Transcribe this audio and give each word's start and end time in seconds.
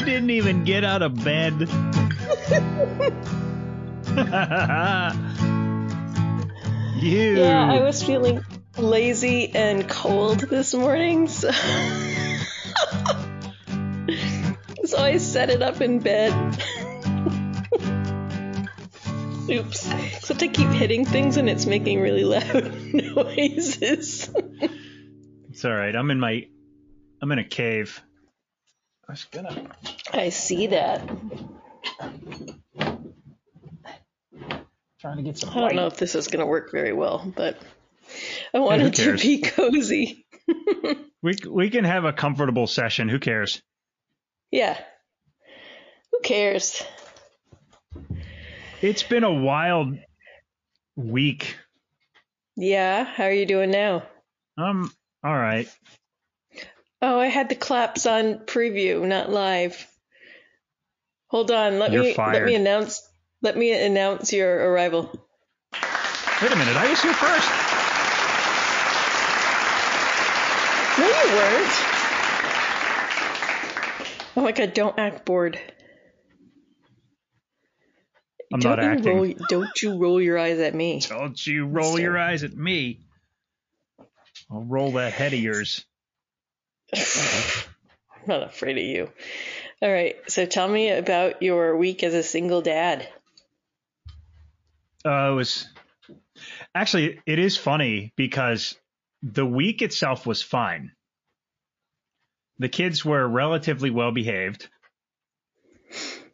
You 0.00 0.06
didn't 0.06 0.30
even 0.30 0.64
get 0.64 0.82
out 0.82 1.02
of 1.02 1.22
bed. 1.22 1.60
you. 6.96 7.36
Yeah, 7.36 7.70
I 7.70 7.82
was 7.82 8.02
feeling 8.02 8.42
lazy 8.78 9.54
and 9.54 9.86
cold 9.86 10.40
this 10.40 10.72
morning, 10.72 11.28
so. 11.28 11.50
so 14.86 14.96
I 14.96 15.18
set 15.18 15.50
it 15.50 15.60
up 15.60 15.82
in 15.82 15.98
bed. 15.98 16.32
Oops. 19.50 19.92
Except 20.16 20.42
I 20.42 20.48
keep 20.48 20.70
hitting 20.70 21.04
things 21.04 21.36
and 21.36 21.50
it's 21.50 21.66
making 21.66 22.00
really 22.00 22.24
loud 22.24 22.72
noises. 22.94 24.30
It's 25.50 25.64
all 25.66 25.74
right. 25.74 25.94
I'm 25.94 26.10
in 26.10 26.18
my. 26.18 26.46
I'm 27.20 27.30
in 27.32 27.38
a 27.38 27.44
cave. 27.44 28.02
I 29.10 29.14
gonna. 29.32 29.66
I 30.12 30.28
see 30.28 30.68
that. 30.68 31.08
Trying 35.00 35.16
to 35.16 35.22
get 35.22 35.38
some 35.38 35.50
I 35.50 35.60
don't 35.60 35.76
know 35.76 35.86
if 35.86 35.96
this 35.96 36.14
is 36.14 36.28
going 36.28 36.40
to 36.40 36.46
work 36.46 36.70
very 36.70 36.92
well, 36.92 37.32
but 37.34 37.58
I 38.54 38.58
who 38.58 38.62
wanted 38.64 38.94
to 38.94 39.02
cares? 39.02 39.22
be 39.22 39.40
cozy. 39.40 40.26
We 41.22 41.34
we 41.46 41.68
can 41.68 41.84
have 41.84 42.06
a 42.06 42.14
comfortable 42.14 42.66
session. 42.66 43.10
Who 43.10 43.18
cares? 43.18 43.60
Yeah. 44.50 44.78
Who 46.12 46.20
cares? 46.20 46.82
It's 48.80 49.02
been 49.02 49.24
a 49.24 49.32
wild 49.32 49.98
week. 50.96 51.56
Yeah, 52.56 53.04
how 53.04 53.24
are 53.24 53.32
you 53.32 53.44
doing 53.44 53.70
now? 53.70 54.04
Um. 54.56 54.90
All 55.22 55.36
right. 55.36 55.68
Oh, 57.02 57.18
I 57.18 57.26
had 57.26 57.48
the 57.48 57.54
claps 57.54 58.06
on 58.06 58.40
preview, 58.40 59.06
not 59.06 59.30
live. 59.30 59.86
Hold 61.28 61.50
on, 61.50 61.78
let 61.78 61.92
You're 61.92 62.02
me 62.02 62.14
let 62.16 62.44
me 62.44 62.54
announce 62.54 63.00
let 63.40 63.56
me 63.56 63.72
announce 63.72 64.32
your 64.32 64.70
arrival. 64.70 65.10
Wait 66.42 66.52
a 66.52 66.56
minute. 66.56 66.76
I 66.76 66.90
was 66.90 67.00
here 67.00 67.14
first. 67.14 67.48
No, 70.98 71.06
you 71.06 71.36
weren't. 71.36 71.70
Oh 74.36 74.42
my 74.42 74.52
god, 74.52 74.74
don't 74.74 74.98
act 74.98 75.24
bored. 75.24 75.58
I'm 78.52 78.60
don't 78.60 78.76
not 78.76 78.82
you 78.82 78.90
acting. 78.90 79.16
Roll, 79.16 79.34
don't 79.48 79.82
you 79.82 79.96
roll 79.96 80.20
your 80.20 80.38
eyes 80.38 80.58
at 80.58 80.74
me. 80.74 81.00
Don't 81.08 81.46
you 81.46 81.66
roll 81.66 81.98
your 81.98 82.18
eyes 82.18 82.42
at 82.42 82.56
me. 82.56 83.00
I'll 84.50 84.64
roll 84.64 84.92
that 84.92 85.12
head 85.12 85.32
of 85.32 85.38
yours. 85.38 85.84
I'm 86.96 88.26
not 88.26 88.42
afraid 88.42 88.78
of 88.78 88.84
you. 88.84 89.10
All 89.82 89.90
right, 89.90 90.16
so 90.28 90.44
tell 90.44 90.68
me 90.68 90.90
about 90.90 91.42
your 91.42 91.76
week 91.76 92.02
as 92.02 92.14
a 92.14 92.22
single 92.22 92.60
dad. 92.60 93.08
Uh, 95.04 95.30
it 95.30 95.34
was 95.34 95.66
actually 96.74 97.20
it 97.26 97.38
is 97.38 97.56
funny 97.56 98.12
because 98.16 98.76
the 99.22 99.46
week 99.46 99.82
itself 99.82 100.26
was 100.26 100.42
fine. 100.42 100.92
The 102.58 102.68
kids 102.68 103.04
were 103.04 103.26
relatively 103.26 103.90
well 103.90 104.12
behaved. 104.12 104.68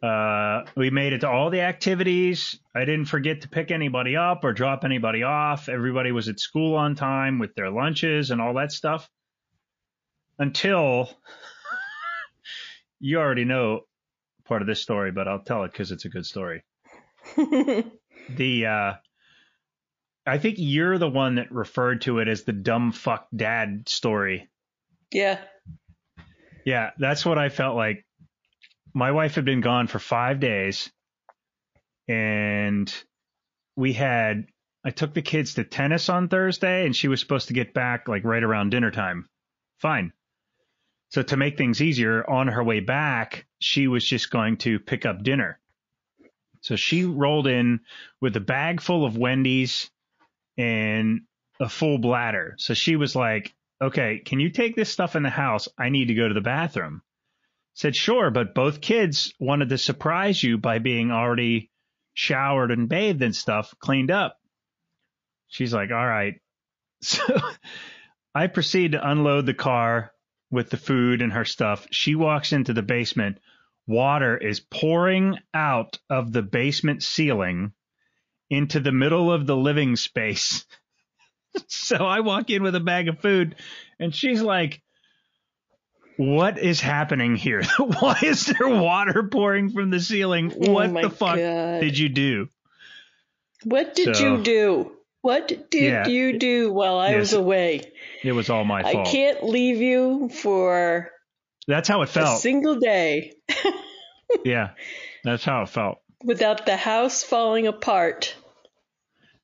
Uh, 0.03 0.63
we 0.75 0.89
made 0.89 1.13
it 1.13 1.21
to 1.21 1.29
all 1.29 1.49
the 1.49 1.61
activities. 1.61 2.59
I 2.75 2.81
didn't 2.81 3.05
forget 3.05 3.41
to 3.41 3.49
pick 3.49 3.71
anybody 3.71 4.15
up 4.15 4.43
or 4.43 4.53
drop 4.53 4.83
anybody 4.83 5.23
off. 5.23 5.69
Everybody 5.69 6.11
was 6.11 6.29
at 6.29 6.39
school 6.39 6.75
on 6.75 6.95
time 6.95 7.39
with 7.39 7.55
their 7.55 7.71
lunches 7.71 8.29
and 8.29 8.39
all 8.41 8.53
that 8.55 8.71
stuff. 8.71 9.09
Until 10.39 11.09
you 12.99 13.19
already 13.19 13.45
know 13.45 13.81
part 14.45 14.61
of 14.61 14.67
this 14.67 14.81
story, 14.81 15.11
but 15.11 15.27
I'll 15.27 15.43
tell 15.43 15.63
it 15.63 15.71
because 15.71 15.91
it's 15.91 16.05
a 16.05 16.09
good 16.09 16.25
story 16.25 16.63
the 17.35 18.65
uh 18.65 18.93
I 20.25 20.37
think 20.39 20.55
you're 20.57 20.97
the 20.97 21.09
one 21.09 21.35
that 21.35 21.51
referred 21.51 22.01
to 22.01 22.19
it 22.19 22.27
as 22.27 22.43
the 22.43 22.53
dumb 22.53 22.91
fuck 22.91 23.27
dad 23.35 23.87
story. 23.87 24.49
yeah. 25.11 25.39
Yeah, 26.65 26.91
that's 26.97 27.25
what 27.25 27.37
I 27.37 27.47
felt 27.47 27.77
like. 27.77 28.05
My 28.93 29.11
wife 29.11 29.35
had 29.35 29.45
been 29.45 29.61
gone 29.61 29.87
for 29.87 29.99
5 29.99 30.41
days 30.41 30.91
and 32.09 32.93
we 33.77 33.93
had 33.93 34.47
I 34.83 34.89
took 34.89 35.13
the 35.13 35.21
kids 35.21 35.53
to 35.55 35.63
tennis 35.63 36.09
on 36.09 36.27
Thursday 36.27 36.85
and 36.85 36.95
she 36.95 37.07
was 37.07 37.19
supposed 37.21 37.47
to 37.47 37.53
get 37.53 37.73
back 37.73 38.07
like 38.07 38.23
right 38.25 38.43
around 38.43 38.71
dinner 38.71 38.91
time. 38.91 39.27
Fine. 39.79 40.11
So 41.09 41.23
to 41.23 41.37
make 41.37 41.57
things 41.57 41.81
easier, 41.81 42.29
on 42.29 42.47
her 42.47 42.63
way 42.63 42.81
back, 42.81 43.45
she 43.59 43.87
was 43.87 44.05
just 44.05 44.29
going 44.29 44.57
to 44.57 44.79
pick 44.79 45.05
up 45.05 45.23
dinner. 45.23 45.59
So 46.61 46.75
she 46.75 47.05
rolled 47.05 47.47
in 47.47 47.81
with 48.19 48.35
a 48.35 48.41
bag 48.41 48.81
full 48.81 49.05
of 49.05 49.17
Wendy's 49.17 49.89
and 50.57 51.21
a 51.59 51.69
full 51.69 51.97
bladder. 51.97 52.55
So 52.57 52.73
she 52.73 52.95
was 52.95 53.15
like, 53.15 53.55
okay, 53.81 54.19
can 54.19 54.39
you 54.39 54.49
take 54.49 54.75
this 54.75 54.91
stuff 54.91 55.15
in 55.15 55.23
the 55.23 55.29
house? 55.29 55.69
I 55.77 55.89
need 55.89 56.09
to 56.09 56.13
go 56.15 56.27
to 56.27 56.33
the 56.33 56.41
bathroom. 56.41 57.01
Said, 57.73 57.95
sure, 57.95 58.31
but 58.31 58.55
both 58.55 58.81
kids 58.81 59.33
wanted 59.39 59.69
to 59.69 59.77
surprise 59.77 60.41
you 60.41 60.57
by 60.57 60.79
being 60.79 61.11
already 61.11 61.69
showered 62.15 62.71
and 62.71 62.89
bathed 62.89 63.21
and 63.21 63.35
stuff, 63.35 63.73
cleaned 63.79 64.09
up. 64.09 64.39
She's 65.47 65.73
like, 65.73 65.91
all 65.91 66.07
right. 66.07 66.35
So 66.99 67.23
I 68.33 68.47
proceed 68.47 68.93
to 68.93 69.07
unload 69.07 69.45
the 69.45 69.53
car 69.53 70.11
with 70.49 70.69
the 70.69 70.77
food 70.77 71.21
and 71.21 71.33
her 71.33 71.45
stuff. 71.45 71.87
She 71.91 72.15
walks 72.15 72.53
into 72.53 72.73
the 72.73 72.81
basement. 72.81 73.39
Water 73.87 74.37
is 74.37 74.59
pouring 74.59 75.37
out 75.53 75.97
of 76.09 76.31
the 76.33 76.41
basement 76.41 77.03
ceiling 77.03 77.71
into 78.49 78.79
the 78.79 78.91
middle 78.91 79.31
of 79.31 79.45
the 79.47 79.55
living 79.55 79.95
space. 79.95 80.65
so 81.67 81.97
I 81.97 82.19
walk 82.21 82.49
in 82.49 82.63
with 82.63 82.75
a 82.75 82.79
bag 82.81 83.07
of 83.07 83.19
food 83.19 83.55
and 83.99 84.13
she's 84.13 84.41
like, 84.41 84.81
what 86.17 86.57
is 86.57 86.81
happening 86.81 87.35
here? 87.35 87.61
Why 87.77 88.17
is 88.23 88.45
there 88.45 88.67
water 88.67 89.27
pouring 89.31 89.69
from 89.71 89.89
the 89.91 89.99
ceiling? 89.99 90.53
Oh 90.65 90.71
What 90.71 90.91
my 90.91 91.01
the 91.03 91.09
fuck 91.09 91.37
God. 91.37 91.79
did 91.81 91.97
you 91.97 92.09
do? 92.09 92.49
What 93.63 93.95
did 93.95 94.15
So- 94.15 94.37
you 94.37 94.43
do? 94.43 94.91
What 95.27 95.49
did 95.69 95.91
Yeah. 95.91 96.07
you 96.07 96.39
do 96.39 96.71
while 96.71 96.97
I 96.99 97.09
Yes. 97.11 97.19
was 97.19 97.33
away? 97.33 97.81
It 98.23 98.31
was 98.31 98.49
all 98.49 98.63
my 98.63 98.81
fault. 98.81 99.05
I 99.09 99.11
can't 99.11 99.43
leave 99.43 99.81
you 99.81 100.29
for 100.29 101.11
That's 101.67 101.89
how 101.89 102.01
it 102.03 102.07
felt. 102.07 102.37
a 102.37 102.39
single 102.39 102.75
day 102.79 103.33
Yeah. 104.45 104.69
That's 105.25 105.43
how 105.43 105.63
it 105.63 105.69
felt. 105.69 105.97
without 106.23 106.65
the 106.65 106.77
house 106.77 107.23
falling 107.25 107.67
apart. 107.67 108.37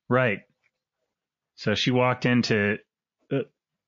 Right. 0.07 0.39
So 1.55 1.75
she 1.75 1.91
walked 1.91 2.25
into 2.25 2.77
a, 3.29 3.41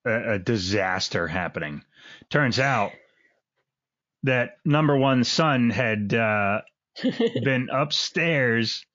a, 0.06 0.32
a 0.34 0.40
disaster 0.40 1.28
happening. 1.30 1.82
Turns 2.30 2.60
out 2.60 2.92
that 4.24 4.58
number 4.66 4.98
one 4.98 5.24
son 5.24 5.70
had 5.70 6.14
uh, 6.14 6.60
been 7.42 7.70
upstairs 7.72 8.86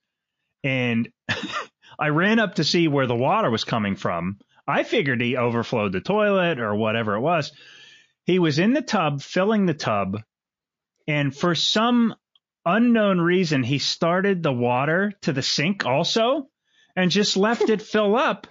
and 0.63 1.09
I 2.01 2.09
ran 2.09 2.39
up 2.39 2.55
to 2.55 2.63
see 2.63 2.87
where 2.87 3.05
the 3.05 3.15
water 3.15 3.51
was 3.51 3.63
coming 3.63 3.95
from. 3.95 4.39
I 4.67 4.81
figured 4.81 5.21
he 5.21 5.37
overflowed 5.37 5.91
the 5.91 6.01
toilet 6.01 6.59
or 6.59 6.73
whatever 6.73 7.13
it 7.13 7.21
was. 7.21 7.51
He 8.25 8.39
was 8.39 8.57
in 8.57 8.73
the 8.73 8.81
tub, 8.81 9.21
filling 9.21 9.67
the 9.67 9.75
tub, 9.75 10.17
and 11.07 11.35
for 11.35 11.53
some 11.53 12.15
unknown 12.65 13.21
reason, 13.21 13.61
he 13.61 13.77
started 13.77 14.41
the 14.41 14.51
water 14.51 15.13
to 15.21 15.31
the 15.31 15.43
sink 15.43 15.85
also 15.85 16.49
and 16.95 17.11
just 17.11 17.37
left 17.37 17.69
it 17.69 17.81
fill 17.93 18.15
up. 18.15 18.47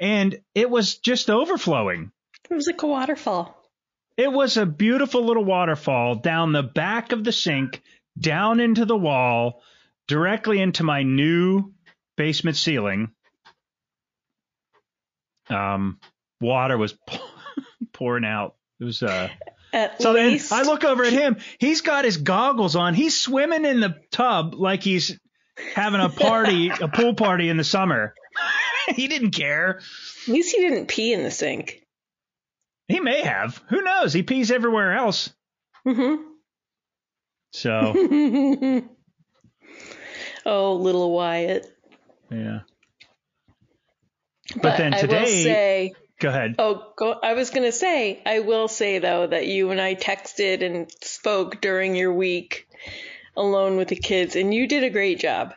And 0.00 0.40
it 0.54 0.70
was 0.70 0.98
just 0.98 1.30
overflowing. 1.30 2.12
It 2.48 2.54
was 2.54 2.68
like 2.68 2.82
a 2.82 2.86
waterfall. 2.86 3.56
It 4.16 4.30
was 4.30 4.56
a 4.56 4.66
beautiful 4.66 5.24
little 5.24 5.44
waterfall 5.44 6.14
down 6.14 6.52
the 6.52 6.62
back 6.62 7.10
of 7.10 7.24
the 7.24 7.32
sink, 7.32 7.82
down 8.16 8.60
into 8.60 8.84
the 8.84 8.96
wall, 8.96 9.62
directly 10.06 10.60
into 10.60 10.84
my 10.84 11.02
new 11.02 11.72
basement 12.20 12.54
ceiling. 12.54 13.08
Um, 15.48 15.98
water 16.38 16.76
was 16.76 16.94
pouring 17.94 18.26
out. 18.26 18.56
It 18.78 18.84
was 18.84 19.02
uh. 19.02 19.30
At 19.72 20.02
So 20.02 20.12
then 20.12 20.38
I 20.50 20.62
look 20.64 20.84
over 20.84 21.02
at 21.02 21.14
him. 21.14 21.38
He's 21.58 21.80
got 21.80 22.04
his 22.04 22.18
goggles 22.18 22.76
on. 22.76 22.92
He's 22.92 23.18
swimming 23.18 23.64
in 23.64 23.80
the 23.80 23.94
tub 24.12 24.54
like 24.54 24.82
he's 24.82 25.18
having 25.74 26.02
a 26.02 26.10
party, 26.10 26.68
a 26.68 26.88
pool 26.92 27.14
party 27.14 27.48
in 27.48 27.56
the 27.56 27.64
summer. 27.64 28.12
he 28.94 29.08
didn't 29.08 29.30
care. 29.30 29.80
at 30.26 30.28
least 30.28 30.54
he 30.54 30.60
didn't 30.60 30.88
pee 30.88 31.14
in 31.14 31.22
the 31.22 31.30
sink. 31.30 31.80
He 32.88 33.00
may 33.00 33.22
have. 33.22 33.62
Who 33.70 33.80
knows? 33.80 34.12
He 34.12 34.22
pees 34.22 34.50
everywhere 34.50 34.92
else. 34.92 35.32
Mm-hmm. 35.86 36.22
So 37.52 37.94
oh, 40.44 40.74
little 40.74 41.12
Wyatt. 41.12 41.79
Yeah. 42.30 42.60
But, 44.60 44.76
then 44.78 44.94
I 44.94 44.96
will 44.96 45.00
today- 45.02 45.42
say 45.44 45.92
Go 46.18 46.28
ahead. 46.28 46.56
Oh, 46.58 46.92
go, 46.98 47.12
I 47.22 47.32
was 47.32 47.48
going 47.48 47.62
to 47.64 47.72
say, 47.72 48.20
I 48.26 48.40
will 48.40 48.68
say 48.68 48.98
though 48.98 49.26
that 49.26 49.46
you 49.46 49.70
and 49.70 49.80
I 49.80 49.94
texted 49.94 50.62
and 50.62 50.90
spoke 51.02 51.62
during 51.62 51.94
your 51.96 52.12
week 52.12 52.66
alone 53.36 53.78
with 53.78 53.88
the 53.88 53.96
kids, 53.96 54.36
and 54.36 54.52
you 54.52 54.68
did 54.68 54.84
a 54.84 54.90
great 54.90 55.18
job. 55.18 55.54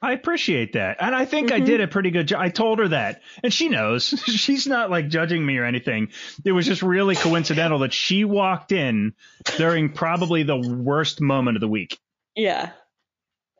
I 0.00 0.12
appreciate 0.12 0.74
that. 0.74 0.98
And 1.00 1.14
I 1.16 1.24
think 1.24 1.48
Mm-hmm. 1.50 1.62
I 1.62 1.66
did 1.66 1.80
a 1.80 1.88
pretty 1.88 2.10
good 2.12 2.28
job. 2.28 2.40
I 2.40 2.48
told 2.48 2.78
her 2.78 2.88
that. 2.88 3.22
And 3.42 3.52
she 3.52 3.68
knows. 3.68 4.06
She's 4.26 4.68
not 4.68 4.88
like 4.90 5.08
judging 5.08 5.44
me 5.44 5.58
or 5.58 5.64
anything. 5.64 6.08
It 6.44 6.52
was 6.52 6.66
just 6.66 6.82
really 6.82 7.16
coincidental 7.16 7.80
that 7.80 7.92
she 7.92 8.24
walked 8.24 8.70
in 8.72 9.14
during 9.56 9.92
probably 9.92 10.42
the 10.44 10.56
worst 10.58 11.20
moment 11.20 11.56
of 11.56 11.60
the 11.60 11.68
week. 11.68 11.98
Yeah. 12.36 12.70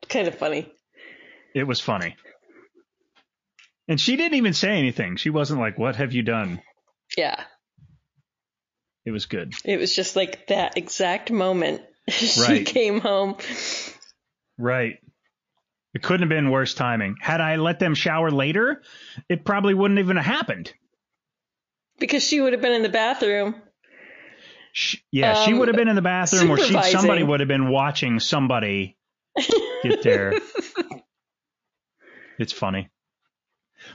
Kind 0.09 0.27
of 0.29 0.35
funny. 0.35 0.71
It 1.53 1.63
was 1.67 1.79
funny. 1.79 2.15
And 3.87 3.99
she 3.99 4.15
didn't 4.15 4.35
even 4.37 4.53
say 4.53 4.77
anything. 4.77 5.17
She 5.17 5.29
wasn't 5.29 5.59
like, 5.59 5.77
What 5.77 5.95
have 5.97 6.13
you 6.13 6.23
done? 6.23 6.61
Yeah. 7.17 7.43
It 9.05 9.11
was 9.11 9.25
good. 9.25 9.53
It 9.65 9.79
was 9.79 9.93
just 9.93 10.15
like 10.15 10.47
that 10.47 10.77
exact 10.77 11.29
moment 11.31 11.81
she 12.09 12.41
Right. 12.41 12.65
came 12.65 12.99
home. 13.01 13.35
Right. 14.57 14.97
It 15.93 16.01
couldn't 16.01 16.21
have 16.21 16.29
been 16.29 16.49
worse 16.49 16.73
timing. 16.73 17.15
Had 17.21 17.39
I 17.41 17.57
let 17.57 17.79
them 17.79 17.93
shower 17.93 18.31
later, 18.31 18.81
it 19.29 19.45
probably 19.45 19.73
wouldn't 19.73 19.99
even 19.99 20.17
have 20.17 20.25
happened. 20.25 20.73
Because 21.99 22.23
she 22.23 22.41
would 22.41 22.53
have 22.53 22.61
been 22.61 22.71
in 22.73 22.81
the 22.81 22.89
bathroom. 22.89 23.55
Sh 24.71 24.95
yeah, 25.11 25.45
she 25.45 25.53
Um, 25.53 25.59
would 25.59 25.67
have 25.67 25.77
been 25.77 25.87
in 25.87 25.95
the 25.95 26.01
bathroom, 26.01 26.49
or 26.49 26.57
she 26.57 26.73
somebody 26.91 27.21
would 27.21 27.41
have 27.41 27.47
been 27.47 27.69
watching 27.69 28.19
somebody 28.19 28.97
get 29.83 30.01
there. 30.01 30.33
it's 32.39 32.53
funny, 32.53 32.89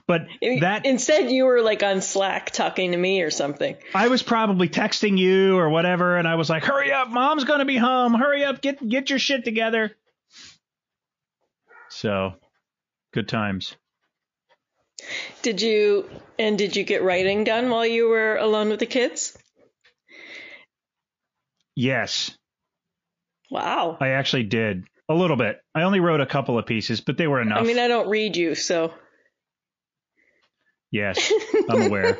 but 0.06 0.26
that 0.60 0.86
Instead, 0.86 1.30
you 1.30 1.44
were 1.44 1.62
like 1.62 1.82
on 1.82 2.00
Slack 2.00 2.50
talking 2.50 2.92
to 2.92 2.96
me 2.96 3.22
or 3.22 3.30
something. 3.30 3.76
I 3.94 4.08
was 4.08 4.22
probably 4.22 4.68
texting 4.68 5.18
you 5.18 5.56
or 5.56 5.68
whatever, 5.68 6.16
and 6.16 6.26
I 6.28 6.34
was 6.34 6.50
like, 6.50 6.64
"Hurry 6.64 6.92
up, 6.92 7.08
mom's 7.08 7.44
gonna 7.44 7.64
be 7.64 7.76
home. 7.76 8.14
Hurry 8.14 8.44
up, 8.44 8.60
get 8.60 8.86
get 8.86 9.10
your 9.10 9.18
shit 9.18 9.44
together." 9.44 9.96
So, 11.90 12.34
good 13.12 13.28
times. 13.28 13.74
Did 15.42 15.62
you 15.62 16.08
and 16.38 16.58
did 16.58 16.76
you 16.76 16.84
get 16.84 17.02
writing 17.02 17.44
done 17.44 17.70
while 17.70 17.86
you 17.86 18.08
were 18.08 18.36
alone 18.36 18.68
with 18.68 18.80
the 18.80 18.86
kids? 18.86 19.36
Yes, 21.74 22.36
Wow. 23.50 23.96
I 24.00 24.08
actually 24.08 24.44
did 24.44 24.84
a 25.08 25.14
little 25.14 25.36
bit. 25.36 25.60
I 25.74 25.82
only 25.82 26.00
wrote 26.00 26.20
a 26.20 26.26
couple 26.26 26.58
of 26.58 26.66
pieces, 26.66 27.00
but 27.00 27.16
they 27.16 27.26
were 27.26 27.40
enough. 27.40 27.58
I 27.58 27.62
mean, 27.62 27.78
I 27.78 27.88
don't 27.88 28.08
read 28.08 28.36
you, 28.36 28.54
so 28.54 28.92
yes, 30.90 31.32
I'm 31.70 31.82
aware. 31.82 32.18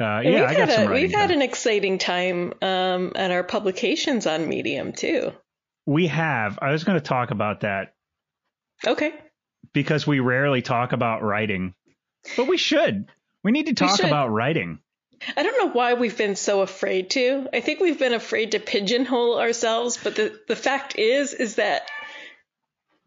Uh, 0.00 0.20
yeah, 0.20 0.30
we've 0.30 0.42
I 0.42 0.54
got 0.54 0.68
had 0.68 0.70
some 0.70 0.88
a, 0.90 0.94
we've 0.94 1.12
had 1.12 1.30
an 1.30 1.42
exciting 1.42 1.98
time 1.98 2.54
um, 2.60 3.12
at 3.14 3.30
our 3.30 3.44
publications 3.44 4.26
on 4.26 4.48
Medium 4.48 4.92
too. 4.92 5.32
We 5.86 6.08
have. 6.08 6.58
I 6.60 6.72
was 6.72 6.82
going 6.82 6.98
to 6.98 7.04
talk 7.04 7.30
about 7.30 7.60
that 7.60 7.94
Okay. 8.86 9.12
because 9.72 10.06
we 10.06 10.18
rarely 10.18 10.60
talk 10.62 10.92
about 10.92 11.22
writing, 11.22 11.74
but 12.36 12.48
we 12.48 12.56
should. 12.56 13.06
We 13.44 13.52
need 13.52 13.66
to 13.66 13.74
talk 13.74 14.02
about 14.02 14.30
writing. 14.30 14.80
I 15.36 15.42
don't 15.42 15.58
know 15.58 15.70
why 15.72 15.94
we've 15.94 16.16
been 16.16 16.36
so 16.36 16.60
afraid 16.62 17.10
to. 17.10 17.48
I 17.52 17.60
think 17.60 17.80
we've 17.80 17.98
been 17.98 18.12
afraid 18.14 18.52
to 18.52 18.60
pigeonhole 18.60 19.38
ourselves, 19.38 19.98
but 20.02 20.16
the, 20.16 20.38
the 20.48 20.56
fact 20.56 20.98
is 20.98 21.32
is 21.34 21.56
that 21.56 21.82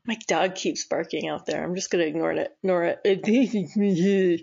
my 0.06 0.18
dog 0.28 0.56
keeps 0.56 0.86
barking 0.86 1.28
out 1.28 1.46
there. 1.46 1.64
I'm 1.64 1.76
just 1.76 1.90
gonna 1.90 2.04
ignore 2.06 2.32
it. 2.32 2.56
Ignore 2.64 2.96
it. 3.04 4.42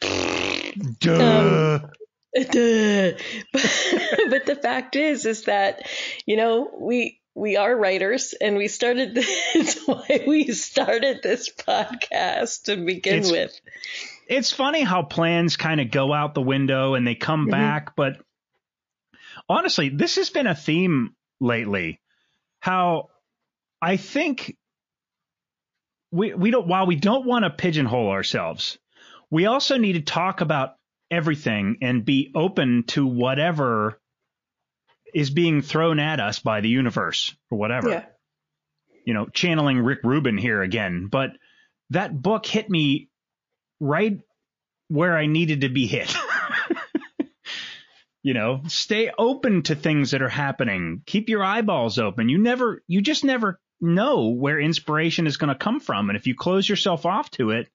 Duh. 1.00 1.78
Duh. 1.80 1.82
Um, 1.82 1.90
but 4.30 4.44
the 4.46 4.58
fact 4.60 4.94
is 4.96 5.24
is 5.24 5.44
that 5.44 5.86
you 6.26 6.36
know 6.36 6.70
we 6.78 7.20
we 7.34 7.56
are 7.56 7.74
writers 7.74 8.34
and 8.40 8.56
we 8.56 8.68
started 8.68 9.14
this 9.54 9.80
why 9.86 10.24
we 10.26 10.52
started 10.52 11.22
this 11.22 11.50
podcast 11.50 12.64
to 12.64 12.76
begin 12.76 13.20
It's- 13.20 13.32
with 13.32 13.60
it's 14.26 14.52
funny 14.52 14.82
how 14.82 15.02
plans 15.02 15.56
kind 15.56 15.80
of 15.80 15.90
go 15.90 16.12
out 16.12 16.34
the 16.34 16.42
window 16.42 16.94
and 16.94 17.06
they 17.06 17.14
come 17.14 17.46
Mhm. 17.46 17.50
back, 17.50 17.96
but 17.96 18.20
honestly, 19.48 19.88
this 19.88 20.16
has 20.16 20.30
been 20.30 20.46
a 20.46 20.54
theme 20.54 21.14
lately. 21.40 22.00
How 22.60 23.10
I 23.80 23.96
think 23.96 24.56
we 26.10 26.34
we 26.34 26.50
don't 26.50 26.66
while 26.66 26.86
we 26.86 26.96
don't 26.96 27.26
want 27.26 27.44
to 27.44 27.50
pigeonhole 27.50 28.10
ourselves, 28.10 28.78
we 29.30 29.46
also 29.46 29.76
need 29.76 29.94
to 29.94 30.00
talk 30.02 30.40
about 30.40 30.76
everything 31.10 31.78
and 31.82 32.04
be 32.04 32.32
open 32.34 32.84
to 32.88 33.06
whatever 33.06 34.00
is 35.14 35.30
being 35.30 35.62
thrown 35.62 35.98
at 36.00 36.18
us 36.20 36.40
by 36.40 36.60
the 36.60 36.68
universe 36.68 37.34
or 37.50 37.58
whatever. 37.58 37.88
yeah 37.90 38.06
you 39.04 39.14
know, 39.14 39.26
channeling 39.28 39.78
Rick 39.78 40.00
Rubin 40.02 40.36
here 40.36 40.62
again, 40.62 41.06
but 41.06 41.30
that 41.90 42.20
book 42.20 42.44
hit 42.44 42.68
me 42.68 43.08
right 43.80 44.18
where 44.88 45.16
I 45.16 45.26
needed 45.26 45.62
to 45.62 45.68
be 45.68 45.86
hit. 45.86 46.14
you 48.22 48.34
know, 48.34 48.62
stay 48.66 49.10
open 49.16 49.62
to 49.64 49.74
things 49.74 50.10
that 50.10 50.22
are 50.22 50.28
happening. 50.28 51.02
Keep 51.06 51.28
your 51.28 51.44
eyeballs 51.44 51.98
open. 51.98 52.28
You 52.28 52.38
never, 52.38 52.82
you 52.88 53.00
just 53.00 53.24
never 53.24 53.60
know 53.80 54.28
where 54.28 54.60
inspiration 54.60 55.26
is 55.26 55.36
going 55.36 55.52
to 55.52 55.58
come 55.58 55.80
from. 55.80 56.10
And 56.10 56.16
if 56.16 56.26
you 56.26 56.34
close 56.34 56.68
yourself 56.68 57.06
off 57.06 57.30
to 57.32 57.50
it, 57.50 57.68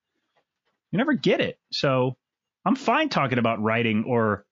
you 0.91 0.97
never 0.97 1.13
get 1.13 1.39
it. 1.41 1.57
So 1.71 2.17
I'm 2.65 2.75
fine 2.75 3.09
talking 3.09 3.37
about 3.39 3.61
writing 3.61 4.03
or 4.07 4.45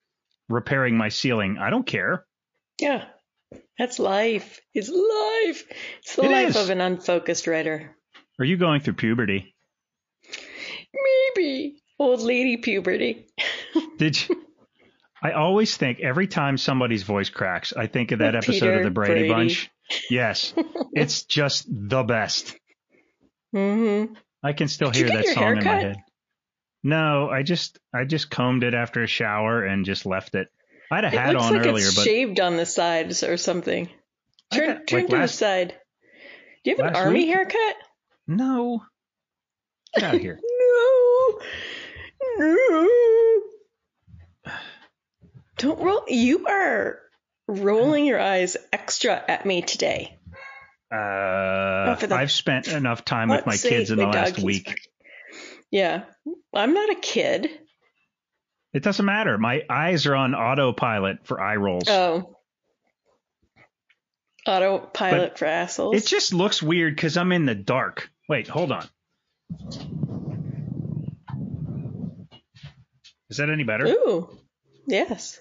repairing 0.48 0.96
my 0.96 1.10
ceiling. 1.10 1.58
I 1.58 1.70
don't 1.70 1.86
care. 1.86 2.24
yeah 2.80 3.04
that's 3.78 3.98
life 3.98 4.60
it's 4.74 4.88
life 4.88 5.64
it's 6.02 6.14
the 6.14 6.22
It 6.22 6.30
life 6.30 6.48
is. 6.50 6.56
of 6.56 6.70
an 6.70 6.80
unfocused 6.80 7.48
writer 7.48 7.96
Are 8.38 8.44
you 8.44 8.56
going 8.56 8.80
through 8.80 8.94
puberty? 8.94 9.56
Maybe 10.94 11.76
old 11.98 12.20
lady 12.20 12.56
puberty 12.56 13.26
Did 13.98 14.28
you? 14.28 14.44
I 15.22 15.32
always 15.32 15.76
think 15.76 16.00
every 16.00 16.26
time 16.26 16.56
somebody's 16.56 17.02
voice 17.02 17.28
cracks, 17.28 17.74
I 17.76 17.86
think 17.86 18.12
of 18.12 18.20
that 18.20 18.34
With 18.34 18.44
episode 18.44 18.60
Peter 18.66 18.78
of 18.78 18.84
the 18.84 18.90
Brady, 18.90 19.12
Brady. 19.12 19.28
Bunch. 19.28 19.70
Yes, 20.08 20.54
it's 20.94 21.24
just 21.24 21.66
the 21.68 22.02
best. 22.02 22.56
mm-hmm 23.54 24.14
I 24.42 24.54
can 24.54 24.68
still 24.68 24.90
Did 24.90 25.06
hear 25.08 25.16
that 25.18 25.26
song 25.34 25.58
in 25.58 25.64
my 25.64 25.74
head. 25.74 25.96
No, 26.82 27.28
I 27.28 27.42
just 27.42 27.78
I 27.94 28.04
just 28.04 28.30
combed 28.30 28.64
it 28.64 28.72
after 28.72 29.02
a 29.02 29.06
shower 29.06 29.62
and 29.62 29.84
just 29.84 30.06
left 30.06 30.34
it. 30.34 30.48
I 30.90 30.94
had 30.96 31.04
a 31.04 31.08
it 31.08 31.12
hat 31.12 31.32
looks 31.34 31.44
on 31.44 31.52
like 31.58 31.66
earlier, 31.66 31.86
it's 31.86 31.94
but 31.96 32.04
shaved 32.04 32.40
on 32.40 32.56
the 32.56 32.64
sides 32.64 33.22
or 33.22 33.36
something 33.36 33.90
turn 34.52 34.68
got- 34.78 34.86
turn 34.86 35.00
like 35.02 35.10
to 35.10 35.16
last- 35.16 35.32
the 35.32 35.36
side 35.36 35.74
do 36.64 36.70
you 36.70 36.76
have 36.78 36.86
an 36.86 36.96
army 36.96 37.20
week? 37.20 37.28
haircut 37.28 37.74
no. 38.26 38.82
Get 39.94 40.04
out 40.04 40.14
of 40.14 40.20
here. 40.22 40.40
No. 42.38 42.88
Don't 45.58 45.80
roll. 45.80 46.04
You 46.08 46.46
are 46.46 46.98
rolling 47.46 48.06
your 48.06 48.20
eyes 48.20 48.56
extra 48.72 49.22
at 49.28 49.44
me 49.44 49.62
today. 49.62 50.16
Uh, 50.92 51.94
the- 51.96 52.08
I've 52.14 52.32
spent 52.32 52.68
enough 52.68 53.04
time 53.04 53.28
with 53.28 53.46
my 53.46 53.56
kids 53.56 53.90
in 53.90 53.98
the 53.98 54.06
last 54.06 54.38
week. 54.38 54.80
Yeah. 55.70 56.04
I'm 56.54 56.74
not 56.74 56.90
a 56.90 56.94
kid. 56.96 57.48
It 58.72 58.82
doesn't 58.82 59.04
matter. 59.04 59.36
My 59.38 59.62
eyes 59.68 60.06
are 60.06 60.14
on 60.14 60.34
autopilot 60.34 61.26
for 61.26 61.40
eye 61.40 61.56
rolls. 61.56 61.88
Oh. 61.88 62.36
Autopilot 64.46 65.38
for 65.38 65.44
assholes. 65.44 65.96
It 65.96 66.06
just 66.06 66.32
looks 66.32 66.62
weird 66.62 66.94
because 66.96 67.16
I'm 67.16 67.32
in 67.32 67.44
the 67.46 67.54
dark. 67.54 68.10
Wait, 68.28 68.48
hold 68.48 68.72
on. 68.72 68.88
Is 73.30 73.36
that 73.38 73.48
any 73.48 73.64
better? 73.64 73.86
Ooh. 73.86 74.28
Yes. 74.86 75.40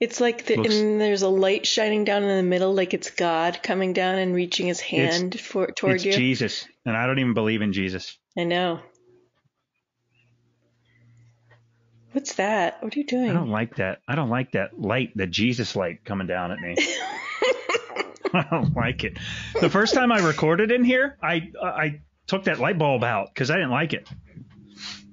It's 0.00 0.20
like 0.20 0.44
the, 0.46 0.56
Looks- 0.56 0.74
and 0.74 1.00
there's 1.00 1.22
a 1.22 1.28
light 1.28 1.66
shining 1.66 2.04
down 2.04 2.24
in 2.24 2.36
the 2.36 2.42
middle, 2.42 2.74
like 2.74 2.92
it's 2.92 3.10
God 3.10 3.60
coming 3.62 3.92
down 3.92 4.18
and 4.18 4.34
reaching 4.34 4.66
his 4.66 4.80
hand 4.80 5.38
for 5.38 5.68
toward 5.68 5.96
it's 5.96 6.04
you. 6.04 6.12
Jesus, 6.12 6.66
and 6.84 6.96
I 6.96 7.06
don't 7.06 7.20
even 7.20 7.34
believe 7.34 7.62
in 7.62 7.72
Jesus. 7.72 8.18
I 8.36 8.44
know. 8.44 8.80
What's 12.12 12.34
that? 12.34 12.82
What 12.82 12.94
are 12.94 12.98
you 12.98 13.06
doing? 13.06 13.30
I 13.30 13.32
don't 13.32 13.50
like 13.50 13.76
that. 13.76 14.00
I 14.06 14.14
don't 14.14 14.30
like 14.30 14.52
that 14.52 14.80
light, 14.80 15.16
the 15.16 15.26
Jesus 15.26 15.74
light 15.74 16.04
coming 16.04 16.26
down 16.26 16.52
at 16.52 16.60
me. 16.60 16.76
I 18.34 18.46
don't 18.50 18.76
like 18.76 19.04
it. 19.04 19.18
The 19.60 19.70
first 19.70 19.94
time 19.94 20.10
I 20.10 20.18
recorded 20.18 20.72
in 20.72 20.82
here, 20.82 21.16
I 21.22 21.50
I 21.62 22.00
took 22.26 22.44
that 22.44 22.58
light 22.58 22.78
bulb 22.78 23.04
out 23.04 23.28
because 23.32 23.50
I 23.50 23.54
didn't 23.54 23.70
like 23.70 23.92
it. 23.92 24.08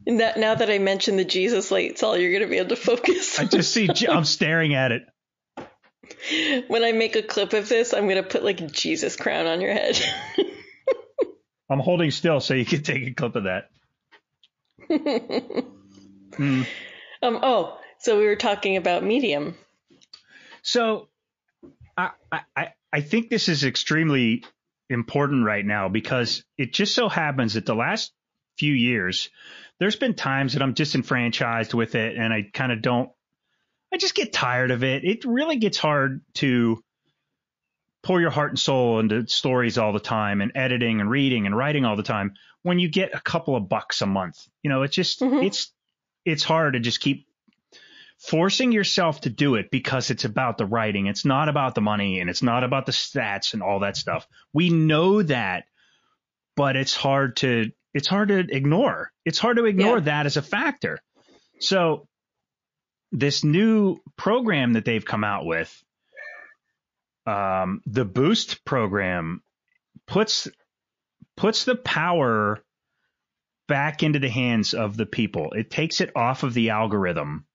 That, 0.07 0.37
now 0.37 0.55
that 0.55 0.69
I 0.69 0.79
mentioned 0.79 1.19
the 1.19 1.25
Jesus 1.25 1.71
light, 1.71 1.91
it's 1.91 2.03
all 2.03 2.17
you're 2.17 2.31
going 2.31 2.43
to 2.43 2.49
be 2.49 2.57
able 2.57 2.69
to 2.69 2.75
focus. 2.75 3.39
I 3.39 3.45
just 3.45 3.71
see 3.71 3.89
I'm 4.09 4.25
staring 4.25 4.73
at 4.73 4.91
it. 4.91 5.03
when 6.67 6.83
I 6.83 6.91
make 6.91 7.15
a 7.15 7.21
clip 7.21 7.53
of 7.53 7.69
this, 7.69 7.93
I'm 7.93 8.05
going 8.05 8.21
to 8.21 8.29
put 8.29 8.43
like 8.43 8.61
a 8.61 8.67
Jesus 8.67 9.15
crown 9.15 9.45
on 9.45 9.61
your 9.61 9.73
head. 9.73 10.01
I'm 11.69 11.79
holding 11.79 12.11
still 12.11 12.39
so 12.41 12.53
you 12.53 12.65
can 12.65 12.83
take 12.83 13.07
a 13.07 13.13
clip 13.13 13.35
of 13.35 13.43
that. 13.45 13.69
mm. 14.89 16.67
um, 17.21 17.39
oh, 17.41 17.77
so 17.99 18.17
we 18.17 18.25
were 18.25 18.35
talking 18.35 18.77
about 18.77 19.03
Medium. 19.03 19.55
So 20.63 21.07
I, 21.97 22.11
I, 22.31 22.73
I 22.91 23.01
think 23.01 23.29
this 23.29 23.47
is 23.47 23.63
extremely 23.63 24.43
important 24.89 25.45
right 25.45 25.65
now 25.65 25.87
because 25.87 26.43
it 26.57 26.73
just 26.73 26.93
so 26.93 27.07
happens 27.07 27.53
that 27.53 27.65
the 27.65 27.75
last 27.75 28.11
few 28.57 28.73
years, 28.73 29.29
there's 29.81 29.95
been 29.95 30.13
times 30.13 30.53
that 30.53 30.61
I'm 30.61 30.73
disenfranchised 30.73 31.73
with 31.73 31.95
it 31.95 32.15
and 32.15 32.31
I 32.31 32.43
kind 32.43 32.71
of 32.71 32.83
don't, 32.83 33.09
I 33.91 33.97
just 33.97 34.13
get 34.13 34.31
tired 34.31 34.69
of 34.69 34.83
it. 34.83 35.03
It 35.03 35.25
really 35.25 35.55
gets 35.55 35.79
hard 35.79 36.21
to 36.35 36.83
pour 38.03 38.21
your 38.21 38.29
heart 38.29 38.51
and 38.51 38.59
soul 38.59 38.99
into 38.99 39.27
stories 39.27 39.79
all 39.79 39.91
the 39.91 39.99
time 39.99 40.41
and 40.41 40.51
editing 40.53 41.01
and 41.01 41.09
reading 41.09 41.47
and 41.47 41.57
writing 41.57 41.83
all 41.83 41.95
the 41.95 42.03
time 42.03 42.35
when 42.61 42.77
you 42.77 42.89
get 42.89 43.15
a 43.15 43.19
couple 43.19 43.55
of 43.55 43.69
bucks 43.69 44.03
a 44.03 44.05
month. 44.05 44.47
You 44.61 44.69
know, 44.69 44.83
it's 44.83 44.95
just, 44.95 45.19
mm-hmm. 45.19 45.43
it's, 45.43 45.71
it's 46.25 46.43
hard 46.43 46.73
to 46.73 46.79
just 46.79 47.01
keep 47.01 47.25
forcing 48.19 48.71
yourself 48.71 49.21
to 49.21 49.31
do 49.31 49.55
it 49.55 49.71
because 49.71 50.11
it's 50.11 50.25
about 50.25 50.59
the 50.59 50.65
writing. 50.67 51.07
It's 51.07 51.25
not 51.25 51.49
about 51.49 51.73
the 51.73 51.81
money 51.81 52.19
and 52.19 52.29
it's 52.29 52.43
not 52.43 52.63
about 52.63 52.85
the 52.85 52.91
stats 52.91 53.55
and 53.55 53.63
all 53.63 53.79
that 53.79 53.97
stuff. 53.97 54.27
We 54.53 54.69
know 54.69 55.23
that, 55.23 55.63
but 56.55 56.75
it's 56.75 56.95
hard 56.95 57.37
to 57.37 57.71
it's 57.93 58.07
hard 58.07 58.29
to 58.29 58.39
ignore. 58.39 59.11
It's 59.25 59.39
hard 59.39 59.57
to 59.57 59.65
ignore 59.65 59.97
yeah. 59.97 60.05
that 60.05 60.25
as 60.25 60.37
a 60.37 60.41
factor. 60.41 60.99
So 61.59 62.07
this 63.11 63.43
new 63.43 63.97
program 64.17 64.73
that 64.73 64.85
they've 64.85 65.05
come 65.05 65.23
out 65.23 65.45
with, 65.45 65.83
um, 67.25 67.81
the 67.85 68.05
Boost 68.05 68.63
program, 68.65 69.41
puts 70.07 70.47
puts 71.37 71.65
the 71.65 71.75
power 71.75 72.63
back 73.67 74.03
into 74.03 74.19
the 74.19 74.29
hands 74.29 74.73
of 74.73 74.97
the 74.97 75.05
people. 75.05 75.53
It 75.53 75.69
takes 75.69 76.01
it 76.01 76.11
off 76.15 76.43
of 76.43 76.53
the 76.53 76.71
algorithm. 76.71 77.45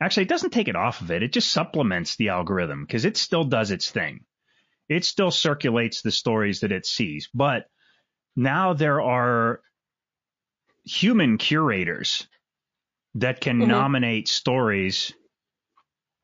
Actually, 0.00 0.24
it 0.24 0.30
doesn't 0.30 0.50
take 0.50 0.68
it 0.68 0.76
off 0.76 1.00
of 1.00 1.10
it. 1.10 1.22
It 1.22 1.32
just 1.32 1.52
supplements 1.52 2.16
the 2.16 2.30
algorithm 2.30 2.84
because 2.84 3.04
it 3.04 3.16
still 3.16 3.44
does 3.44 3.70
its 3.70 3.90
thing. 3.90 4.24
It 4.88 5.04
still 5.04 5.30
circulates 5.30 6.02
the 6.02 6.10
stories 6.10 6.60
that 6.60 6.72
it 6.72 6.86
sees, 6.86 7.28
but 7.32 7.66
now 8.36 8.72
there 8.72 9.00
are 9.00 9.60
human 10.84 11.38
curators 11.38 12.26
that 13.14 13.40
can 13.40 13.58
mm-hmm. 13.58 13.70
nominate 13.70 14.28
stories 14.28 15.12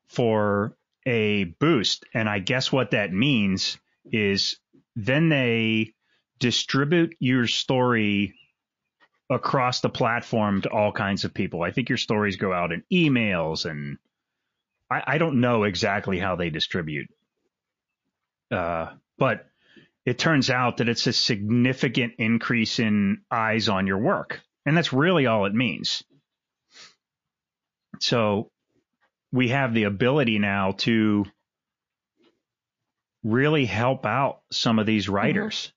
for 0.07 0.75
a 1.05 1.45
boost. 1.45 2.05
And 2.13 2.27
I 2.27 2.39
guess 2.39 2.71
what 2.71 2.91
that 2.91 3.13
means 3.13 3.77
is 4.11 4.57
then 4.95 5.29
they 5.29 5.93
distribute 6.39 7.15
your 7.19 7.47
story 7.47 8.35
across 9.29 9.81
the 9.81 9.89
platform 9.89 10.61
to 10.63 10.69
all 10.69 10.91
kinds 10.91 11.23
of 11.23 11.33
people. 11.33 11.61
I 11.61 11.71
think 11.71 11.89
your 11.89 11.97
stories 11.97 12.37
go 12.37 12.51
out 12.51 12.71
in 12.71 12.83
emails 12.91 13.69
and 13.69 13.97
I, 14.89 15.03
I 15.05 15.17
don't 15.19 15.41
know 15.41 15.63
exactly 15.63 16.17
how 16.17 16.35
they 16.35 16.49
distribute. 16.49 17.09
Uh, 18.49 18.93
but 19.19 19.48
it 20.09 20.17
turns 20.17 20.49
out 20.49 20.77
that 20.77 20.89
it's 20.89 21.05
a 21.05 21.13
significant 21.13 22.13
increase 22.17 22.79
in 22.79 23.21
eyes 23.29 23.69
on 23.69 23.85
your 23.85 23.99
work. 23.99 24.41
And 24.65 24.75
that's 24.75 24.91
really 24.91 25.27
all 25.27 25.45
it 25.45 25.53
means. 25.53 26.03
So 27.99 28.49
we 29.31 29.49
have 29.49 29.75
the 29.75 29.83
ability 29.83 30.39
now 30.39 30.71
to 30.79 31.25
really 33.23 33.65
help 33.65 34.07
out 34.07 34.41
some 34.51 34.79
of 34.79 34.87
these 34.87 35.05
mm-hmm. 35.05 35.13
writers. 35.13 35.71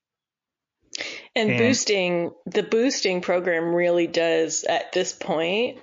And, 1.35 1.51
and, 1.51 1.59
boosting 1.59 2.31
the 2.47 2.63
boosting 2.63 3.21
program 3.21 3.75
really 3.75 4.07
does 4.07 4.63
at 4.63 4.93
this 4.93 5.13
point 5.13 5.77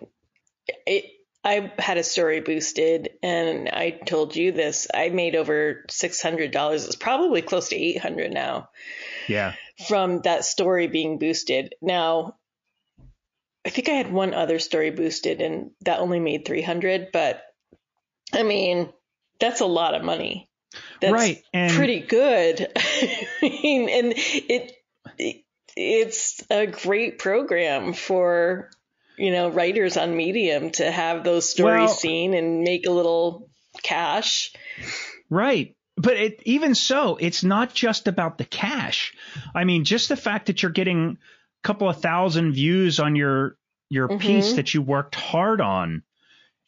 it 0.87 1.05
I 1.43 1.73
had 1.79 1.97
a 1.97 2.03
story 2.03 2.41
boosted 2.41 3.11
and 3.23 3.69
I 3.71 3.91
told 3.91 4.37
you 4.37 4.53
this. 4.53 4.87
I 4.93 5.09
made 5.09 5.37
over 5.37 5.85
$600. 5.89 6.87
It's 6.87 6.97
probably 6.97 7.41
close 7.41 7.71
to 7.71 7.77
800 7.77 8.33
now. 8.33 8.69
Yeah. 9.27 9.55
From 9.89 10.21
that 10.23 10.45
story 10.45 10.87
being 10.87 11.19
boosted. 11.19 11.75
Now, 11.81 12.37
I 13.65 13.71
think 13.71 13.89
I 13.89 13.93
had 13.93 14.13
one 14.13 14.35
other 14.35 14.59
story 14.59 14.91
boosted 14.91 15.41
and 15.41 15.71
that 15.83 16.01
only 16.01 16.21
made 16.21 16.45
300, 16.45 17.09
but 17.13 17.43
I 18.35 18.43
mean, 18.43 18.93
that's 19.39 19.61
a 19.61 19.67
lot 19.67 19.95
of 19.95 20.05
money. 20.05 20.49
That's 21.01 21.13
right. 21.13 21.43
And 21.55 21.73
pretty 21.73 22.01
good. 22.01 22.71
I 22.77 23.37
mean, 23.43 23.89
and 23.89 24.13
it, 24.17 24.73
it 25.19 25.45
it's 25.77 26.45
a 26.51 26.67
great 26.67 27.19
program 27.19 27.93
for 27.93 28.71
you 29.19 29.33
know, 29.33 29.49
writers 29.49 29.97
on 29.97 30.17
Medium 30.17 30.71
to 30.73 30.91
have 30.91 31.25
those 31.25 31.49
stories 31.49 31.89
well, 31.89 31.95
seen 31.95 32.35
and 32.35 32.63
make 32.63 32.87
a 32.87 32.91
little 32.91 33.51
cash. 33.83 34.53
Right. 35.29 35.77
But 35.97 36.17
it, 36.17 36.43
even 36.45 36.75
so, 36.75 37.17
it's 37.17 37.45
not 37.45 37.75
just 37.75 38.09
about 38.09 38.39
the 38.39 38.45
cash. 38.45 39.15
I 39.55 39.65
mean, 39.65 39.85
just 39.85 40.09
the 40.09 40.17
fact 40.17 40.47
that 40.47 40.63
you're 40.63 40.73
getting 40.73 41.19
a 41.63 41.67
couple 41.67 41.89
of 41.89 42.01
thousand 42.01 42.53
views 42.53 43.01
on 43.01 43.17
your 43.17 43.57
your 43.91 44.09
mm-hmm. 44.09 44.19
piece 44.19 44.55
that 44.55 44.73
you 44.73 44.83
worked 44.83 45.15
hard 45.15 45.61
on. 45.61 46.03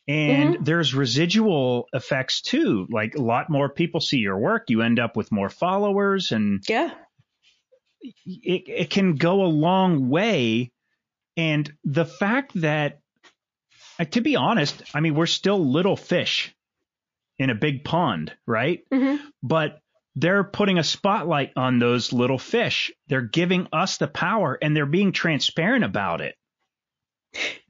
And 0.08 0.54
mm-hmm. 0.54 0.64
there's 0.64 0.94
residual 0.94 1.86
effects 1.92 2.42
too. 2.42 2.86
Like 2.90 3.14
a 3.14 3.22
lot 3.22 3.48
more 3.48 3.68
people 3.68 4.00
see 4.00 4.18
your 4.18 4.36
work, 4.36 4.64
you 4.68 4.82
end 4.82 4.98
up 4.98 5.16
with 5.16 5.30
more 5.32 5.48
followers 5.48 6.32
and 6.32 6.62
Yeah. 6.68 6.90
It 8.02 8.64
it 8.66 8.90
can 8.90 9.14
go 9.14 9.44
a 9.44 9.46
long 9.46 10.08
way 10.08 10.72
and 11.36 11.72
the 11.84 12.04
fact 12.04 12.52
that, 12.60 13.00
uh, 13.98 14.04
to 14.04 14.20
be 14.20 14.36
honest, 14.36 14.82
I 14.94 15.00
mean, 15.00 15.14
we're 15.14 15.26
still 15.26 15.64
little 15.64 15.96
fish 15.96 16.54
in 17.38 17.50
a 17.50 17.54
big 17.54 17.84
pond, 17.84 18.32
right? 18.46 18.80
Mm-hmm. 18.92 19.24
But 19.42 19.80
they're 20.14 20.44
putting 20.44 20.78
a 20.78 20.84
spotlight 20.84 21.52
on 21.56 21.78
those 21.78 22.12
little 22.12 22.38
fish. 22.38 22.92
They're 23.08 23.22
giving 23.22 23.68
us 23.72 23.96
the 23.96 24.08
power 24.08 24.58
and 24.60 24.76
they're 24.76 24.86
being 24.86 25.12
transparent 25.12 25.84
about 25.84 26.20
it. 26.20 26.36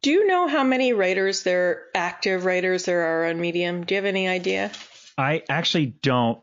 Do 0.00 0.11
you 0.11 0.26
know 0.26 0.49
how 0.49 0.64
many 0.64 0.92
writers 0.92 1.45
there, 1.45 1.85
active 1.95 2.45
writers 2.45 2.85
there 2.85 3.02
are 3.02 3.26
on 3.31 3.40
Medium? 3.40 3.85
Do 3.85 3.95
you 3.95 4.00
have 4.00 4.07
any 4.07 4.26
idea? 4.26 4.73
I 5.16 5.45
actually 5.49 5.87
don't. 5.87 6.40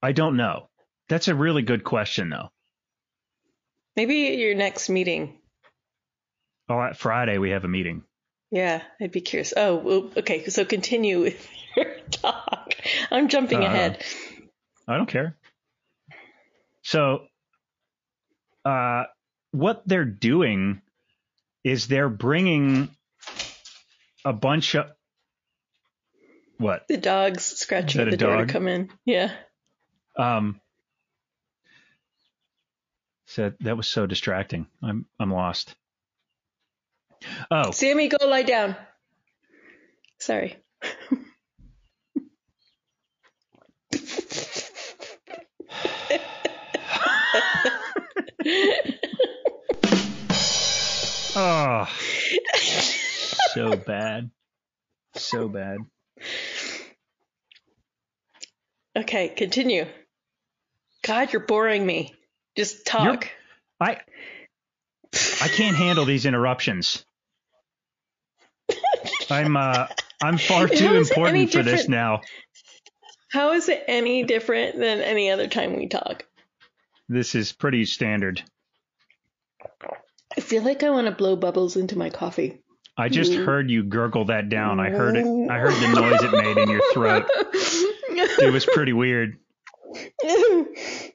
I 0.00 0.12
don't 0.12 0.36
know. 0.36 0.68
That's 1.08 1.28
a 1.28 1.34
really 1.34 1.62
good 1.62 1.82
question, 1.82 2.30
though. 2.30 2.50
Maybe 3.96 4.28
at 4.28 4.38
your 4.38 4.54
next 4.54 4.88
meeting, 4.88 5.38
Oh, 6.72 6.90
Friday 6.94 7.36
we 7.36 7.50
have 7.50 7.64
a 7.64 7.68
meeting. 7.68 8.02
Yeah, 8.50 8.82
I'd 8.98 9.12
be 9.12 9.20
curious. 9.20 9.52
Oh, 9.54 10.10
okay. 10.16 10.48
So 10.48 10.64
continue 10.64 11.20
with 11.20 11.48
your 11.76 11.96
talk. 12.10 12.74
I'm 13.10 13.28
jumping 13.28 13.62
uh, 13.62 13.66
ahead. 13.66 14.02
I 14.88 14.96
don't 14.96 15.08
care. 15.08 15.36
So, 16.82 17.26
uh, 18.64 19.04
what 19.50 19.82
they're 19.86 20.06
doing 20.06 20.80
is 21.62 21.88
they're 21.88 22.08
bringing 22.08 22.88
a 24.24 24.32
bunch 24.32 24.74
of 24.74 24.86
what? 26.56 26.88
The 26.88 26.96
dog's 26.96 27.44
scratching 27.44 28.00
at 28.00 28.10
the 28.10 28.16
door 28.16 28.36
dog? 28.38 28.46
to 28.46 28.52
come 28.52 28.66
in. 28.66 28.90
Yeah. 29.04 29.32
Um. 30.18 30.58
So 33.26 33.52
that 33.60 33.76
was 33.76 33.88
so 33.88 34.06
distracting. 34.06 34.68
I'm 34.82 35.04
I'm 35.20 35.30
lost. 35.30 35.74
Oh. 37.50 37.70
Sammy, 37.70 38.08
go 38.08 38.26
lie 38.26 38.42
down. 38.42 38.76
Sorry. 40.18 40.56
oh. 51.36 51.88
So 53.52 53.76
bad. 53.76 54.30
So 55.14 55.46
bad. 55.46 55.80
Okay, 58.96 59.28
continue. 59.28 59.84
God, 61.04 61.34
you're 61.34 61.44
boring 61.44 61.84
me. 61.84 62.14
Just 62.56 62.86
talk. 62.86 63.04
You're, 63.04 63.88
I 63.88 64.00
I 65.42 65.48
can't 65.48 65.76
handle 65.76 66.06
these 66.06 66.24
interruptions. 66.24 67.04
I'm 69.32 69.56
uh, 69.56 69.86
I'm 70.22 70.38
far 70.38 70.68
too 70.68 70.96
important 70.96 71.52
for 71.52 71.62
this 71.62 71.88
now. 71.88 72.20
How 73.30 73.52
is 73.52 73.68
it 73.68 73.82
any 73.88 74.24
different 74.24 74.78
than 74.78 75.00
any 75.00 75.30
other 75.30 75.48
time 75.48 75.76
we 75.76 75.88
talk? 75.88 76.26
This 77.08 77.34
is 77.34 77.52
pretty 77.52 77.84
standard. 77.86 78.42
I 80.36 80.40
feel 80.40 80.62
like 80.62 80.82
I 80.82 80.90
want 80.90 81.06
to 81.06 81.12
blow 81.12 81.36
bubbles 81.36 81.76
into 81.76 81.96
my 81.96 82.10
coffee. 82.10 82.60
I 82.96 83.08
just 83.08 83.32
mm. 83.32 83.44
heard 83.44 83.70
you 83.70 83.82
gurgle 83.82 84.26
that 84.26 84.50
down. 84.50 84.80
I 84.80 84.90
heard 84.90 85.16
it. 85.16 85.26
I 85.50 85.58
heard 85.58 85.74
the 85.74 85.88
noise 86.00 86.22
it 86.22 86.32
made 86.32 86.58
in 86.58 86.68
your 86.68 86.82
throat. 86.92 87.26
It 87.34 88.52
was 88.52 88.66
pretty 88.66 88.92
weird. 88.92 89.38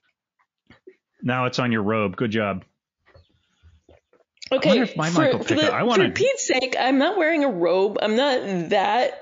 Now 1.20 1.46
it's 1.46 1.60
on 1.60 1.72
your 1.74 1.82
robe. 1.82 2.16
Good 2.16 2.32
job. 2.32 2.64
Okay, 4.52 4.70
wonder 4.70 4.84
if 4.84 4.96
my 4.96 5.10
for, 5.10 5.32
for, 5.44 5.56
the- 5.56 5.94
for 5.96 6.10
Pete's 6.12 6.48
sake, 6.48 6.76
I'm 6.80 6.98
not 6.98 7.18
wearing 7.18 7.44
a 7.44 7.50
robe. 7.50 7.98
I'm 8.02 8.16
not 8.16 8.70
that 8.70 9.22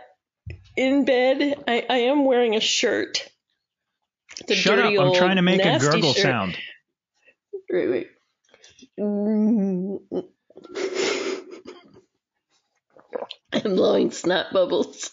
in 0.75 1.05
bed. 1.05 1.63
I, 1.67 1.85
I 1.89 1.97
am 1.97 2.25
wearing 2.25 2.55
a 2.55 2.59
shirt. 2.59 3.27
The 4.47 4.55
Shut 4.55 4.77
up. 4.79 4.85
I'm 4.93 5.13
trying 5.15 5.37
to 5.37 5.41
make 5.41 5.61
a 5.63 5.79
gurgle 5.79 6.13
shirt. 6.13 6.21
sound. 6.23 6.57
Wait, 7.69 7.87
wait. 7.89 8.07
I'm 13.53 13.73
blowing 13.75 14.11
snot 14.11 14.47
bubbles. 14.53 15.11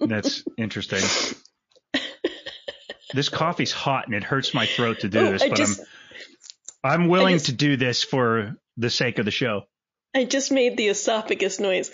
That's 0.00 0.44
interesting. 0.56 1.02
This 3.12 3.28
coffee's 3.28 3.70
hot 3.70 4.06
and 4.06 4.14
it 4.16 4.24
hurts 4.24 4.54
my 4.54 4.66
throat 4.66 4.98
to 5.00 5.08
do 5.08 5.20
Oh, 5.20 5.30
this, 5.30 5.42
I 5.42 5.48
but 5.50 5.56
just 5.56 5.80
I'm 6.82 7.02
I'm 7.02 7.08
willing 7.08 7.36
just- 7.36 7.46
to 7.46 7.52
do 7.52 7.76
this 7.76 8.02
for 8.02 8.56
the 8.76 8.90
sake 8.90 9.18
of 9.18 9.24
the 9.24 9.30
show. 9.30 9.62
I 10.14 10.24
just 10.24 10.52
made 10.52 10.76
the 10.76 10.88
esophagus 10.88 11.58
noise. 11.58 11.90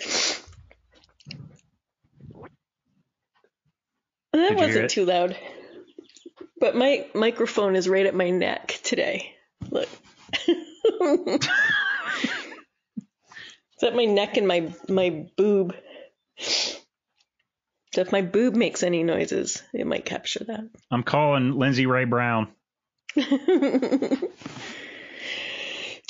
That 4.33 4.49
Did 4.49 4.51
you 4.51 4.57
hear 4.57 4.67
wasn't 4.67 4.89
too 4.91 5.05
loud. 5.05 5.37
But 6.59 6.75
my 6.75 7.07
microphone 7.15 7.75
is 7.75 7.89
right 7.89 8.05
at 8.05 8.15
my 8.15 8.29
neck 8.29 8.79
today. 8.83 9.33
Look. 9.69 9.89
is 10.47 11.49
that 13.81 13.95
my 13.95 14.05
neck 14.05 14.37
and 14.37 14.47
my 14.47 14.71
my 14.87 15.25
boob? 15.35 15.75
So 17.93 18.01
if 18.01 18.11
my 18.11 18.21
boob 18.21 18.55
makes 18.55 18.83
any 18.83 19.03
noises, 19.03 19.61
it 19.73 19.85
might 19.85 20.05
capture 20.05 20.43
that. 20.45 20.69
I'm 20.89 21.03
calling 21.03 21.53
Lindsay 21.53 21.87
Ray 21.87 22.05
Brown. 22.05 22.47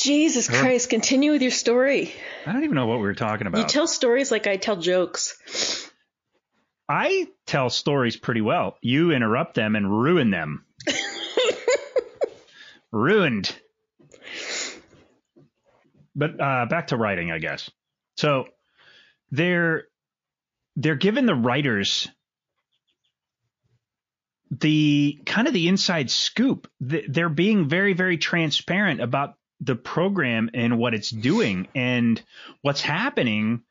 Jesus 0.01 0.47
Her- 0.47 0.59
Christ, 0.59 0.89
continue 0.89 1.31
with 1.31 1.41
your 1.41 1.51
story. 1.51 2.11
I 2.45 2.51
don't 2.51 2.63
even 2.63 2.75
know 2.75 2.87
what 2.87 2.97
we 2.97 3.03
were 3.03 3.13
talking 3.13 3.47
about. 3.47 3.59
You 3.59 3.65
tell 3.65 3.87
stories 3.87 4.31
like 4.31 4.47
I 4.47 4.57
tell 4.57 4.77
jokes. 4.77 5.89
I 6.89 7.27
tell 7.45 7.69
stories 7.69 8.17
pretty 8.17 8.41
well. 8.41 8.77
You 8.81 9.11
interrupt 9.11 9.53
them 9.53 9.75
and 9.75 9.89
ruin 9.89 10.31
them. 10.31 10.65
Ruined. 12.91 13.55
But 16.15 16.41
uh, 16.41 16.65
back 16.65 16.87
to 16.87 16.97
writing, 16.97 17.31
I 17.31 17.37
guess. 17.37 17.69
So 18.17 18.47
they're 19.29 19.83
they're 20.75 20.95
giving 20.95 21.25
the 21.25 21.35
writers 21.35 22.09
the 24.49 25.21
kind 25.25 25.47
of 25.47 25.53
the 25.53 25.69
inside 25.69 26.11
scoop. 26.11 26.69
They're 26.81 27.29
being 27.29 27.69
very, 27.69 27.93
very 27.93 28.17
transparent 28.17 28.99
about 28.99 29.35
the 29.61 29.75
program 29.75 30.49
and 30.53 30.77
what 30.77 30.93
it's 30.93 31.11
doing 31.11 31.67
and 31.75 32.21
what's 32.61 32.81
happening. 32.81 33.61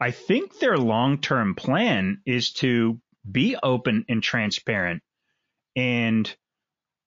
I 0.00 0.10
think 0.12 0.58
their 0.58 0.76
long 0.76 1.18
term 1.18 1.54
plan 1.54 2.20
is 2.24 2.52
to 2.54 3.00
be 3.30 3.56
open 3.60 4.04
and 4.08 4.22
transparent 4.22 5.02
and 5.74 6.32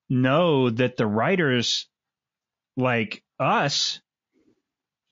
know 0.09 0.69
that 0.69 0.97
the 0.97 1.07
writers 1.07 1.87
like 2.75 3.23
us, 3.39 4.01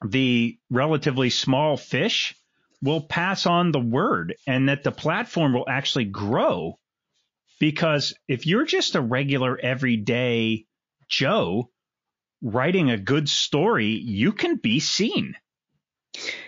the 0.05 0.57
relatively 0.69 1.29
small 1.29 1.77
fish, 1.77 2.35
will 2.81 3.01
pass 3.01 3.45
on 3.45 3.71
the 3.71 3.79
word 3.79 4.35
and 4.47 4.69
that 4.69 4.83
the 4.83 4.91
platform 4.91 5.53
will 5.53 5.67
actually 5.69 6.05
grow. 6.05 6.79
Because 7.59 8.13
if 8.27 8.45
you're 8.45 8.65
just 8.65 8.95
a 8.95 9.01
regular 9.01 9.57
everyday 9.57 10.65
Joe 11.09 11.69
writing 12.41 12.89
a 12.89 12.97
good 12.97 13.29
story, 13.29 13.87
you 13.87 14.31
can 14.31 14.55
be 14.55 14.79
seen. 14.79 15.35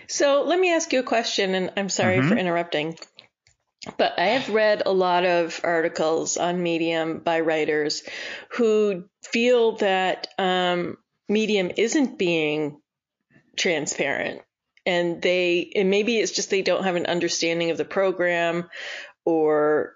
So 0.08 0.42
let 0.42 0.58
me 0.58 0.72
ask 0.72 0.92
you 0.92 1.00
a 1.00 1.04
question, 1.04 1.54
and 1.54 1.72
I'm 1.76 1.88
sorry 1.88 2.18
Mhm. 2.18 2.28
for 2.28 2.36
interrupting. 2.36 2.98
But 3.98 4.18
I 4.18 4.26
have 4.26 4.48
read 4.48 4.82
a 4.86 4.92
lot 4.92 5.24
of 5.24 5.60
articles 5.64 6.36
on 6.36 6.62
Medium 6.62 7.18
by 7.18 7.40
writers 7.40 8.04
who 8.50 9.04
feel 9.24 9.72
that 9.78 10.28
um, 10.38 10.98
Medium 11.28 11.70
isn't 11.76 12.18
being 12.18 12.80
transparent. 13.56 14.42
And 14.84 15.22
they, 15.22 15.72
and 15.74 15.90
maybe 15.90 16.18
it's 16.18 16.32
just 16.32 16.50
they 16.50 16.62
don't 16.62 16.84
have 16.84 16.96
an 16.96 17.06
understanding 17.06 17.70
of 17.70 17.76
the 17.76 17.84
program 17.84 18.68
or, 19.24 19.94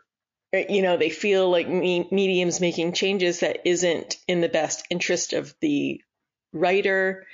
you 0.69 0.83
know, 0.83 0.97
they 0.97 1.11
feel 1.11 1.51
like 1.51 1.69
me, 1.69 2.09
Medium's 2.11 2.61
making 2.61 2.93
changes 2.93 3.41
that 3.41 3.67
isn't 3.67 4.17
in 4.29 4.41
the 4.41 4.49
best 4.49 4.87
interest 4.91 5.33
of 5.33 5.55
the 5.61 6.01
writer. 6.53 7.27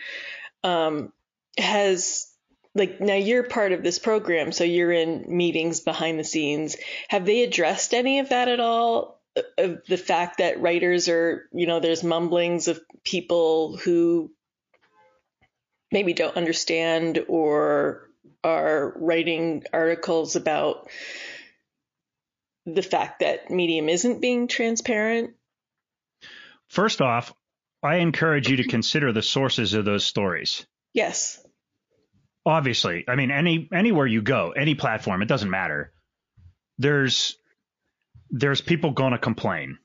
Um, 0.64 1.12
has 1.58 2.32
like 2.74 3.00
now 3.00 3.14
you're 3.14 3.42
part 3.42 3.72
of 3.72 3.82
this 3.82 3.98
program 3.98 4.52
so 4.52 4.64
you're 4.64 4.92
in 4.92 5.24
meetings 5.28 5.80
behind 5.80 6.18
the 6.18 6.24
scenes 6.24 6.76
have 7.08 7.26
they 7.26 7.42
addressed 7.42 7.92
any 7.92 8.18
of 8.20 8.30
that 8.30 8.48
at 8.48 8.60
all 8.60 9.20
of 9.58 9.84
the 9.86 9.96
fact 9.96 10.38
that 10.38 10.60
writers 10.60 11.08
are 11.08 11.48
you 11.52 11.66
know 11.66 11.80
there's 11.80 12.02
mumblings 12.02 12.68
of 12.68 12.80
people 13.04 13.76
who 13.76 14.30
maybe 15.90 16.14
don't 16.14 16.36
understand 16.36 17.24
or 17.28 18.08
are 18.44 18.94
writing 18.96 19.64
articles 19.72 20.36
about 20.36 20.88
the 22.66 22.82
fact 22.82 23.20
that 23.20 23.50
medium 23.50 23.88
isn't 23.88 24.20
being 24.20 24.48
transparent 24.48 25.34
First 26.68 27.02
off, 27.02 27.34
I 27.82 27.96
encourage 27.96 28.48
you 28.48 28.56
to 28.56 28.64
consider 28.66 29.12
the 29.12 29.20
sources 29.20 29.74
of 29.74 29.84
those 29.84 30.06
stories. 30.06 30.66
yes 30.94 31.38
Obviously, 32.44 33.04
I 33.06 33.14
mean 33.14 33.30
any 33.30 33.68
anywhere 33.72 34.06
you 34.06 34.22
go, 34.22 34.50
any 34.50 34.74
platform, 34.74 35.22
it 35.22 35.28
doesn't 35.28 35.50
matter. 35.50 35.92
There's 36.78 37.36
there's 38.30 38.60
people 38.60 38.90
going 38.90 39.12
to 39.12 39.18
complain. 39.18 39.78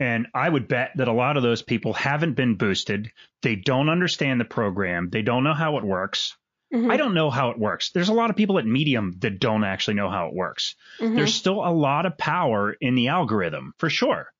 And 0.00 0.26
I 0.34 0.48
would 0.48 0.68
bet 0.68 0.90
that 0.96 1.08
a 1.08 1.12
lot 1.12 1.36
of 1.36 1.42
those 1.42 1.62
people 1.62 1.94
haven't 1.94 2.34
been 2.34 2.56
boosted. 2.56 3.12
They 3.42 3.54
don't 3.54 3.88
understand 3.88 4.40
the 4.40 4.44
program. 4.44 5.08
They 5.10 5.22
don't 5.22 5.44
know 5.44 5.54
how 5.54 5.78
it 5.78 5.84
works. 5.84 6.36
Mhm. 6.74 6.90
I 6.90 6.96
don't 6.96 7.14
know 7.14 7.30
how 7.30 7.50
it 7.50 7.58
works. 7.58 7.90
There's 7.92 8.08
a 8.08 8.12
lot 8.14 8.30
of 8.30 8.36
people 8.36 8.58
at 8.58 8.66
Medium 8.66 9.12
that 9.20 9.38
don't 9.38 9.62
actually 9.64 9.94
know 9.94 10.10
how 10.10 10.26
it 10.26 10.34
works. 10.34 10.74
Mhm. 10.98 11.14
There's 11.14 11.32
still 11.34 11.64
a 11.64 11.70
lot 11.70 12.04
of 12.04 12.18
power 12.18 12.72
in 12.72 12.94
the 12.96 13.08
algorithm, 13.08 13.74
for 13.78 13.88
sure. 13.88 14.32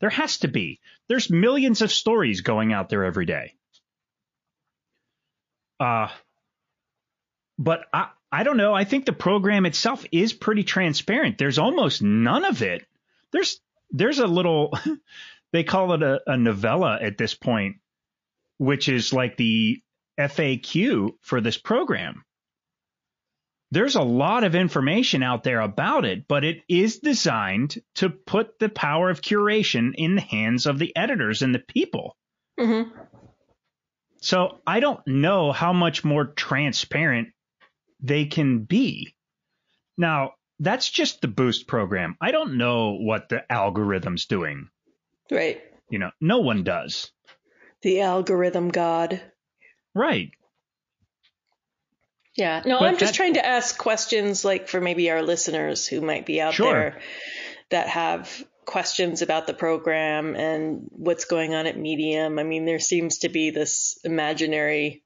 There 0.00 0.10
has 0.10 0.38
to 0.38 0.48
be. 0.48 0.80
There's 1.08 1.30
millions 1.30 1.82
of 1.82 1.92
stories 1.92 2.40
going 2.40 2.72
out 2.72 2.88
there 2.88 3.04
every 3.04 3.26
day. 3.26 3.54
Uh, 5.78 6.08
but 7.58 7.84
I, 7.92 8.10
I 8.32 8.42
don't 8.42 8.56
know. 8.56 8.74
I 8.74 8.84
think 8.84 9.04
the 9.06 9.12
program 9.12 9.66
itself 9.66 10.04
is 10.10 10.32
pretty 10.32 10.64
transparent. 10.64 11.38
There's 11.38 11.58
almost 11.58 12.02
none 12.02 12.44
of 12.44 12.62
it. 12.62 12.86
There's 13.30 13.60
there's 13.90 14.18
a 14.18 14.26
little 14.26 14.72
they 15.52 15.64
call 15.64 15.92
it 15.92 16.02
a, 16.02 16.20
a 16.26 16.36
novella 16.36 16.98
at 17.00 17.18
this 17.18 17.34
point, 17.34 17.76
which 18.58 18.88
is 18.88 19.12
like 19.12 19.36
the 19.36 19.82
FAQ 20.18 21.14
for 21.20 21.40
this 21.40 21.58
program. 21.58 22.24
There's 23.70 23.96
a 23.96 24.02
lot 24.02 24.44
of 24.44 24.54
information 24.54 25.22
out 25.22 25.42
there 25.42 25.60
about 25.60 26.04
it, 26.04 26.28
but 26.28 26.44
it 26.44 26.62
is 26.68 27.00
designed 27.00 27.76
to 27.96 28.08
put 28.10 28.58
the 28.58 28.68
power 28.68 29.10
of 29.10 29.20
curation 29.20 29.92
in 29.96 30.14
the 30.14 30.20
hands 30.20 30.66
of 30.66 30.78
the 30.78 30.94
editors 30.96 31.42
and 31.42 31.52
the 31.54 31.58
people. 31.58 32.16
Mhm. 32.58 32.92
So 34.20 34.60
I 34.66 34.80
don't 34.80 35.04
know 35.06 35.50
how 35.50 35.72
much 35.72 36.04
more 36.04 36.24
transparent 36.24 37.28
they 38.00 38.26
can 38.26 38.60
be. 38.64 39.14
Now, 39.98 40.34
that's 40.60 40.88
just 40.88 41.20
the 41.20 41.28
boost 41.28 41.66
program. 41.66 42.16
I 42.20 42.30
don't 42.30 42.56
know 42.56 42.92
what 42.92 43.28
the 43.28 43.44
algorithm's 43.50 44.26
doing. 44.26 44.68
right 45.30 45.60
You 45.90 45.98
know, 45.98 46.10
no 46.20 46.38
one 46.40 46.62
does. 46.64 47.10
the 47.82 48.00
algorithm 48.02 48.68
god 48.68 49.20
Right. 49.94 50.30
Yeah. 52.36 52.62
No, 52.66 52.80
But 52.80 52.86
I'm 52.88 52.98
just 52.98 53.12
that- 53.12 53.16
trying 53.16 53.34
to 53.34 53.46
ask 53.46 53.78
questions 53.78 54.44
like 54.44 54.68
for 54.68 54.80
maybe 54.80 55.10
our 55.10 55.22
listeners 55.22 55.86
who 55.86 56.00
might 56.00 56.26
be 56.26 56.40
out 56.40 56.54
Sure. 56.54 56.72
there 56.72 57.00
that 57.70 57.88
have 57.88 58.44
questions 58.64 59.22
about 59.22 59.46
the 59.46 59.54
program 59.54 60.34
and 60.34 60.86
what's 60.90 61.26
going 61.26 61.54
on 61.54 61.66
at 61.66 61.76
Medium. 61.78 62.38
I 62.38 62.42
mean, 62.42 62.64
there 62.64 62.78
seems 62.80 63.18
to 63.18 63.28
be 63.28 63.50
this 63.50 63.98
imaginary 64.04 65.04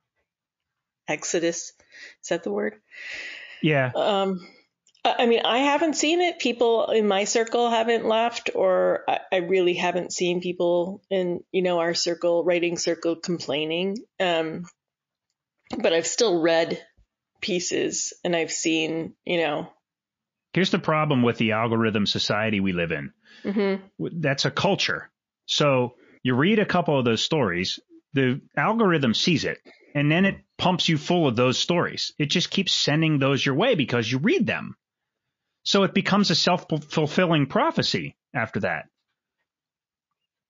exodus. 1.06 1.72
Is 2.22 2.28
that 2.30 2.44
the 2.44 2.52
word? 2.52 2.80
Yeah. 3.62 3.90
Um, 3.94 4.46
I 5.04 5.26
mean, 5.26 5.40
I 5.44 5.58
haven't 5.58 5.94
seen 5.94 6.20
it. 6.20 6.38
People 6.38 6.90
in 6.90 7.06
my 7.08 7.24
circle 7.24 7.70
haven't 7.70 8.06
left, 8.06 8.50
or 8.54 9.04
I, 9.08 9.20
I 9.32 9.36
really 9.36 9.74
haven't 9.74 10.12
seen 10.12 10.40
people 10.40 11.02
in 11.10 11.42
you 11.50 11.62
know 11.62 11.78
our 11.78 11.94
circle, 11.94 12.44
writing 12.44 12.76
circle, 12.78 13.16
complaining. 13.16 13.96
Um, 14.20 14.64
but 15.76 15.92
I've 15.92 16.06
still 16.06 16.40
read 16.40 16.80
pieces, 17.40 18.12
and 18.24 18.34
I've 18.34 18.52
seen 18.52 19.14
you 19.24 19.38
know. 19.38 19.68
Here's 20.54 20.70
the 20.70 20.78
problem 20.78 21.22
with 21.22 21.36
the 21.38 21.52
algorithm 21.52 22.06
society 22.06 22.60
we 22.60 22.72
live 22.72 22.92
in. 22.92 23.12
hmm 23.44 23.74
That's 23.98 24.44
a 24.44 24.50
culture. 24.50 25.10
So 25.46 25.94
You 26.22 26.34
read 26.34 26.58
a 26.58 26.66
couple 26.66 26.98
of 26.98 27.04
those 27.04 27.22
stories, 27.22 27.78
the 28.12 28.40
algorithm 28.56 29.14
sees 29.14 29.44
it, 29.44 29.58
and 29.94 30.10
then 30.10 30.24
it 30.24 30.36
pumps 30.56 30.88
you 30.88 30.98
full 30.98 31.28
of 31.28 31.36
those 31.36 31.58
stories. 31.58 32.12
It 32.18 32.26
just 32.26 32.50
keeps 32.50 32.72
sending 32.72 33.18
those 33.18 33.44
your 33.44 33.54
way 33.54 33.74
because 33.74 34.10
you 34.10 34.18
read 34.18 34.46
them. 34.46 34.76
So 35.62 35.84
it 35.84 35.94
becomes 35.94 36.30
a 36.30 36.34
self 36.34 36.66
fulfilling 36.90 37.46
prophecy 37.46 38.16
after 38.34 38.60
that. 38.60 38.86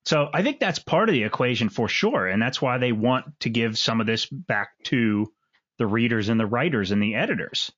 So 0.05 0.29
I 0.33 0.43
think 0.43 0.61
that's 0.61 0.79
part 0.79 1.09
of 1.09 1.13
the 1.13 1.25
equation 1.25 1.69
for 1.69 1.89
sure. 1.89 2.27
And 2.27 2.41
that's 2.41 2.63
why 2.63 2.79
they 2.79 2.93
want 2.93 3.41
to 3.41 3.51
give 3.51 3.77
some 3.77 4.01
of 4.01 4.07
this 4.07 4.27
back 4.27 4.71
to 4.85 5.31
the 5.79 5.87
readers 5.87 6.29
and 6.29 6.41
the 6.41 6.47
writers 6.47 6.91
and 6.91 7.03
the 7.03 7.15
editors. 7.15 7.71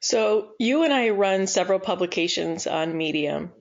So 0.00 0.52
you 0.58 0.82
and 0.84 0.92
I 0.92 1.10
run 1.10 1.46
several 1.46 1.78
publications 1.78 2.66
on 2.66 2.96
Medium, 2.96 3.52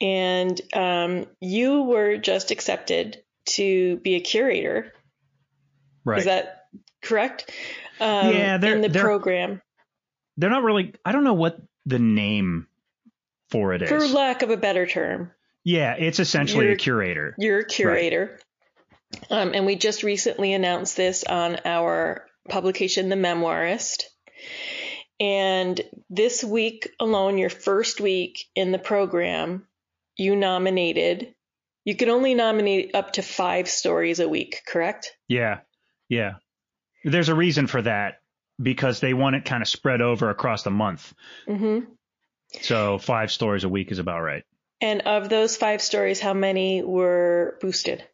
and 0.00 0.60
um, 0.74 1.26
you 1.40 1.82
were 1.82 2.16
just 2.18 2.50
accepted 2.50 3.22
to 3.46 3.96
be 3.98 4.14
a 4.14 4.20
curator. 4.20 4.92
Right. 6.04 6.18
Is 6.18 6.26
that 6.26 6.66
correct? 7.02 7.50
Um, 7.98 8.32
yeah, 8.32 8.58
they're 8.58 8.74
in 8.74 8.82
the 8.82 8.88
they're, 8.88 9.02
program. 9.02 9.62
They're 10.36 10.50
not 10.50 10.62
really. 10.62 10.94
I 11.04 11.12
don't 11.12 11.24
know 11.24 11.34
what 11.34 11.58
the 11.86 11.98
name 11.98 12.68
for 13.50 13.72
it 13.72 13.82
is. 13.82 13.88
For 13.88 14.06
lack 14.06 14.42
of 14.42 14.50
a 14.50 14.56
better 14.56 14.86
term. 14.86 15.32
Yeah, 15.66 15.96
it's 15.98 16.20
essentially 16.20 16.66
You're- 16.66 16.74
a 16.74 16.78
curator. 16.78 17.34
You're 17.38 17.58
a 17.58 17.64
curator. 17.64 18.38
Um, 19.30 19.52
and 19.52 19.66
we 19.66 19.74
just 19.74 20.04
recently 20.04 20.52
announced 20.52 20.96
this 20.96 21.24
on 21.24 21.58
our 21.64 22.24
publication, 22.48 23.08
The 23.08 23.16
Memoirist. 23.16 24.04
And 25.18 25.80
this 26.08 26.44
week 26.44 26.88
alone, 27.00 27.36
your 27.38 27.50
first 27.50 28.00
week 28.00 28.44
in 28.54 28.70
the 28.70 28.78
program, 28.78 29.66
you 30.16 30.36
nominated, 30.36 31.34
you 31.84 31.96
can 31.96 32.10
only 32.10 32.34
nominate 32.34 32.94
up 32.94 33.14
to 33.14 33.22
five 33.22 33.68
stories 33.68 34.20
a 34.20 34.28
week, 34.28 34.62
correct? 34.68 35.16
Yeah, 35.26 35.60
yeah. 36.08 36.34
There's 37.02 37.28
a 37.28 37.34
reason 37.34 37.66
for 37.66 37.82
that 37.82 38.20
because 38.62 39.00
they 39.00 39.14
want 39.14 39.34
it 39.34 39.44
kind 39.44 39.62
of 39.62 39.68
spread 39.68 40.00
over 40.00 40.30
across 40.30 40.62
the 40.62 40.70
month. 40.70 41.12
hmm 41.48 41.80
So 42.60 42.98
five 42.98 43.32
stories 43.32 43.64
a 43.64 43.68
week 43.68 43.90
is 43.90 43.98
about 43.98 44.20
right. 44.22 44.44
And 44.80 45.02
of 45.02 45.28
those 45.28 45.56
five 45.56 45.80
stories, 45.80 46.20
how 46.20 46.34
many 46.34 46.82
were 46.82 47.56
boosted? 47.60 48.04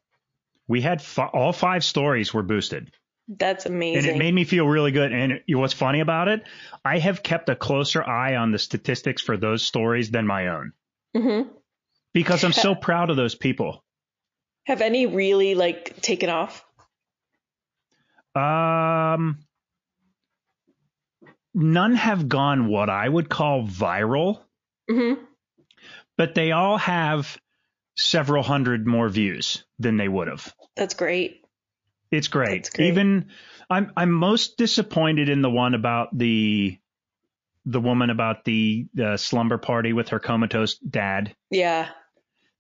We 0.69 0.81
had 0.81 1.03
fi- 1.03 1.27
all 1.27 1.53
five 1.53 1.85
stories 1.85 2.33
were 2.33 2.43
boosted, 2.45 2.93
That's 3.29 3.67
amazing. 3.67 4.11
and 4.11 4.17
it 4.17 4.19
made 4.19 4.33
me 4.33 4.45
feel 4.45 4.67
really 4.67 4.93
good. 4.93 5.13
And 5.13 5.41
what's 5.49 5.73
funny 5.75 6.01
about 6.01 6.29
it? 6.29 6.45
I 6.85 6.99
have 6.99 7.23
kept 7.23 7.49
a 7.49 7.57
closer 7.57 8.03
eye 8.03 8.37
on 8.37 8.53
the 8.53 8.59
statistics 8.59 9.21
for 9.21 9.37
those 9.37 9.63
stories 9.65 10.11
than 10.11 10.27
my 10.27 10.49
own 10.49 10.73
hmm 11.15 11.43
because 12.15 12.45
I'm 12.45 12.53
so 12.53 12.75
proud 12.89 13.11
of 13.11 13.17
those 13.17 13.35
people. 13.35 13.85
Have 14.67 14.81
any 14.81 15.07
really 15.07 15.55
like 15.55 16.01
taken 16.01 16.31
off? 16.31 16.65
Um, 18.35 19.39
none 21.55 21.95
have 21.97 22.29
gone 22.29 22.69
what 22.69 22.89
I 22.89 23.09
would 23.09 23.29
call 23.29 23.67
viral, 23.67 24.41
hmm 24.89 25.15
but 26.17 26.35
they 26.35 26.53
all 26.53 26.79
have 26.79 27.39
several 27.97 28.43
hundred 28.43 28.87
more 28.87 29.09
views 29.09 29.65
than 29.79 29.97
they 29.97 30.09
would 30.09 30.29
have. 30.29 30.53
That's 30.77 30.95
great. 30.95 31.45
It's 32.11 32.29
great. 32.29 32.71
Great. 32.75 32.89
Even 32.89 33.27
I'm 33.71 33.93
I'm 33.97 34.13
most 34.13 34.59
disappointed 34.59 35.29
in 35.29 35.43
the 35.43 35.51
one 35.51 35.75
about 35.75 36.17
the 36.17 36.79
the 37.65 37.81
woman 37.81 38.11
about 38.11 38.45
the, 38.45 38.87
the 38.93 39.17
slumber 39.17 39.57
party 39.57 39.93
with 39.93 40.09
her 40.09 40.19
comatose 40.19 40.79
dad. 40.79 41.35
Yeah. 41.51 41.89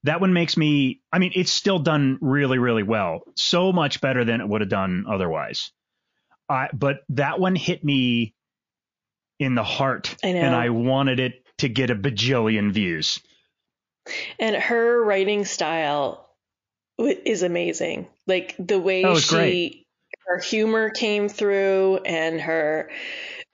That 0.05 0.21
one 0.21 0.33
makes 0.33 0.57
me 0.57 1.01
I 1.13 1.19
mean 1.19 1.33
it's 1.35 1.53
still 1.53 1.79
done 1.79 2.19
really 2.21 2.59
really 2.59 2.83
well. 2.83 3.21
So 3.37 3.73
much 3.73 4.01
better 4.01 4.25
than 4.25 4.41
it 4.41 4.49
would 4.49 4.63
have 4.63 4.71
done 4.71 5.05
otherwise. 5.09 5.71
I 6.49 6.69
but 6.73 7.01
that 7.11 7.39
one 7.39 7.55
hit 7.55 7.85
me 7.85 8.35
in 9.39 9.55
the 9.55 9.65
heart 9.65 10.17
I 10.25 10.33
know. 10.33 10.41
and 10.41 10.55
I 10.55 10.71
wanted 10.71 11.21
it 11.21 11.45
to 11.59 11.69
get 11.69 11.91
a 11.91 11.95
bajillion 11.95 12.73
views. 12.73 13.21
And 14.39 14.57
her 14.57 15.03
writing 15.05 15.45
style 15.45 16.29
is 16.99 17.43
amazing. 17.43 18.09
Like 18.27 18.55
the 18.59 18.79
way 18.79 19.05
Oh, 19.05 19.19
she, 19.19 19.35
great. 19.35 19.87
her 20.27 20.39
humor 20.41 20.91
came 20.91 21.29
through, 21.29 21.99
and 22.05 22.41
her, 22.41 22.91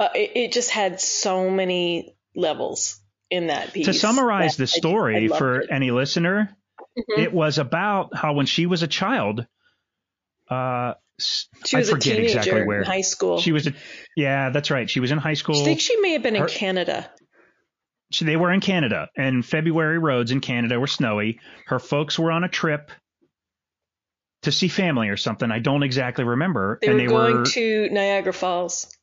uh, 0.00 0.08
it, 0.14 0.32
it 0.34 0.52
just 0.52 0.70
had 0.70 1.00
so 1.00 1.50
many 1.50 2.16
levels 2.34 3.00
in 3.30 3.48
that 3.48 3.72
piece. 3.72 3.86
to 3.86 3.92
summarize 3.92 4.56
the 4.56 4.62
I- 4.62 4.64
I 4.64 4.78
story 4.78 5.28
for 5.28 5.60
it. 5.60 5.68
any 5.70 5.90
listener, 5.90 6.56
Mhm. 6.98 7.18
it 7.18 7.32
was 7.32 7.58
about 7.58 8.16
how 8.16 8.32
when 8.32 8.46
she 8.46 8.66
was 8.66 8.82
a 8.82 8.88
child, 8.88 9.46
uh, 10.50 10.94
she 11.18 11.76
I 11.76 11.80
was 11.80 11.88
a 11.88 11.92
forget 11.92 12.16
teenager 12.16 12.38
exactly 12.38 12.62
where 12.64 12.80
in 12.80 12.86
high 12.86 13.00
school. 13.02 13.40
she 13.40 13.52
was. 13.52 13.66
A, 13.66 13.74
yeah, 14.16 14.50
that's 14.50 14.70
right. 14.70 14.88
She 14.88 15.00
was 15.00 15.10
in 15.10 15.18
high 15.18 15.34
school. 15.34 15.60
I 15.60 15.64
think 15.64 15.80
she 15.80 15.96
may 16.00 16.12
have 16.12 16.22
been 16.22 16.36
in 16.36 16.46
Canada. 16.46 17.10
She- 18.10 18.24
they 18.24 18.36
were 18.36 18.52
in 18.52 18.60
Canada, 18.60 19.08
and 19.16 19.44
February 19.44 19.98
roads 19.98 20.30
in 20.30 20.40
Canada 20.40 20.78
were 20.80 20.86
snowy. 20.86 21.40
Her 21.66 21.78
folks 21.78 22.18
were 22.18 22.32
on 22.32 22.44
a 22.44 22.48
trip 22.48 22.90
to 24.42 24.52
see 24.52 24.68
family 24.68 25.08
or 25.08 25.16
something. 25.16 25.50
I 25.50 25.58
don't 25.58 25.82
exactly 25.82 26.24
remember. 26.24 26.78
They 26.80 26.88
and 26.88 26.94
were 26.96 27.00
they 27.00 27.06
going 27.06 27.36
were. 27.38 27.44
to 27.46 27.88
Niagara 27.90 28.32
Falls. 28.32 28.94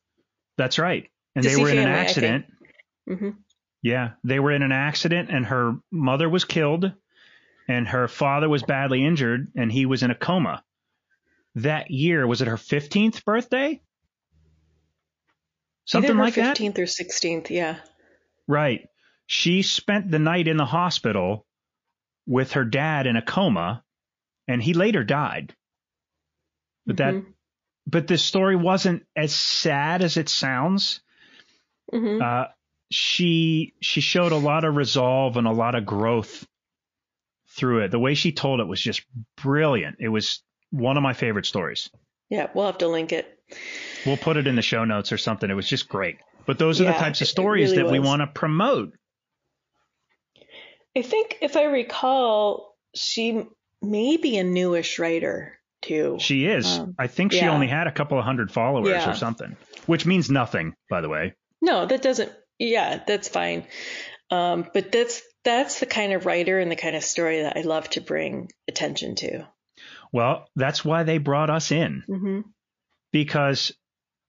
that's 0.56 0.78
right. 0.78 1.08
And 1.34 1.44
they 1.44 1.56
were 1.56 1.68
in 1.70 1.78
an 1.78 1.84
family, 1.84 1.94
think. 1.94 2.08
accident. 2.08 2.46
hmm 3.06 3.30
Yeah, 3.82 4.12
they 4.24 4.40
were 4.40 4.50
in 4.52 4.62
an 4.62 4.72
accident, 4.72 5.28
and 5.30 5.44
her 5.46 5.74
mother 5.92 6.28
was 6.28 6.44
killed, 6.44 6.90
and 7.68 7.86
her 7.88 8.08
father 8.08 8.48
was 8.48 8.62
badly 8.62 9.04
injured, 9.04 9.52
and 9.54 9.70
he 9.70 9.84
was 9.86 10.02
in 10.02 10.10
a 10.10 10.14
coma. 10.14 10.64
That 11.56 11.90
year, 11.90 12.26
was 12.26 12.40
it 12.40 12.48
her 12.48 12.56
15th 12.56 13.24
birthday? 13.24 13.80
Something 15.84 16.16
like 16.18 16.34
that? 16.34 16.56
15th 16.56 16.78
or 16.78 16.86
16th. 16.86 17.50
Yeah. 17.50 17.76
Right. 18.48 18.88
She 19.26 19.62
spent 19.62 20.10
the 20.10 20.18
night 20.18 20.48
in 20.48 20.56
the 20.56 20.64
hospital 20.66 21.46
with 22.26 22.52
her 22.52 22.64
dad 22.64 23.06
in 23.06 23.16
a 23.16 23.22
coma, 23.22 23.82
and 24.48 24.62
he 24.62 24.74
later 24.74 25.04
died. 25.04 25.54
But 26.86 26.98
that, 26.98 27.14
Mhm. 27.14 27.26
but 27.86 28.06
this 28.06 28.24
story 28.24 28.56
wasn't 28.56 29.04
as 29.16 29.34
sad 29.34 30.02
as 30.02 30.16
it 30.16 30.28
sounds. 30.28 31.00
Mhm. 31.92 32.20
uh, 32.20 32.48
she 32.90 33.74
she 33.80 34.00
showed 34.00 34.32
a 34.32 34.36
lot 34.36 34.64
of 34.64 34.74
resolve 34.76 35.36
and 35.36 35.46
a 35.46 35.52
lot 35.52 35.74
of 35.76 35.84
growth 35.86 36.46
through 37.48 37.84
it. 37.84 37.90
The 37.90 37.98
way 37.98 38.14
she 38.14 38.32
told 38.32 38.60
it 38.60 38.66
was 38.68 38.80
just 38.80 39.02
brilliant. 39.36 39.96
It 40.00 40.08
was 40.08 40.42
one 40.70 40.96
of 40.96 41.02
my 41.02 41.12
favorite 41.14 41.46
stories. 41.46 41.90
yeah. 42.28 42.48
We'll 42.54 42.66
have 42.66 42.78
to 42.78 42.88
link 42.88 43.12
it. 43.12 43.38
We'll 44.04 44.16
put 44.16 44.36
it 44.36 44.46
in 44.48 44.56
the 44.56 44.62
show 44.62 44.84
notes 44.84 45.12
or 45.12 45.16
something. 45.18 45.48
It 45.48 45.54
was 45.54 45.68
just 45.68 45.88
great. 45.88 46.18
But 46.44 46.58
those 46.58 46.80
are 46.80 46.84
the 46.84 46.92
types 46.92 47.20
of 47.20 47.28
stories 47.28 47.70
really 47.70 47.84
that 47.84 47.90
we 47.92 47.98
want 48.00 48.20
to 48.22 48.26
promote. 48.26 48.92
I 50.96 51.02
think 51.02 51.38
if 51.42 51.56
I 51.56 51.64
recall, 51.64 52.74
she 52.94 53.44
may 53.82 54.16
be 54.16 54.38
a 54.38 54.44
newish 54.44 54.98
writer 54.98 55.58
too. 55.82 56.16
She 56.18 56.46
is. 56.46 56.78
Um, 56.78 56.94
I 56.98 57.06
think 57.06 57.32
she 57.32 57.38
yeah. 57.40 57.52
only 57.52 57.66
had 57.66 57.86
a 57.86 57.92
couple 57.92 58.18
of 58.18 58.24
hundred 58.24 58.50
followers 58.50 58.88
Yeah. 58.88 59.10
or 59.10 59.14
something, 59.14 59.56
which 59.86 60.06
means 60.06 60.30
nothing, 60.30 60.74
by 60.88 61.00
the 61.02 61.08
way. 61.08 61.34
No, 61.60 61.86
that 61.86 62.02
doesn't. 62.02 62.32
Yeah, 62.58 63.02
that's 63.06 63.28
fine. 63.28 63.66
Um, 64.30 64.66
but 64.72 64.90
that's 64.90 65.22
that's 65.44 65.78
the 65.78 65.86
kind 65.86 66.12
of 66.12 66.26
writer 66.26 66.58
and 66.58 66.70
the 66.70 66.76
kind 66.76 66.96
of 66.96 67.04
story 67.04 67.42
that 67.42 67.56
I 67.56 67.60
love 67.60 67.88
to 67.90 68.00
bring 68.00 68.50
attention 68.66 69.14
to. 69.16 69.46
Well, 70.12 70.48
that's 70.56 70.84
why 70.84 71.02
they 71.04 71.18
brought 71.18 71.50
us 71.50 71.70
in. 71.70 72.02
hmm 72.06 72.40
because 73.12 73.72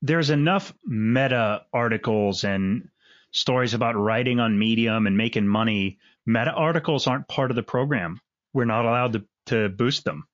there's 0.01 0.29
enough 0.29 0.73
meta 0.85 1.65
articles 1.73 2.43
and 2.43 2.89
stories 3.31 3.73
about 3.73 3.95
writing 3.95 4.39
on 4.39 4.57
Medium 4.57 5.07
and 5.07 5.17
making 5.17 5.47
money. 5.47 5.97
Meta 6.27 6.51
articles 6.51 7.07
aren't 7.07 7.27
part 7.27 7.49
of 7.51 7.55
the 7.55 7.63
program. 7.63 8.19
We're 8.53 8.65
not 8.65 8.85
allowed 8.85 9.13
to, 9.13 9.25
to 9.47 9.69
boost 9.69 10.03
them, 10.03 10.27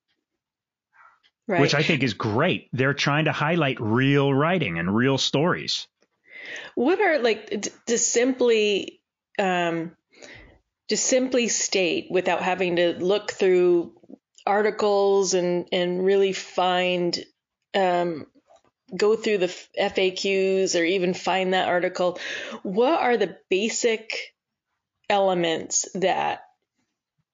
Right. 1.47 1.61
which 1.61 1.75
I 1.75 1.83
think 1.83 2.03
is 2.03 2.13
great. 2.13 2.67
They're 2.73 2.93
trying 2.95 3.25
to 3.25 3.31
highlight 3.31 3.79
real 3.79 4.33
writing 4.33 4.79
and 4.79 4.93
real 4.93 5.17
stories. 5.17 5.87
What 6.75 6.99
are 6.99 7.19
like 7.19 7.69
to 7.85 7.97
simply 7.97 9.01
um, 9.37 9.95
to 10.89 10.97
simply 10.97 11.47
state 11.47 12.07
without 12.09 12.41
having 12.41 12.77
to 12.77 12.93
look 12.93 13.31
through 13.31 13.93
articles 14.45 15.33
and 15.33 15.67
and 15.71 16.03
really 16.03 16.33
find 16.33 17.17
um, 17.75 18.25
go 18.95 19.15
through 19.15 19.39
the 19.39 19.55
FAQs 19.79 20.79
or 20.79 20.83
even 20.83 21.13
find 21.13 21.53
that 21.53 21.67
article. 21.67 22.19
What 22.63 22.99
are 22.99 23.17
the 23.17 23.37
basic 23.49 24.32
elements 25.09 25.87
that 25.95 26.43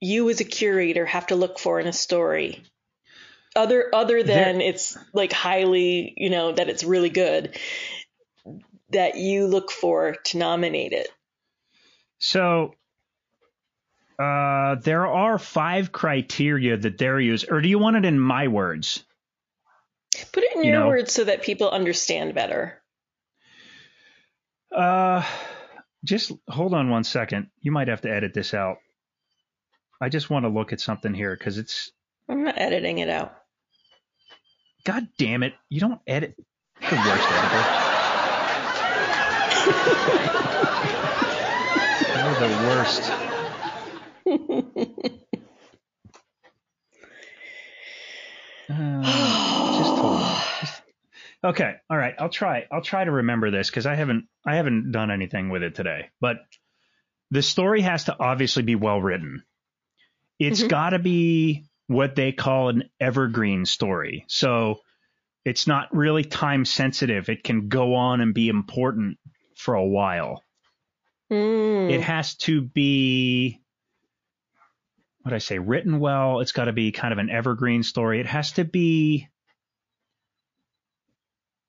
you 0.00 0.28
as 0.30 0.40
a 0.40 0.44
curator 0.44 1.06
have 1.06 1.26
to 1.28 1.36
look 1.36 1.58
for 1.58 1.78
in 1.80 1.86
a 1.86 1.92
story? 1.92 2.62
Other 3.56 3.90
other 3.94 4.22
than 4.22 4.60
it's 4.60 4.96
like 5.12 5.32
highly, 5.32 6.14
you 6.16 6.30
know, 6.30 6.52
that 6.52 6.68
it's 6.68 6.84
really 6.84 7.10
good 7.10 7.58
that 8.90 9.16
you 9.16 9.46
look 9.46 9.70
for 9.70 10.16
to 10.24 10.38
nominate 10.38 10.92
it. 10.92 11.08
So 12.18 12.74
Uh, 14.18 14.74
there 14.74 15.06
are 15.06 15.38
five 15.38 15.92
criteria 15.92 16.76
that 16.76 16.98
they're 16.98 17.18
used, 17.18 17.50
or 17.50 17.62
do 17.62 17.68
you 17.70 17.78
want 17.78 17.96
it 17.96 18.04
in 18.04 18.20
my 18.20 18.48
words? 18.48 19.02
Put 20.32 20.44
it 20.44 20.56
in 20.56 20.64
You 20.64 20.72
your 20.72 20.80
know- 20.80 20.88
words 20.88 21.12
so 21.12 21.24
that 21.24 21.42
people 21.42 21.70
understand 21.70 22.34
better. 22.34 22.82
Uh, 24.70 25.24
just 26.04 26.32
hold 26.48 26.74
on 26.74 26.90
one 26.90 27.04
second. 27.04 27.48
You 27.60 27.72
might 27.72 27.88
have 27.88 28.02
to 28.02 28.10
edit 28.10 28.34
this 28.34 28.54
out. 28.54 28.78
I 30.00 30.08
just 30.08 30.30
want 30.30 30.44
to 30.44 30.48
look 30.48 30.72
at 30.72 30.80
something 30.80 31.14
here 31.14 31.36
because 31.36 31.58
it's 31.58 31.92
I'm 32.28 32.44
not 32.44 32.58
editing 32.58 32.98
it 32.98 33.08
out. 33.08 33.34
God 34.84 35.08
damn 35.18 35.42
it! 35.42 35.54
You 35.68 35.80
don't 35.80 36.00
edit. 36.06 36.34
The 36.80 36.96
worst 36.96 37.28
editor. 37.32 37.64
You're 42.24 42.34
the 42.36 42.50
worst. 42.66 43.12
Uh, 48.70 49.02
just 49.78 49.94
hold 49.98 50.14
on. 50.22 50.42
Just- 50.60 50.82
Okay, 51.42 51.74
all 51.88 51.96
right. 51.96 52.14
I'll 52.18 52.28
try. 52.28 52.66
I'll 52.70 52.82
try 52.82 53.02
to 53.04 53.10
remember 53.10 53.50
this 53.50 53.70
because 53.70 53.86
I 53.86 53.94
haven't. 53.94 54.26
I 54.44 54.56
haven't 54.56 54.92
done 54.92 55.10
anything 55.10 55.48
with 55.48 55.62
it 55.62 55.74
today. 55.74 56.10
But 56.20 56.36
the 57.30 57.42
story 57.42 57.80
has 57.80 58.04
to 58.04 58.16
obviously 58.18 58.62
be 58.62 58.74
well 58.74 59.00
written. 59.00 59.42
It's 60.38 60.62
Mhm. 60.62 60.68
got 60.68 60.90
to 60.90 60.98
be 60.98 61.64
what 61.86 62.14
they 62.14 62.32
call 62.32 62.68
an 62.68 62.90
evergreen 63.00 63.64
story. 63.64 64.24
So 64.28 64.80
it's 65.44 65.66
not 65.66 65.94
really 65.94 66.24
time 66.24 66.64
sensitive. 66.64 67.28
It 67.30 67.42
can 67.42 67.68
go 67.68 67.94
on 67.94 68.20
and 68.20 68.34
be 68.34 68.48
important 68.48 69.18
for 69.56 69.74
a 69.74 69.84
while. 69.84 70.44
Mm. 71.30 71.90
It 71.90 72.00
has 72.02 72.36
to 72.38 72.60
be 72.62 73.60
what 75.22 75.34
I 75.34 75.38
say, 75.38 75.58
written 75.58 76.00
well. 76.00 76.40
It's 76.40 76.52
got 76.52 76.64
to 76.66 76.72
be 76.72 76.92
kind 76.92 77.12
of 77.12 77.18
an 77.18 77.30
evergreen 77.30 77.82
story. 77.82 78.20
It 78.20 78.26
has 78.26 78.52
to 78.52 78.64
be 78.64 79.28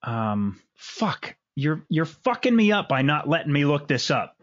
um 0.04 0.60
fuck. 0.76 1.36
You're 1.56 1.84
you're 1.90 2.06
fucking 2.06 2.56
me 2.56 2.72
up 2.72 2.88
by 2.90 3.02
not 3.02 3.28
letting 3.28 3.52
me 3.52 3.66
look 3.66 3.88
this 3.88 4.10
up. 4.12 4.36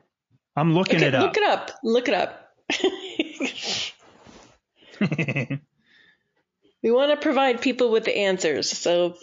I'm 0.57 0.75
looking 0.75 0.97
Okay, 0.97 1.07
it 1.07 1.15
up. 1.15 1.23
Look 1.23 1.37
it 1.37 1.45
up. 1.45 1.71
Look 1.83 2.09
it 2.09 2.15
up. 2.15 2.45
we 6.83 6.91
want 6.91 7.11
to 7.13 7.17
provide 7.17 7.61
people 7.61 7.91
with 7.91 8.05
the 8.05 8.17
answers. 8.17 8.71
So, 8.71 9.17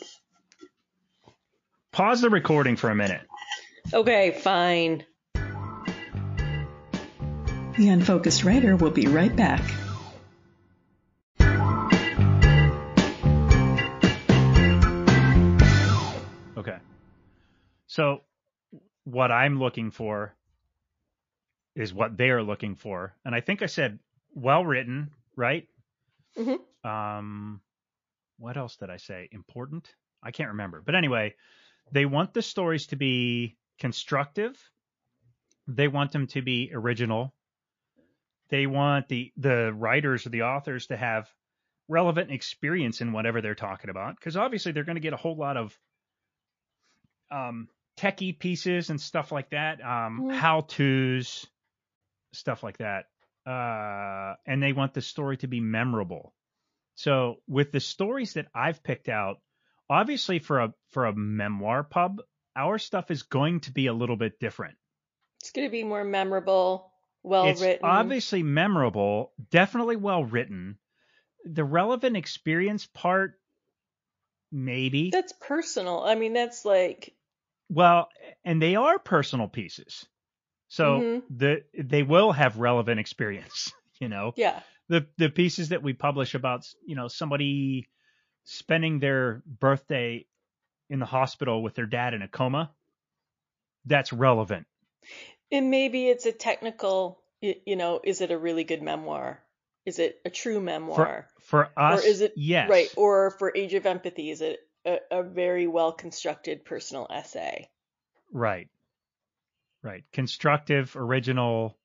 Pause 1.91 2.21
the 2.21 2.30
recording 2.30 2.76
for 2.76 2.89
a 2.89 2.95
minute. 2.95 3.21
okay, 3.93 4.32
fine. 4.32 5.04
The 7.78 7.89
Unfocused 7.89 8.43
Writer 8.45 8.76
will 8.78 8.91
be 8.91 9.08
right 9.08 9.36
back. 9.36 9.62
So 17.95 18.23
what 19.05 19.31
I'm 19.31 19.58
looking 19.58 19.89
for 19.89 20.36
is 21.75 21.93
what 21.93 22.17
they're 22.17 22.43
looking 22.43 22.75
for. 22.75 23.15
And 23.23 23.34
I 23.34 23.39
think 23.39 23.62
I 23.62 23.67
said 23.67 23.99
well 24.34 24.65
written, 24.65 25.12
right? 25.38 25.65
Mhm. 26.36 26.60
Um 26.84 27.62
what 28.38 28.58
else 28.58 28.75
did 28.75 28.89
I 28.89 28.97
say? 28.97 29.29
Important? 29.31 29.95
I 30.21 30.31
can't 30.31 30.49
remember. 30.49 30.81
But 30.81 30.95
anyway, 30.95 31.36
they 31.93 32.05
want 32.05 32.34
the 32.34 32.41
stories 32.41 32.88
to 32.88 32.97
be 32.97 33.55
constructive. 33.79 34.62
They 35.65 35.88
want 35.88 36.12
them 36.12 36.27
to 36.27 36.41
be 36.41 36.71
original. 36.73 37.34
They 38.49 38.67
want 38.67 39.08
the 39.08 39.31
the 39.38 39.71
writers 39.73 40.25
or 40.25 40.31
the 40.31 40.43
authors 40.43 40.88
to 40.88 40.97
have 40.97 41.34
relevant 41.88 42.29
experience 42.29 42.99
in 42.99 43.13
whatever 43.13 43.39
they're 43.39 43.55
talking 43.55 43.89
about 43.89 44.17
because 44.17 44.36
obviously 44.36 44.73
they're 44.73 44.84
going 44.84 45.01
to 45.01 45.08
get 45.10 45.13
a 45.13 45.23
whole 45.23 45.38
lot 45.38 45.55
of 45.55 45.79
um, 47.31 47.69
techie 47.97 48.38
pieces 48.38 48.89
and 48.89 48.99
stuff 48.99 49.31
like 49.31 49.49
that, 49.51 49.81
um, 49.81 50.21
Mhm. 50.21 50.36
how 50.36 50.62
tos, 50.62 51.45
stuff 52.34 52.63
like 52.63 52.77
that. 52.77 53.05
Uh, 53.45 54.36
and 54.45 54.62
they 54.62 54.73
want 54.73 54.93
the 54.93 55.01
story 55.01 55.38
to 55.38 55.47
be 55.47 55.60
memorable. 55.60 56.34
So 56.95 57.41
with 57.47 57.71
the 57.71 57.79
stories 57.79 58.34
that 58.34 58.47
I've 58.55 58.84
picked 58.84 59.10
out, 59.10 59.41
obviously 59.89 60.39
for 60.39 60.60
a 60.62 60.73
for 60.91 61.05
a 61.05 61.13
memoir 61.15 61.84
pub, 61.84 62.21
our 62.55 62.77
stuff 62.79 63.12
is 63.12 63.23
going 63.23 63.60
to 63.62 63.71
be 63.71 63.88
a 63.88 63.93
little 63.93 64.15
bit 64.15 64.39
different. 64.39 64.77
It's 65.41 65.51
going 65.51 65.67
to 65.67 65.71
be 65.71 65.84
more 65.84 66.03
memorable, 66.03 66.91
well 67.21 67.49
it's 67.49 67.62
written. 67.62 67.86
obviously 67.86 68.43
memorable, 68.43 69.34
definitely 69.51 69.97
well 69.97 70.23
written. 70.25 70.79
The 71.43 71.63
relevant 71.63 72.17
experience 72.17 72.88
part, 72.88 73.39
maybe. 74.51 75.12
That's 75.12 75.34
personal. 75.34 76.01
I 76.03 76.15
mean, 76.15 76.34
that's 76.34 76.65
like, 76.65 77.14
Well, 77.69 78.10
and 78.43 78.62
they 78.62 78.75
are 78.75 78.99
personal 78.99 79.47
pieces. 79.47 80.06
So 80.67 81.01
Mhm. 81.01 81.23
the 81.30 81.63
they 81.73 82.04
will 82.04 82.32
have 82.32 82.58
relevant 82.58 82.99
experience, 82.99 83.71
you 83.99 84.10
know. 84.10 84.34
yeah. 84.36 84.62
The 84.88 85.08
the 85.17 85.30
pieces 85.30 85.69
that 85.69 85.82
we 85.82 85.93
publish 85.93 86.36
about, 86.36 86.67
you 86.86 86.95
know, 86.95 87.08
somebody 87.08 87.88
spending 88.43 88.99
their 88.99 89.41
birthday 89.45 90.28
in 90.89 90.99
the 90.99 91.06
hospital 91.08 91.63
with 91.63 91.73
their 91.73 91.88
dad 91.88 92.13
in 92.13 92.21
a 92.21 92.28
coma, 92.28 92.71
that's 93.86 94.13
relevant. 94.13 94.67
And 95.51 95.69
maybe 95.71 96.08
it's 96.08 96.25
a 96.25 96.32
technical, 96.32 97.19
you 97.41 97.75
know, 97.75 97.99
is 98.04 98.21
it 98.21 98.32
a 98.32 98.38
really 98.38 98.63
good 98.63 98.82
memoir? 98.82 99.43
Is 99.86 99.99
it 99.99 100.19
a 100.25 100.30
true 100.30 100.60
memoir? 100.60 101.28
For 101.41 101.69
us, 101.78 102.04
or 102.04 102.08
is 102.08 102.21
it 102.21 102.34
yes. 102.36 102.69
right? 102.69 102.89
Or 102.97 103.32
for 103.32 103.51
Age 103.56 103.75
of 103.75 103.86
Empathy, 103.86 104.32
is 104.32 104.41
it 104.41 104.60
a, 104.86 104.98
a 105.12 105.24
very 105.24 105.67
well 105.67 105.91
constructed 105.91 106.65
personal 106.65 107.08
essay? 107.10 107.69
Right. 108.32 108.67
Right. 109.82 110.04
Constructive, 110.13 110.95
original, 110.95 111.78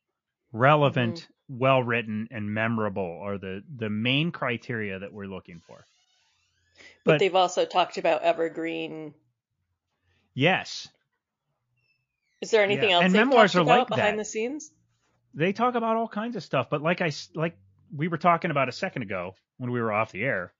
relevant, 0.53 1.17
Mm-hmm. 1.51 1.59
well 1.59 1.83
written, 1.83 2.29
and 2.31 2.53
memorable 2.55 3.21
are 3.23 3.39
the 3.39 3.63
the 3.77 3.91
main 3.91 4.31
criteria 4.33 4.99
that 5.01 5.13
we're 5.13 5.27
looking 5.27 5.61
for. 5.67 5.85
But, 7.05 7.13
But- 7.13 7.19
they've 7.21 7.35
also 7.35 7.65
talked 7.65 7.99
about 7.99 8.23
evergreen. 8.23 9.15
Yes. 10.35 10.89
Is 12.41 12.51
there 12.51 12.63
anything 12.63 12.89
Yeah, 12.91 12.97
else 12.97 13.05
and 13.05 13.13
memoirs 13.13 13.55
are 13.57 13.61
about 13.61 13.79
like 13.81 13.89
behind 13.89 14.19
that. 14.19 14.23
the 14.23 14.25
scenes? 14.25 14.71
They 15.35 15.53
talk 15.53 15.75
about 15.75 15.97
all 15.97 16.09
kinds 16.09 16.37
of 16.37 16.43
stuff, 16.43 16.69
but 16.71 16.81
like 16.83 17.01
I 17.03 17.11
like 17.35 17.57
we 17.95 18.09
were 18.09 18.17
talking 18.19 18.51
about 18.51 18.69
a 18.69 18.73
second 18.73 19.03
ago 19.03 19.35
when 19.59 19.71
we 19.73 19.81
were 19.81 19.93
off 19.93 20.13
the 20.13 20.23
air, 20.23 20.53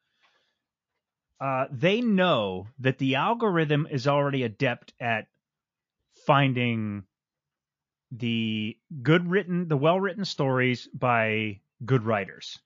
uh, 1.41 1.67
they 1.71 2.01
know 2.03 2.69
that 2.79 2.99
the 2.99 3.15
algorithm 3.17 3.87
is 3.91 4.07
already 4.07 4.43
adept 4.43 4.93
at 5.01 5.29
finding 6.27 7.05
the 8.13 8.79
good 9.03 9.27
written, 9.29 9.69
the 9.69 9.77
well 9.77 9.99
written 10.01 10.25
stories 10.25 10.87
by 10.89 11.61
good 11.85 12.03
writers. 12.05 12.59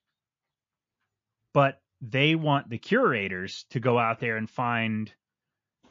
But 1.53 1.81
they 2.01 2.35
want 2.35 2.69
the 2.69 2.77
curators 2.77 3.63
to 3.69 3.79
go 3.79 3.97
out 3.97 4.19
there 4.19 4.37
and 4.37 4.49
find 4.49 5.13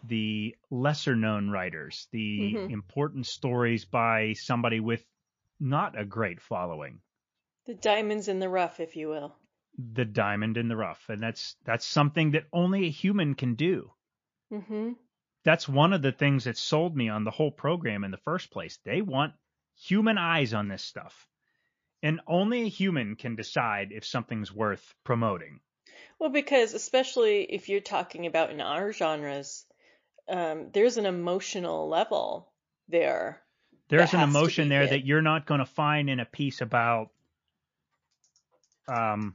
the 0.04 0.56
lesser 0.70 1.16
known 1.16 1.50
writers, 1.50 2.08
the 2.12 2.54
Mhm. 2.54 2.70
important 2.70 3.26
stories 3.26 3.84
by 3.84 4.34
somebody 4.34 4.80
with 4.80 5.04
not 5.58 5.98
a 5.98 6.04
great 6.04 6.40
following 6.40 7.00
The 7.64 7.74
diamonds 7.74 8.28
in 8.28 8.38
the 8.38 8.48
rough, 8.48 8.80
if 8.80 8.96
you 8.96 9.08
will. 9.08 9.36
The 9.76 10.04
diamond 10.04 10.56
in 10.56 10.68
the 10.68 10.76
rough 10.76 11.04
and 11.08 11.22
that's 11.22 11.56
that's 11.64 11.84
something 11.86 12.32
that 12.32 12.44
only 12.52 12.86
a 12.86 12.90
human 12.90 13.34
can 13.34 13.54
do 13.54 13.90
hmm 14.50 14.92
that's 15.44 15.68
one 15.68 15.92
of 15.92 16.00
the 16.00 16.12
things 16.12 16.44
that 16.44 16.56
sold 16.56 16.96
me 16.96 17.08
on 17.10 17.24
the 17.24 17.30
whole 17.30 17.50
program 17.50 18.04
in 18.04 18.10
the 18.10 18.16
first 18.18 18.50
place 18.50 18.78
they 18.84 19.02
want 19.02 19.32
human 19.76 20.16
eyes 20.16 20.54
on 20.54 20.68
this 20.68 20.82
stuff 20.82 21.26
and 22.02 22.20
only 22.26 22.62
a 22.62 22.68
human 22.68 23.16
can 23.16 23.34
decide 23.34 23.88
if 23.90 24.04
something's 24.04 24.52
worth 24.52 24.94
promoting 25.04 25.60
Well, 26.18 26.30
because 26.30 26.74
especially 26.74 27.42
if 27.42 27.68
you're 27.68 27.80
talking 27.80 28.26
about 28.26 28.50
in 28.50 28.60
our 28.60 28.92
genres, 28.92 29.64
um, 30.28 30.70
there's 30.72 30.96
an 30.96 31.06
emotional 31.06 31.88
level 31.88 32.52
there. 32.88 33.42
there's 33.88 34.14
an 34.14 34.20
emotion 34.22 34.68
there 34.68 34.82
hit. 34.82 34.90
that 34.90 35.06
you're 35.06 35.22
not 35.22 35.46
going 35.46 35.60
to 35.60 35.66
find 35.66 36.08
in 36.08 36.20
a 36.20 36.24
piece 36.24 36.60
about 36.60 37.08
um 38.86 39.34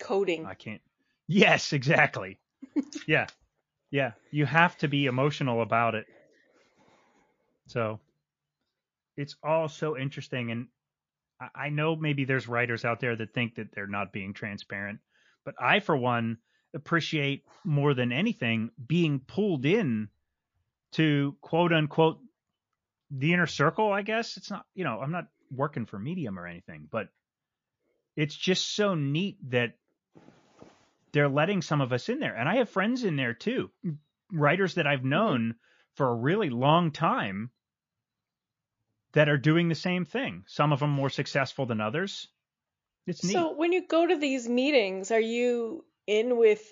Coding. 0.00 0.46
I 0.46 0.54
can't. 0.54 0.80
Yes, 1.26 1.72
exactly. 1.72 2.38
yeah. 3.06 3.26
Yeah. 3.90 4.12
You 4.30 4.46
have 4.46 4.76
to 4.78 4.88
be 4.88 5.06
emotional 5.06 5.62
about 5.62 5.94
it. 5.94 6.06
So 7.66 8.00
it's 9.16 9.36
all 9.42 9.68
so 9.68 9.96
interesting. 9.96 10.50
And 10.50 10.68
I, 11.40 11.66
I 11.66 11.68
know 11.68 11.96
maybe 11.96 12.24
there's 12.24 12.48
writers 12.48 12.84
out 12.84 13.00
there 13.00 13.16
that 13.16 13.34
think 13.34 13.56
that 13.56 13.72
they're 13.74 13.86
not 13.86 14.12
being 14.12 14.32
transparent, 14.32 15.00
but 15.44 15.54
I, 15.60 15.80
for 15.80 15.96
one, 15.96 16.38
appreciate 16.74 17.44
more 17.64 17.94
than 17.94 18.12
anything 18.12 18.70
being 18.86 19.20
pulled 19.20 19.64
in 19.64 20.08
to 20.92 21.36
quote 21.40 21.72
unquote 21.72 22.20
the 23.10 23.32
inner 23.32 23.46
circle, 23.46 23.92
I 23.92 24.02
guess. 24.02 24.36
It's 24.36 24.50
not, 24.50 24.66
you 24.74 24.84
know, 24.84 25.00
I'm 25.00 25.12
not 25.12 25.28
working 25.50 25.86
for 25.86 25.98
Medium 25.98 26.38
or 26.38 26.46
anything, 26.46 26.88
but 26.90 27.08
it's 28.16 28.36
just 28.36 28.74
so 28.74 28.94
neat 28.94 29.38
that 29.50 29.74
they're 31.12 31.28
letting 31.28 31.62
some 31.62 31.80
of 31.80 31.92
us 31.92 32.08
in 32.08 32.20
there. 32.20 32.34
And 32.34 32.48
I 32.48 32.56
have 32.56 32.68
friends 32.68 33.04
in 33.04 33.16
there 33.16 33.34
too, 33.34 33.70
writers 34.32 34.74
that 34.74 34.86
I've 34.86 35.00
mm-hmm. 35.00 35.08
known 35.08 35.54
for 35.94 36.08
a 36.08 36.14
really 36.14 36.50
long 36.50 36.90
time 36.92 37.50
that 39.12 39.28
are 39.28 39.38
doing 39.38 39.68
the 39.68 39.74
same 39.74 40.04
thing. 40.04 40.44
Some 40.46 40.72
of 40.72 40.80
them 40.80 40.90
more 40.90 41.10
successful 41.10 41.66
than 41.66 41.80
others. 41.80 42.28
It's 43.06 43.24
neat. 43.24 43.32
So 43.32 43.54
when 43.54 43.72
you 43.72 43.86
go 43.86 44.06
to 44.06 44.16
these 44.16 44.48
meetings, 44.48 45.10
are 45.10 45.20
you 45.20 45.84
in 46.06 46.36
with 46.36 46.62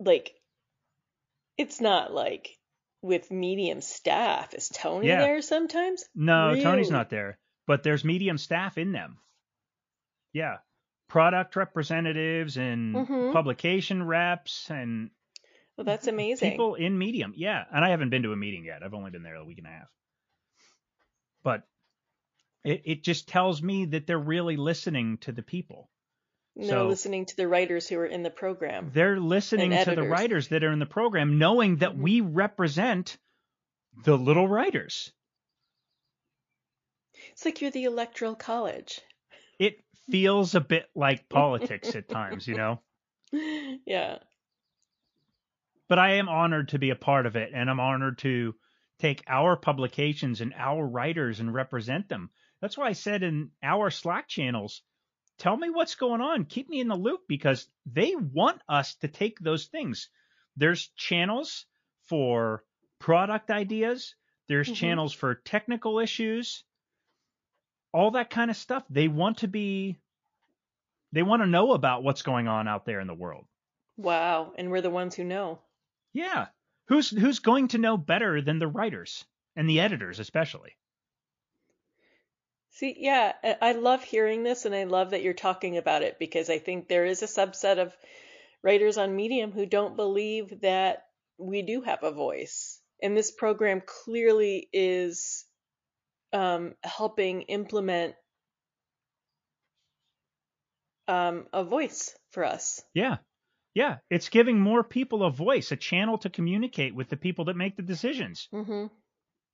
like 0.00 0.34
it's 1.56 1.80
not 1.80 2.12
like 2.12 2.58
with 3.02 3.30
medium 3.30 3.80
staff. 3.80 4.54
Is 4.54 4.68
Tony 4.68 5.08
Yeah. 5.08 5.20
there 5.20 5.42
sometimes? 5.42 6.04
no, 6.14 6.60
Tony's 6.60 6.90
not 6.90 7.10
there, 7.10 7.38
but 7.66 7.82
there's 7.82 8.04
medium 8.04 8.38
staff 8.38 8.78
in 8.78 8.92
them. 8.92 9.18
Yeah. 10.32 10.58
Product 11.08 11.54
representatives 11.56 12.56
and 12.56 12.94
Mhm. 12.94 13.32
publication 13.32 14.02
reps 14.02 14.70
and 14.70 15.10
Well, 15.76 15.84
that's 15.84 16.06
amazing. 16.06 16.50
people 16.52 16.74
in 16.74 16.96
medium. 16.98 17.32
Yeah. 17.36 17.64
And 17.72 17.84
I 17.84 17.90
haven't 17.90 18.10
been 18.10 18.22
to 18.22 18.32
a 18.32 18.36
meeting 18.36 18.64
yet. 18.64 18.82
I've 18.82 18.94
only 18.94 19.10
been 19.10 19.22
there 19.22 19.36
a 19.36 19.44
week 19.44 19.58
and 19.58 19.66
a 19.66 19.70
half. 19.70 19.88
But 21.42 21.68
it, 22.64 22.82
it 22.84 23.04
just 23.04 23.28
tells 23.28 23.62
me 23.62 23.84
that 23.86 24.06
they're 24.06 24.18
really 24.18 24.56
listening 24.56 25.18
to 25.18 25.32
the 25.32 25.42
people. 25.42 25.90
no, 26.56 26.66
so- 26.68 26.86
listening 26.88 27.26
to 27.26 27.36
the 27.36 27.48
writers 27.48 27.88
who 27.88 27.98
are 27.98 28.06
in 28.06 28.22
the 28.22 28.30
program. 28.30 28.90
They're 28.94 29.18
listening 29.18 29.72
to 29.72 29.94
the 29.96 30.04
writers 30.08 30.48
that 30.48 30.62
are 30.62 30.70
in 30.72 30.78
the 30.78 30.86
program, 30.86 31.36
knowing 31.38 31.78
that 31.78 31.94
Mhm. 31.94 31.98
we 31.98 32.20
represent 32.20 33.18
the 34.04 34.16
little 34.16 34.46
writers. 34.46 35.12
It's 37.32 37.44
like 37.44 37.60
you're 37.60 37.72
the 37.72 37.84
electoral 37.84 38.36
college. 38.36 39.00
Feels 40.10 40.54
a 40.54 40.60
bit 40.60 40.88
like 40.94 41.28
politics 41.30 41.94
at 41.94 42.08
times, 42.08 42.46
you 42.46 42.54
know? 42.54 42.80
yeah. 43.86 44.18
But 45.88 45.98
I 45.98 46.14
am 46.14 46.28
honored 46.28 46.68
to 46.70 46.78
be 46.78 46.90
a 46.90 46.96
part 46.96 47.26
of 47.26 47.36
it, 47.36 47.52
and 47.54 47.70
I'm 47.70 47.80
honored 47.80 48.18
to 48.18 48.54
take 48.98 49.22
our 49.26 49.56
publications 49.56 50.40
and 50.40 50.52
our 50.54 50.86
writers 50.86 51.40
and 51.40 51.52
represent 51.52 52.08
them. 52.08 52.30
That's 52.60 52.76
why 52.78 52.88
I 52.88 52.92
said 52.92 53.22
in 53.22 53.50
our 53.62 53.90
Slack 53.90 54.28
channels, 54.28 54.82
tell 55.38 55.56
me 55.56 55.70
what's 55.70 55.94
going 55.94 56.20
on. 56.20 56.44
Keep 56.46 56.68
me 56.68 56.80
in 56.80 56.88
the 56.88 56.96
loop 56.96 57.22
because 57.28 57.68
they 57.86 58.14
want 58.16 58.62
us 58.68 58.94
to 58.96 59.08
take 59.08 59.38
those 59.40 59.66
things. 59.66 60.08
There's 60.56 60.88
channels 60.88 61.66
for 62.04 62.64
product 62.98 63.50
ideas, 63.50 64.14
there's 64.48 64.70
Mhm. 64.70 64.74
channels 64.74 65.12
for 65.12 65.34
technical 65.34 65.98
issues, 65.98 66.64
all 67.94 68.10
that 68.10 68.28
kind 68.28 68.50
of 68.50 68.56
stuff. 68.56 68.82
They 68.90 69.06
want 69.06 69.38
to 69.38 69.48
be, 69.48 69.96
they 71.12 71.22
want 71.22 71.42
to 71.42 71.46
know 71.46 71.72
about 71.72 72.02
what's 72.02 72.22
going 72.22 72.48
on 72.48 72.66
out 72.66 72.84
there 72.84 72.98
in 72.98 73.06
the 73.06 73.14
world. 73.14 73.46
Wow. 73.96 74.52
And 74.58 74.70
we're 74.70 74.80
the 74.80 74.90
ones 74.90 75.14
who 75.14 75.22
know. 75.22 75.60
Yeah. 76.12 76.48
Who's 76.88 77.08
who's 77.08 77.38
going 77.38 77.68
to 77.68 77.78
know 77.78 77.96
better 77.96 78.42
than 78.42 78.58
the 78.58 78.66
writers 78.66 79.24
and 79.56 79.70
the 79.70 79.80
editors 79.80 80.18
especially? 80.18 80.76
See, 82.72 82.96
yeah, 82.98 83.32
I 83.62 83.72
love 83.72 84.02
hearing 84.02 84.42
this 84.42 84.64
and 84.64 84.74
I 84.74 84.84
love 84.84 85.10
that 85.10 85.22
you're 85.22 85.32
talking 85.32 85.78
about 85.78 86.02
it 86.02 86.18
because 86.18 86.50
I 86.50 86.58
think 86.58 86.88
there 86.88 87.06
is 87.06 87.22
a 87.22 87.26
subset 87.26 87.78
of 87.78 87.96
writers 88.62 88.98
on 88.98 89.14
Medium 89.14 89.52
who 89.52 89.64
don't 89.64 89.96
believe 89.96 90.60
that 90.62 91.06
we 91.38 91.62
do 91.62 91.82
have 91.82 92.02
a 92.02 92.10
voice. 92.10 92.80
And 93.00 93.16
this 93.16 93.30
program 93.30 93.80
clearly 93.86 94.68
is 94.72 95.46
um, 96.34 96.74
helping 96.82 97.42
implement 97.42 98.14
um, 101.08 101.46
a 101.52 101.64
voice 101.64 102.14
for 102.32 102.44
us. 102.44 102.82
Yeah. 102.92 103.16
Yeah, 103.74 103.96
it's 104.08 104.28
giving 104.28 104.60
more 104.60 104.84
people 104.84 105.24
a 105.24 105.30
voice, 105.32 105.72
a 105.72 105.76
channel 105.76 106.18
to 106.18 106.30
communicate 106.30 106.94
with 106.94 107.08
the 107.08 107.16
people 107.16 107.46
that 107.46 107.56
make 107.56 107.76
the 107.76 107.82
decisions. 107.82 108.48
hmm 108.52 108.86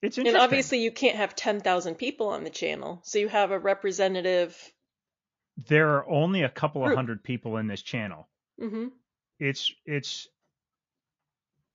It's 0.03 0.19
And 0.19 0.37
obviously, 0.37 0.81
you 0.81 0.93
can't 0.93 1.17
have 1.17 1.35
10,000 1.35 1.95
people 1.95 2.29
on 2.29 2.45
the 2.45 2.51
channel. 2.51 3.01
So 3.03 3.19
you 3.19 3.29
have 3.29 3.51
a 3.51 3.59
representative. 3.59 4.55
there 5.69 5.89
are 5.97 6.09
only 6.09 6.43
a 6.43 6.51
couple 6.51 6.87
of 6.87 6.95
hundred 6.95 7.25
people 7.25 7.57
in 7.57 7.67
this 7.67 7.81
channel. 7.83 8.29
hmm 8.59 8.89
It's 9.39 9.73
it's 9.87 10.29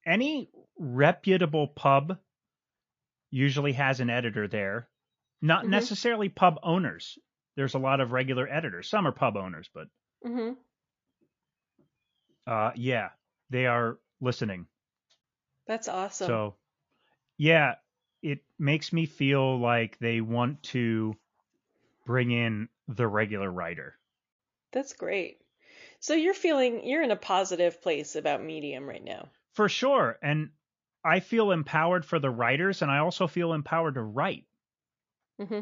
any 0.05 0.51
reputable 0.77 1.67
pub 1.67 2.19
usually 3.31 3.73
has 3.73 3.99
an 4.01 4.11
editor 4.11 4.47
there. 4.47 4.87
Not 5.41 5.65
Mhm. 5.65 5.69
necessarily 5.69 6.29
pub 6.29 6.59
owners. 6.63 7.17
There's 7.55 7.73
a 7.75 7.79
lot 7.79 8.01
of 8.01 8.11
regular 8.11 8.47
editors. 8.49 8.89
Some 8.89 9.07
are 9.07 9.11
pub 9.13 9.37
owners, 9.37 9.69
but 9.73 9.87
hmm 10.23 10.57
uh 12.47 12.71
yeah, 12.75 13.09
they 13.49 13.65
are 13.65 13.99
listening. 14.21 14.67
That's 15.67 15.87
awesome. 15.87 16.31
So, 16.31 16.57
yeah, 17.37 17.75
it 18.21 18.45
makes 18.59 18.93
me 18.93 19.05
feel 19.05 19.59
like 19.59 19.97
they 19.99 20.21
want 20.21 20.63
to 20.63 21.15
bring 22.05 22.31
in 22.31 22.69
the 22.87 23.07
regular 23.07 23.51
writer. 23.51 23.99
That's 24.73 24.93
great. 24.93 25.41
So 25.99 26.13
you're 26.15 26.33
feeling 26.33 26.85
you're 26.87 27.03
in 27.03 27.11
a 27.11 27.15
positive 27.17 27.81
place 27.81 28.15
about 28.15 28.43
Medium 28.43 28.87
right 28.87 29.03
now. 29.03 29.29
For 29.53 29.67
sure. 29.69 30.19
And 30.21 30.51
I 31.03 31.19
feel 31.19 31.49
empowered 31.51 32.05
for 32.05 32.19
the 32.19 32.29
writers, 32.29 32.83
and 32.83 32.91
I 32.91 32.99
also 32.99 33.25
feel 33.25 33.53
empowered 33.53 33.95
to 33.95 34.03
write. 34.03 34.45
Hmm 35.39 35.61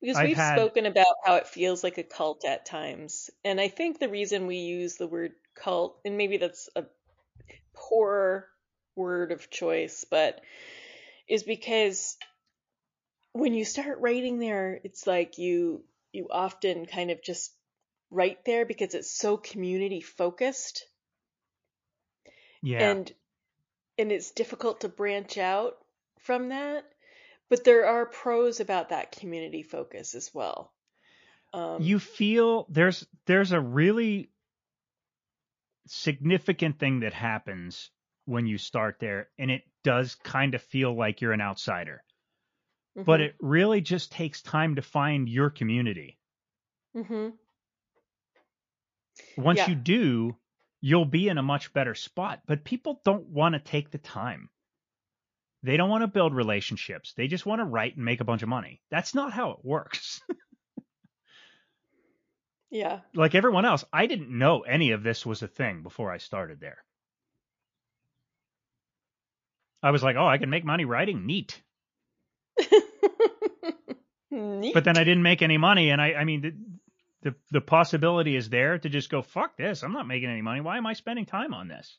Because 0.00 0.16
I've 0.16 0.26
we've 0.28 0.36
had- 0.36 0.56
spoken 0.58 0.86
about 0.86 1.16
how 1.24 1.36
it 1.36 1.46
feels 1.46 1.84
like 1.84 1.98
a 1.98 2.02
cult 2.02 2.44
at 2.44 2.66
times. 2.66 3.30
And 3.44 3.60
I 3.60 3.68
think 3.68 3.98
the 3.98 4.08
reason 4.08 4.46
we 4.46 4.56
use 4.56 4.96
the 4.96 5.06
word 5.06 5.34
cult, 5.54 6.00
and 6.04 6.16
maybe 6.16 6.36
that's 6.36 6.68
a 6.76 6.84
poor 7.74 8.48
word 8.96 9.32
of 9.32 9.50
choice, 9.50 10.04
but 10.10 10.42
is 11.28 11.42
because 11.44 12.16
when 13.32 13.54
you 13.54 13.64
start 13.64 14.00
writing 14.00 14.38
there, 14.38 14.80
it's 14.84 15.06
like 15.06 15.38
you 15.38 15.84
you 16.12 16.28
often 16.30 16.86
kind 16.86 17.10
of 17.10 17.22
just 17.22 17.54
write 18.10 18.44
there 18.44 18.64
because 18.66 18.94
it's 18.94 19.10
so 19.12 19.36
community 19.36 20.00
focused. 20.00 20.86
Yeah. 22.62 22.90
and 22.90 23.12
and 23.98 24.12
it's 24.12 24.30
difficult 24.32 24.80
to 24.82 24.88
branch 24.88 25.38
out 25.38 25.78
from 26.20 26.48
that 26.50 26.84
but 27.48 27.64
there 27.64 27.86
are 27.86 28.06
pros 28.06 28.60
about 28.60 28.90
that 28.90 29.12
community 29.12 29.62
focus 29.62 30.14
as 30.14 30.32
well 30.34 30.72
um, 31.52 31.82
you 31.82 31.98
feel 31.98 32.66
there's 32.68 33.06
there's 33.26 33.52
a 33.52 33.60
really 33.60 34.30
significant 35.88 36.78
thing 36.78 37.00
that 37.00 37.12
happens 37.12 37.90
when 38.26 38.46
you 38.46 38.58
start 38.58 38.98
there, 39.00 39.30
and 39.38 39.50
it 39.50 39.64
does 39.82 40.14
kind 40.14 40.54
of 40.54 40.62
feel 40.62 40.94
like 40.96 41.20
you're 41.20 41.32
an 41.32 41.40
outsider. 41.40 42.04
But 43.02 43.20
mhm, 43.20 43.22
it 43.22 43.34
really 43.40 43.80
just 43.80 44.12
takes 44.12 44.40
time 44.40 44.76
to 44.76 44.82
find 44.82 45.28
your 45.28 45.50
community. 45.50 46.20
mhm. 46.94 47.38
Once 49.36 49.58
Yeah. 49.58 49.66
you 49.66 49.74
do, 49.74 50.38
you'll 50.82 51.06
be 51.06 51.28
in 51.28 51.38
a 51.38 51.42
much 51.42 51.72
better 51.72 51.94
spot. 51.94 52.42
But 52.44 52.62
people 52.64 53.00
don't 53.06 53.26
want 53.28 53.54
to 53.54 53.58
take 53.58 53.90
the 53.90 53.96
time. 53.96 54.50
They 55.62 55.76
don't 55.76 55.90
want 55.90 56.02
to 56.02 56.08
build 56.08 56.34
relationships. 56.34 57.14
They 57.14 57.26
just 57.26 57.46
want 57.46 57.60
to 57.60 57.64
write 57.64 57.96
and 57.96 58.04
make 58.04 58.20
a 58.20 58.24
bunch 58.24 58.42
of 58.42 58.48
money. 58.48 58.80
That's 58.90 59.14
not 59.14 59.32
how 59.32 59.50
it 59.52 59.58
works. 59.64 60.20
yeah 62.70 63.00
like 63.14 63.34
everyone 63.34 63.64
else, 63.64 63.84
I 63.92 64.06
didn't 64.06 64.30
know 64.30 64.60
any 64.60 64.90
of 64.92 65.02
this 65.02 65.24
was 65.24 65.42
a 65.42 65.48
thing 65.48 65.82
before 65.82 66.12
I 66.12 66.18
started 66.18 66.60
there. 66.60 66.84
I 69.82 69.90
was 69.90 70.02
like, 70.02 70.16
oh, 70.16 70.26
I 70.26 70.38
can 70.38 70.50
make 70.50 70.64
money 70.64 70.84
writing? 70.84 71.24
Neat. 71.26 71.60
Neat. 74.30 74.74
But 74.74 74.84
then 74.84 74.98
I 74.98 75.04
didn't 75.04 75.22
make 75.22 75.42
any 75.42 75.56
money. 75.56 75.90
And 75.90 76.02
I, 76.02 76.14
I 76.14 76.24
mean, 76.24 76.40
the, 76.40 76.54
the, 77.22 77.36
the 77.52 77.60
possibility 77.60 78.34
is 78.36 78.50
there 78.50 78.78
to 78.78 78.88
just 78.88 79.10
go, 79.10 79.22
fuck 79.22 79.56
this. 79.56 79.82
I'm 79.82 79.92
not 79.92 80.06
making 80.06 80.30
any 80.30 80.42
money. 80.42 80.60
Why 80.60 80.78
am 80.78 80.86
I 80.86 80.94
spending 80.94 81.26
time 81.26 81.54
on 81.54 81.68
this? 81.68 81.96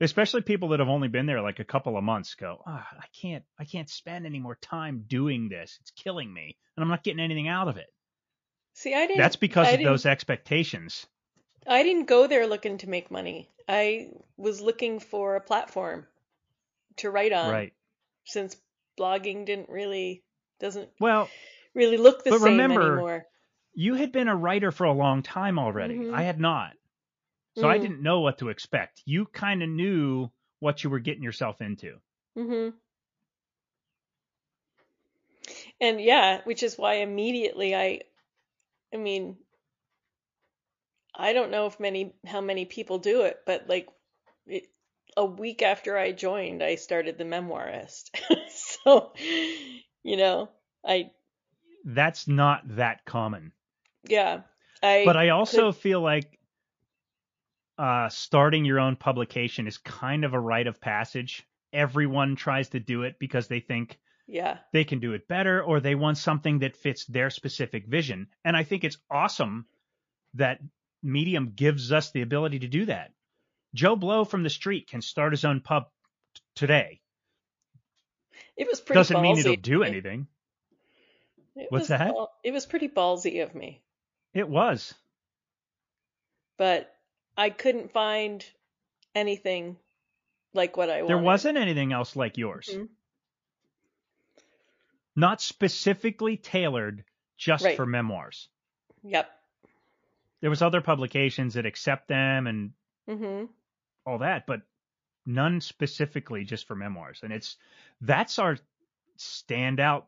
Especially 0.00 0.42
people 0.42 0.68
that 0.68 0.80
have 0.80 0.88
only 0.90 1.08
been 1.08 1.24
there 1.26 1.40
like 1.40 1.58
a 1.58 1.64
couple 1.64 1.96
of 1.96 2.04
months 2.04 2.34
go, 2.34 2.62
ah, 2.66 2.86
I 2.98 3.06
can't, 3.18 3.44
I 3.58 3.64
can't 3.64 3.88
spend 3.88 4.26
any 4.26 4.38
more 4.38 4.56
time 4.56 5.04
doing 5.06 5.48
this. 5.48 5.78
It's 5.80 5.90
killing 5.92 6.32
me. 6.32 6.56
And 6.76 6.82
I'm 6.84 6.90
not 6.90 7.02
getting 7.02 7.20
anything 7.20 7.48
out 7.48 7.68
of 7.68 7.76
it. 7.78 7.86
see 8.74 8.94
i 8.94 9.06
didn't 9.06 9.18
That's 9.18 9.36
because 9.36 9.66
I 9.68 9.70
of 9.72 9.82
those 9.82 10.04
expectations. 10.04 11.06
i 11.66 11.82
didn't 11.82 12.06
go 12.06 12.26
there 12.26 12.46
looking 12.46 12.76
to 12.78 12.88
make 12.90 13.10
money 13.10 13.48
i 13.68 14.08
was 14.36 14.60
looking 14.60 15.00
for 15.00 15.36
a 15.36 15.40
platform 15.40 16.06
to 16.98 17.10
write 17.10 17.32
on 17.32 17.50
right. 17.50 17.72
since 18.24 18.56
blogging 19.00 19.46
didn't 19.46 19.68
really 19.70 20.22
doesn't 20.60 20.90
Well, 21.00 21.28
really 21.74 21.96
look 21.96 22.22
the 22.22 22.30
But 22.30 22.40
same 22.40 22.52
remember, 22.52 22.82
anymore 22.92 23.26
you 23.74 23.94
had 23.94 24.12
been 24.12 24.28
a 24.28 24.36
writer 24.36 24.70
for 24.72 24.84
a 24.84 24.92
long 24.92 25.22
time 25.22 25.58
already. 25.58 25.96
Mhm. 25.96 26.14
I 26.14 26.22
had 26.22 26.40
not. 26.40 26.72
So 27.56 27.68
I 27.68 27.78
Mm. 27.78 27.82
didn't 27.82 28.02
know 28.02 28.20
what 28.20 28.38
to 28.38 28.48
expect. 28.50 29.02
You 29.06 29.26
kind 29.26 29.62
of 29.62 29.68
knew 29.68 30.30
what 30.60 30.84
you 30.84 30.90
were 30.90 31.00
getting 31.00 31.22
yourself 31.22 31.60
into. 31.60 32.00
hmm 32.36 32.68
And 35.80 36.00
yeah, 36.00 36.42
which 36.44 36.62
is 36.62 36.76
why 36.78 36.94
immediately 36.94 37.74
I 37.74 38.02
I 38.92 38.96
mean 38.98 39.38
I 41.14 41.32
don't 41.32 41.50
know 41.50 41.66
if 41.66 41.80
many 41.80 42.14
how 42.26 42.40
many 42.40 42.64
people 42.64 42.98
do 42.98 43.22
it, 43.22 43.40
but 43.46 43.68
like 43.68 43.88
it, 44.46 44.64
a 45.16 45.24
week 45.24 45.62
after 45.62 45.96
I 45.98 46.12
joined, 46.12 46.62
I 46.62 46.74
started 46.76 47.18
the 47.18 47.24
memoirist. 47.24 48.10
so, 48.84 49.12
you 50.02 50.16
know, 50.16 50.50
I 50.84 51.10
That's 51.84 52.26
not 52.28 52.62
that 52.76 53.04
common. 53.04 53.52
yeah, 54.08 54.42
I 54.82 55.02
But 55.06 55.16
I 55.16 55.30
also 55.30 55.72
could- 55.72 55.80
feel 55.80 56.00
like 56.00 56.38
uh, 57.78 58.08
starting 58.08 58.64
your 58.64 58.80
own 58.80 58.96
publication 58.96 59.66
is 59.66 59.78
kind 59.78 60.24
of 60.24 60.34
a 60.34 60.40
rite 60.40 60.66
of 60.66 60.80
passage. 60.80 61.46
Everyone 61.72 62.36
tries 62.36 62.70
to 62.70 62.80
do 62.80 63.02
it 63.02 63.18
because 63.18 63.48
they 63.48 63.60
think 63.60 63.98
yeah, 64.26 64.58
they 64.72 64.84
can 64.84 64.98
do 64.98 65.12
it 65.12 65.28
better 65.28 65.62
or 65.62 65.78
they 65.80 65.94
want 65.94 66.18
something 66.18 66.60
that 66.60 66.76
fits 66.76 67.04
their 67.06 67.30
specific 67.30 67.86
vision. 67.86 68.28
And 68.44 68.56
I 68.56 68.62
think 68.64 68.82
it's 68.84 68.98
awesome 69.10 69.66
that 70.34 70.60
Medium 71.02 71.52
gives 71.54 71.92
us 71.92 72.10
the 72.10 72.22
ability 72.22 72.60
to 72.60 72.68
do 72.68 72.86
that. 72.86 73.12
Joe 73.74 73.94
Blow 73.94 74.24
from 74.24 74.42
the 74.42 74.50
street 74.50 74.88
can 74.88 75.02
start 75.02 75.32
his 75.32 75.44
own 75.44 75.60
pub 75.60 75.84
t- 76.34 76.40
today. 76.54 77.00
it 78.56 78.66
was 78.66 78.80
pretty. 78.80 78.98
Doesn't 78.98 79.20
mean 79.20 79.38
it'll 79.38 79.56
do 79.56 79.82
anything. 79.82 80.26
It 81.54 81.66
What's 81.70 81.82
was 81.82 81.88
that? 81.88 82.14
It 82.42 82.52
was 82.52 82.66
pretty 82.66 82.88
ballsy 82.88 83.42
of 83.42 83.54
me, 83.54 83.82
It 84.34 84.48
was. 84.48 84.94
but 86.58 86.90
I 87.36 87.50
couldn't 87.50 87.92
find 87.92 88.44
anything 89.14 89.76
like 90.54 90.76
what 90.76 90.88
I 90.90 91.02
wanted. 91.02 91.08
There 91.08 91.22
wasn't 91.22 91.58
anything 91.58 91.92
else 91.92 92.16
like 92.16 92.38
yours. 92.38 92.68
Mhm. 92.72 92.88
Not 95.14 95.40
specifically 95.40 96.36
tailored 96.36 97.04
just 97.36 97.64
Right. 97.64 97.76
for 97.76 97.86
memoirs. 97.86 98.48
Yep. 99.02 99.30
There 100.40 100.50
was 100.50 100.62
other 100.62 100.80
publications 100.80 101.54
that 101.54 101.66
accept 101.66 102.08
them 102.08 102.46
and 102.46 102.72
Mhm. 103.08 103.48
all 104.04 104.18
that, 104.18 104.46
but 104.46 104.62
none 105.24 105.60
specifically 105.60 106.44
just 106.44 106.66
for 106.66 106.74
memoirs. 106.76 107.22
And 107.22 107.32
it's 107.32 107.56
that's 108.00 108.38
our 108.38 108.58
standout 109.18 110.06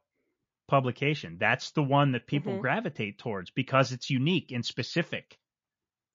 publication. 0.67 1.39
That's 1.39 1.71
the 1.71 1.83
one 1.83 2.13
that 2.13 2.27
people 2.27 2.55
Mhm. 2.55 2.61
gravitate 2.61 3.19
towards 3.19 3.51
because 3.51 3.93
it's 3.93 4.11
unique 4.11 4.53
and 4.53 4.65
specific. 4.65 5.39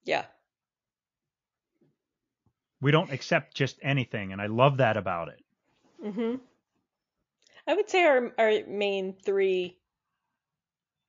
Yeah. 0.03 0.27
We 2.83 2.91
don't 2.91 3.11
accept 3.11 3.55
just 3.55 3.79
anything, 3.81 4.33
and 4.33 4.41
I 4.41 4.47
love 4.47 4.77
that 4.77 4.97
about 4.97 5.29
it. 5.29 5.41
Mhm. 6.03 6.41
I 7.65 7.73
would 7.75 7.89
say 7.89 8.03
our 8.03 8.35
our 8.37 8.65
main 8.67 9.13
three, 9.13 9.79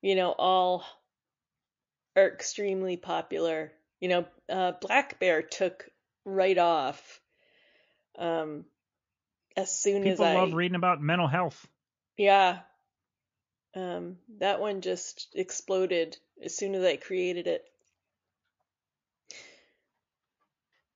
you 0.01 0.15
know, 0.15 0.31
all 0.31 0.85
are 2.15 2.29
extremely 2.29 2.97
popular. 2.97 3.73
You 3.99 4.09
know, 4.09 4.27
uh, 4.49 4.73
Black 4.81 5.19
Bear 5.19 5.43
took 5.43 5.91
right 6.25 6.57
off. 6.57 7.21
Um, 8.17 8.67
as 9.57 9.77
soon 9.77 10.07
as 10.07 10.19
People 10.19 10.27
I 10.27 10.35
love 10.35 10.55
reading 10.55 10.77
about 10.77 11.03
mental 11.03 11.27
health. 11.27 11.67
Yeah. 12.17 12.61
Um, 13.75 14.19
that 14.39 14.61
one 14.61 14.81
just 14.81 15.29
exploded 15.35 16.17
as 16.41 16.57
soon 16.57 16.77
as 16.77 16.85
I 16.85 16.97
created 16.97 17.49
it. 17.49 17.69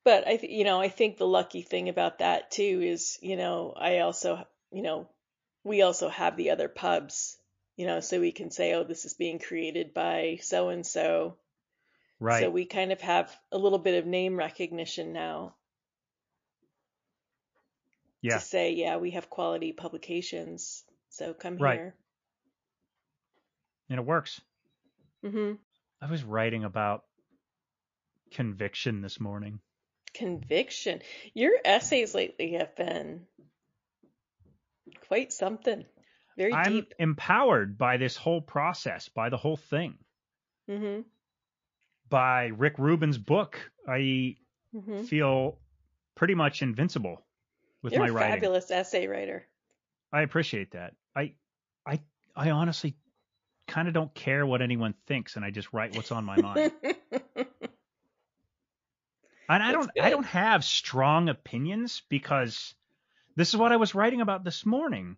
But 0.08 0.26
I, 0.26 0.36
th- 0.38 0.50
you 0.50 0.64
know, 0.64 0.80
I 0.80 0.88
think 0.88 1.18
the 1.18 1.26
lucky 1.26 1.60
thing 1.60 1.90
about 1.90 2.20
that 2.20 2.50
too 2.50 2.80
is, 2.82 3.18
you 3.20 3.36
know, 3.36 3.74
I 3.76 3.98
also, 3.98 4.42
you 4.72 4.80
know, 4.80 5.06
we 5.64 5.82
also 5.82 6.08
have 6.08 6.34
the 6.34 6.48
other 6.48 6.66
pubs, 6.66 7.36
you 7.76 7.86
know, 7.86 8.00
so 8.00 8.18
we 8.18 8.32
can 8.32 8.50
say, 8.50 8.72
oh, 8.72 8.84
this 8.84 9.04
is 9.04 9.12
being 9.12 9.38
created 9.38 9.92
by 9.92 10.38
so 10.40 10.70
and 10.70 10.86
so. 10.86 11.36
Right. 12.20 12.40
So 12.40 12.48
we 12.48 12.64
kind 12.64 12.90
of 12.90 13.02
have 13.02 13.30
a 13.52 13.58
little 13.58 13.78
bit 13.78 13.98
of 13.98 14.06
name 14.06 14.38
recognition 14.38 15.12
now 15.12 15.56
yeah. 18.22 18.38
to 18.38 18.40
say, 18.42 18.72
yeah, 18.72 18.96
we 18.96 19.10
have 19.10 19.28
quality 19.28 19.74
publications. 19.74 20.84
So 21.10 21.34
come 21.34 21.58
Right. 21.58 21.76
here. 21.80 21.94
And 23.90 24.00
it 24.00 24.06
works. 24.06 24.40
hmm 25.22 25.52
I 26.00 26.10
was 26.10 26.24
writing 26.24 26.64
about 26.64 27.04
conviction 28.30 29.02
this 29.02 29.20
morning. 29.20 29.60
Conviction. 30.14 31.02
Your 31.34 31.52
essays 31.64 32.14
lately 32.14 32.52
have 32.52 32.74
been 32.76 33.26
quite 35.08 35.32
something. 35.32 35.84
Very 36.36 36.54
I'm 36.54 36.72
deep. 36.74 36.94
empowered 36.98 37.78
by 37.78 37.96
this 37.96 38.16
whole 38.16 38.40
process, 38.40 39.08
by 39.08 39.28
the 39.28 39.36
whole 39.36 39.56
thing, 39.56 39.98
hmm 40.68 41.00
by 42.08 42.46
Rick 42.46 42.78
Rubin's 42.78 43.18
book. 43.18 43.58
I 43.86 44.36
hmm 44.72 45.02
feel 45.04 45.58
pretty 46.14 46.34
much 46.34 46.62
invincible 46.62 47.22
with 47.82 47.92
You're 47.92 48.02
my 48.02 48.08
a 48.08 48.12
writing. 48.12 48.34
fabulous 48.34 48.70
essay 48.70 49.06
writer. 49.06 49.46
I 50.12 50.22
appreciate 50.22 50.72
that. 50.72 50.94
I 51.14 51.34
I 51.86 52.00
I 52.34 52.50
honestly 52.50 52.96
kind 53.66 53.88
of 53.88 53.94
don't 53.94 54.12
care 54.14 54.46
what 54.46 54.62
anyone 54.62 54.94
thinks 55.06 55.36
and 55.36 55.44
I 55.44 55.50
just 55.50 55.72
write 55.72 55.94
what's 55.94 56.12
on 56.12 56.24
my 56.24 56.40
mind. 56.40 56.72
and 59.48 59.62
I 59.62 59.72
don't 59.72 59.90
I 60.00 60.10
don't 60.10 60.26
have 60.26 60.64
strong 60.64 61.28
opinions 61.28 62.02
because 62.08 62.74
this 63.36 63.48
is 63.48 63.56
what 63.56 63.72
I 63.72 63.76
was 63.76 63.94
writing 63.94 64.20
about 64.20 64.44
this 64.44 64.66
morning. 64.66 65.16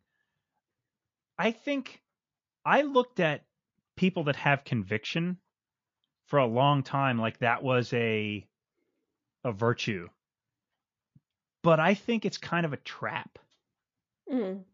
I 1.38 1.50
think 1.52 2.02
I 2.64 2.82
looked 2.82 3.20
at 3.20 3.46
people 3.96 4.24
that 4.24 4.36
have 4.36 4.64
conviction 4.64 5.38
for 6.26 6.38
a 6.38 6.46
long 6.46 6.82
time 6.82 7.18
like 7.18 7.38
that 7.38 7.62
was 7.62 7.92
a 7.92 8.46
a 9.44 9.52
virtue. 9.52 10.08
But 11.62 11.80
I 11.80 11.94
think 11.94 12.26
it's 12.26 12.36
kind 12.36 12.66
of 12.66 12.74
a 12.74 12.76
trap. 12.76 13.38
Mm, 14.30 14.64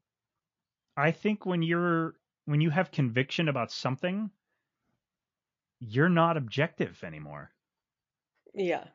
I 0.98 1.10
think 1.12 1.46
when 1.46 1.62
you're 1.62 2.16
when 2.44 2.60
you 2.60 2.68
have 2.68 2.90
conviction 2.90 3.48
about 3.48 3.72
something, 3.72 4.30
you're 5.80 6.10
not 6.10 6.36
objective 6.36 7.02
anymore. 7.02 7.50
yeah. 8.54 8.88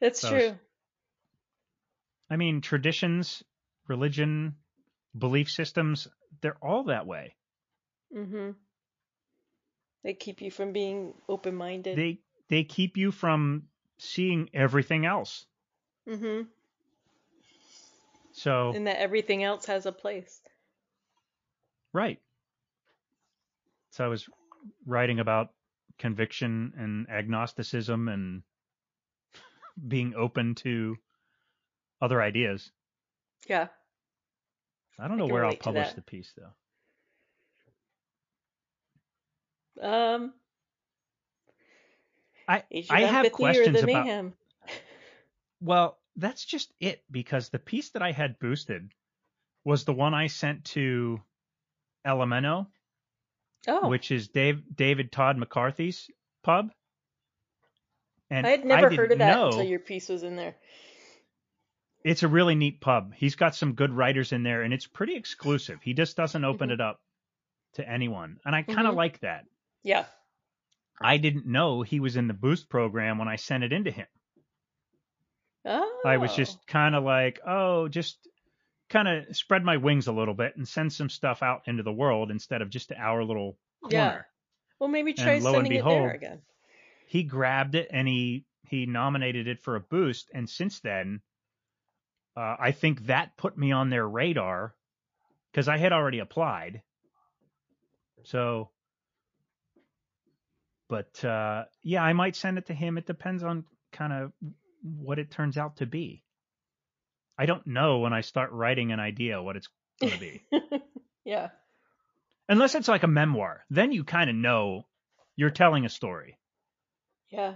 That's 0.00 0.20
So- 0.20 0.30
true. 0.30 0.58
I 2.30 2.36
mean, 2.36 2.60
traditions, 2.60 3.42
religion, 3.86 4.56
belief 5.16 5.50
systems, 5.50 6.08
they're 6.40 6.62
all 6.62 6.84
that 6.84 7.06
way. 7.06 7.36
hmm 8.12 8.50
They 10.02 10.14
keep 10.14 10.40
you 10.42 10.50
from 10.50 10.72
being 10.72 11.14
open 11.28 11.54
minded. 11.54 11.96
They 11.96 12.20
they 12.48 12.64
keep 12.64 12.96
you 12.96 13.10
from 13.10 13.68
seeing 13.98 14.48
everything 14.54 15.04
else. 15.06 15.46
hmm 16.06 16.42
So, 18.32 18.72
And 18.74 18.86
that 18.86 18.98
everything 19.00 19.42
else 19.42 19.66
has 19.66 19.86
a 19.86 19.92
place. 19.92 20.40
right. 21.92 22.20
So 23.90 24.04
I 24.04 24.08
was 24.08 24.28
writing 24.86 25.18
about 25.18 25.52
conviction 25.98 26.72
and 26.76 27.08
agnosticism 27.10 28.08
and 28.08 28.42
being 29.86 30.14
open 30.14 30.54
to 30.56 30.96
other 32.00 32.20
ideas. 32.22 32.70
Yeah. 33.48 33.68
I 34.98 35.08
don't 35.08 35.18
know 35.18 35.26
can 35.26 35.34
where 35.34 35.44
I'll 35.44 35.56
publish 35.56 35.92
the 35.92 36.02
piece 36.02 36.32
though. 36.36 36.52
Um, 39.80 40.32
I 42.48 42.64
I 42.90 43.02
have 43.02 43.30
questions 43.30 43.80
the 43.80 43.84
about 43.84 44.06
mayhem. 44.06 44.32
Well, 45.60 45.98
that's 46.16 46.44
just 46.44 46.72
it 46.80 47.02
because 47.10 47.48
the 47.48 47.58
piece 47.58 47.90
that 47.90 48.02
I 48.02 48.12
had 48.12 48.38
boosted 48.38 48.92
was 49.64 49.84
the 49.84 49.92
one 49.92 50.14
I 50.14 50.26
sent 50.26 50.64
to 50.66 51.20
Elemento, 52.06 52.66
Oh, 53.66 53.88
which 53.88 54.10
is 54.10 54.28
Dave 54.28 54.62
David 54.74 55.12
Todd 55.12 55.36
McCarty's 55.36 56.10
pub. 56.42 56.72
And 58.30 58.46
I 58.46 58.50
had 58.50 58.64
never 58.64 58.94
heard 58.94 59.12
of 59.12 59.18
that 59.18 59.34
know- 59.34 59.46
until 59.46 59.62
your 59.64 59.78
piece 59.80 60.08
was 60.08 60.22
in 60.22 60.36
there. 60.36 60.54
It's 62.04 62.22
a 62.22 62.28
really 62.28 62.54
neat 62.54 62.80
pub. 62.80 63.12
He's 63.14 63.34
got 63.36 63.54
some 63.54 63.74
good 63.74 63.92
writers 63.92 64.32
in 64.32 64.42
there, 64.42 64.62
and 64.62 64.72
it's 64.72 64.86
pretty 64.86 65.16
exclusive. 65.16 65.80
He 65.82 65.94
just 65.94 66.16
doesn't 66.16 66.44
open 66.44 66.70
Mhm. 66.70 66.74
it 66.74 66.80
up 66.80 67.00
to 67.74 67.88
anyone, 67.88 68.38
and 68.44 68.54
I 68.54 68.62
kind 68.62 68.86
of 68.86 68.94
Mhm. 68.94 68.98
like 68.98 69.20
that. 69.20 69.44
Yeah. 69.82 70.06
I 71.00 71.16
didn't 71.18 71.46
know 71.46 71.82
he 71.82 72.00
was 72.00 72.16
in 72.16 72.28
the 72.28 72.34
Boost 72.34 72.68
program 72.68 73.18
when 73.18 73.28
I 73.28 73.36
sent 73.36 73.64
it 73.64 73.72
into 73.72 73.90
him. 73.90 74.06
Oh. 75.64 76.00
I 76.04 76.16
was 76.16 76.34
just 76.34 76.66
kind 76.66 76.94
of 76.94 77.04
like, 77.04 77.40
oh, 77.46 77.88
just 77.88 78.26
kind 78.88 79.06
of 79.08 79.36
spread 79.36 79.64
my 79.64 79.76
wings 79.76 80.06
a 80.06 80.12
little 80.12 80.34
bit 80.34 80.56
and 80.56 80.66
send 80.66 80.92
some 80.92 81.10
stuff 81.10 81.42
out 81.42 81.62
into 81.66 81.82
the 81.82 81.92
world 81.92 82.30
instead 82.30 82.62
of 82.62 82.70
just 82.70 82.90
our 82.92 83.22
little 83.24 83.58
corner. 83.82 83.94
Yeah. 83.96 84.22
Well, 84.78 84.88
maybe 84.88 85.12
try 85.12 85.32
And 85.34 85.42
sending 85.42 85.72
it 85.72 85.84
there 85.84 86.10
again. 86.12 86.42
He 87.08 87.22
grabbed 87.22 87.74
it 87.74 87.88
and 87.90 88.06
he 88.06 88.44
he 88.66 88.84
nominated 88.84 89.48
it 89.48 89.62
for 89.62 89.76
a 89.76 89.80
boost, 89.80 90.30
and 90.34 90.48
since 90.48 90.80
then, 90.80 91.22
uh, 92.36 92.56
I 92.60 92.72
think 92.72 93.06
that 93.06 93.34
put 93.38 93.56
me 93.56 93.72
on 93.72 93.88
their 93.88 94.06
radar 94.06 94.74
because 95.50 95.68
I 95.68 95.78
had 95.78 95.94
already 95.94 96.18
applied. 96.18 96.82
So, 98.24 98.68
but 100.90 101.24
uh, 101.24 101.64
yeah, 101.82 102.02
I 102.02 102.12
might 102.12 102.36
send 102.36 102.58
it 102.58 102.66
to 102.66 102.74
him. 102.74 102.98
It 102.98 103.06
depends 103.06 103.42
on 103.42 103.64
kind 103.90 104.12
of 104.12 104.32
what 104.82 105.18
it 105.18 105.30
turns 105.30 105.56
out 105.56 105.78
to 105.78 105.86
be. 105.86 106.22
I 107.38 107.46
don't 107.46 107.66
know 107.66 108.00
when 108.00 108.12
I 108.12 108.20
start 108.20 108.52
writing 108.52 108.92
an 108.92 109.00
idea 109.00 109.42
what 109.42 109.56
it's 109.56 109.68
going 109.98 110.12
to 110.12 110.20
be. 110.20 110.42
yeah. 111.24 111.48
Unless 112.50 112.74
it's 112.74 112.88
like 112.88 113.02
a 113.02 113.08
memoir, 113.08 113.64
then 113.70 113.92
you 113.92 114.04
kind 114.04 114.28
of 114.28 114.36
know 114.36 114.86
you're 115.36 115.48
telling 115.48 115.86
a 115.86 115.88
story. 115.88 116.38
Yeah. 117.30 117.54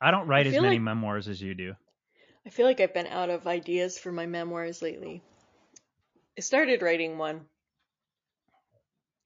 I 0.00 0.10
don't 0.10 0.28
write 0.28 0.46
I 0.46 0.50
as 0.50 0.54
many 0.54 0.76
like- 0.76 0.80
memoirs 0.82 1.28
as 1.28 1.40
you 1.42 1.54
do. 1.54 1.74
I 2.46 2.50
feel 2.50 2.66
like 2.66 2.80
I've 2.80 2.94
been 2.94 3.06
out 3.08 3.28
of 3.30 3.46
ideas 3.46 3.98
for 3.98 4.10
my 4.10 4.24
memoirs 4.26 4.80
lately. 4.80 5.22
I 6.36 6.40
started 6.40 6.80
writing 6.82 7.18
one. 7.18 7.46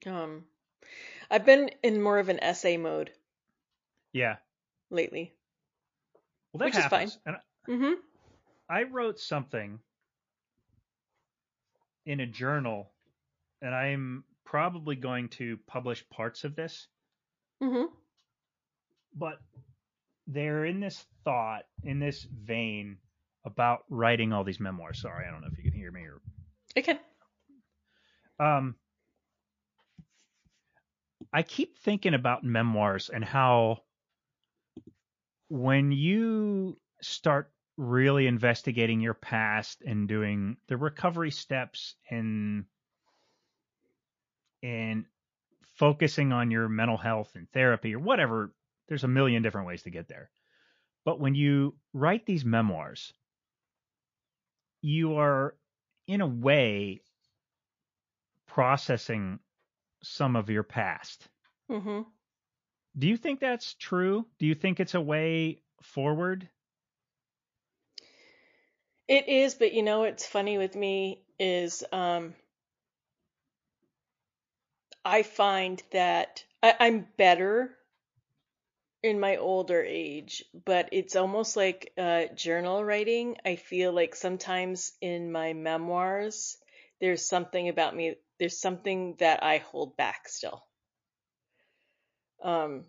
Um, 0.05 0.43
I've 1.31 1.45
been 1.45 1.69
in 1.83 2.01
more 2.01 2.19
of 2.19 2.27
an 2.29 2.43
essay 2.43 2.75
mode 2.75 3.11
Yeah. 4.11 4.37
lately. 4.89 5.33
Well, 6.51 6.59
that 6.59 6.65
Which 6.65 6.75
is 6.77 6.85
fine. 6.85 7.07
happens. 7.07 7.19
And 7.25 7.37
Mm-hmm. 7.69 7.93
I 8.67 8.83
wrote 8.83 9.19
something 9.19 9.79
in 12.05 12.19
a 12.19 12.25
journal, 12.27 12.91
and 13.61 13.73
I'm 13.73 14.25
probably 14.43 14.97
going 14.97 15.29
to 15.29 15.57
publish 15.67 16.03
parts 16.09 16.43
of 16.43 16.55
this, 16.55 16.87
Mm-hmm. 17.61 17.93
But 19.15 19.39
they're 20.27 20.65
in 20.65 20.79
this 20.79 21.05
thought, 21.23 21.63
in 21.83 21.99
this 21.99 22.23
vein 22.23 22.97
about 23.45 23.83
writing 23.89 24.31
all 24.31 24.43
these 24.43 24.59
memoirs. 24.59 25.01
Sorry, 25.01 25.25
I 25.27 25.31
don't 25.31 25.41
know 25.41 25.49
if 25.51 25.57
you 25.57 25.69
can 25.69 25.79
hear 25.79 25.91
me 25.91 26.01
or 26.01 26.21
Okay. 26.77 26.99
um 28.39 28.75
I 31.31 31.43
keep 31.43 31.77
thinking 31.79 32.13
about 32.13 32.43
memoirs 32.43 33.09
and 33.09 33.23
how 33.23 33.83
when 35.49 35.91
you 35.91 36.79
start 37.01 37.51
really 37.77 38.27
investigating 38.27 38.99
your 39.01 39.13
past 39.13 39.81
and 39.81 40.07
doing 40.07 40.57
the 40.67 40.77
recovery 40.77 41.31
steps 41.31 41.95
and 42.09 42.65
and 44.61 45.05
focusing 45.75 46.31
on 46.31 46.51
your 46.51 46.69
mental 46.69 46.97
health 46.97 47.31
and 47.35 47.49
therapy 47.51 47.95
or 47.95 47.99
whatever 47.99 48.53
there's 48.87 49.03
a 49.03 49.07
million 49.07 49.43
different 49.43 49.67
ways 49.67 49.83
to 49.83 49.89
get 49.89 50.07
there 50.07 50.29
but 51.05 51.19
when 51.19 51.35
you 51.35 51.75
write 51.93 52.25
these 52.25 52.45
memoirs 52.45 53.13
you 54.81 55.15
are 55.15 55.55
in 56.07 56.21
a 56.21 56.27
way 56.27 57.01
processing 58.47 59.39
some 60.03 60.35
of 60.35 60.49
your 60.49 60.63
past. 60.63 61.27
Mm-hmm. 61.71 62.01
Do 62.99 63.07
you 63.07 63.17
think 63.17 63.39
that's 63.39 63.73
true? 63.73 64.27
Do 64.37 64.45
you 64.45 64.53
think 64.53 64.79
it's 64.79 64.93
a 64.93 65.01
way 65.01 65.61
forward? 65.81 66.47
It 69.07 69.27
is, 69.27 69.55
but 69.55 69.73
you 69.73 69.81
know 69.81 70.01
what's 70.01 70.25
funny 70.25 70.57
with 70.57 70.75
me 70.75 71.23
is 71.39 71.83
um, 71.91 72.35
I 75.03 75.23
find 75.23 75.81
that 75.91 76.43
I, 76.61 76.75
I'm 76.79 77.07
better 77.17 77.71
in 79.03 79.19
my 79.19 79.35
older 79.37 79.83
age, 79.83 80.43
but 80.65 80.89
it's 80.93 81.15
almost 81.15 81.55
like 81.57 81.93
uh, 81.97 82.25
journal 82.35 82.83
writing. 82.83 83.37
I 83.45 83.57
feel 83.57 83.91
like 83.91 84.15
sometimes 84.15 84.93
in 85.01 85.31
my 85.31 85.53
memoirs, 85.53 86.57
there's 87.01 87.25
something 87.27 87.69
about 87.69 87.95
me, 87.95 88.15
there's 88.39 88.59
something 88.59 89.15
that 89.19 89.43
I 89.43 89.57
hold 89.59 89.97
back 89.97 90.27
still. 90.29 90.63
Um, 92.43 92.85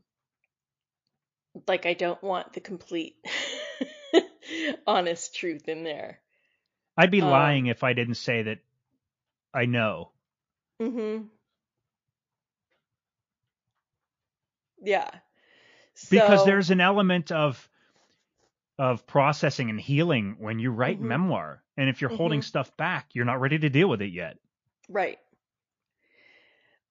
like 1.68 1.86
I 1.86 1.94
don't 1.94 2.22
want 2.22 2.52
the 2.52 2.60
complete 2.60 3.16
honest 4.86 5.34
truth 5.34 5.68
in 5.68 5.84
there. 5.84 6.20
I'd 6.96 7.10
be 7.12 7.20
Um, 7.20 7.30
lying 7.30 7.66
if 7.66 7.84
I 7.84 7.92
didn't 7.92 8.14
say 8.16 8.42
that 8.42 8.58
I 9.54 9.66
know. 9.66 10.12
Mm-hmm. 10.80 11.26
Yeah. 14.82 15.10
Because 16.10 16.40
So- 16.40 16.46
there's 16.46 16.70
an 16.70 16.80
element 16.80 17.32
of 17.32 17.68
of 18.76 19.06
processing 19.06 19.70
and 19.70 19.80
healing 19.80 20.34
when 20.40 20.58
you 20.58 20.68
write 20.72 20.98
Mhm. 20.98 21.04
memoir. 21.04 21.62
And 21.76 21.88
if 21.88 22.00
you're 22.00 22.10
holding 22.10 22.40
Mhm. 22.40 22.44
stuff 22.44 22.76
back, 22.76 23.10
you're 23.14 23.24
not 23.24 23.40
ready 23.40 23.56
to 23.60 23.68
deal 23.70 23.88
with 23.88 24.02
it 24.02 24.12
yet. 24.12 24.36
right. 24.88 25.18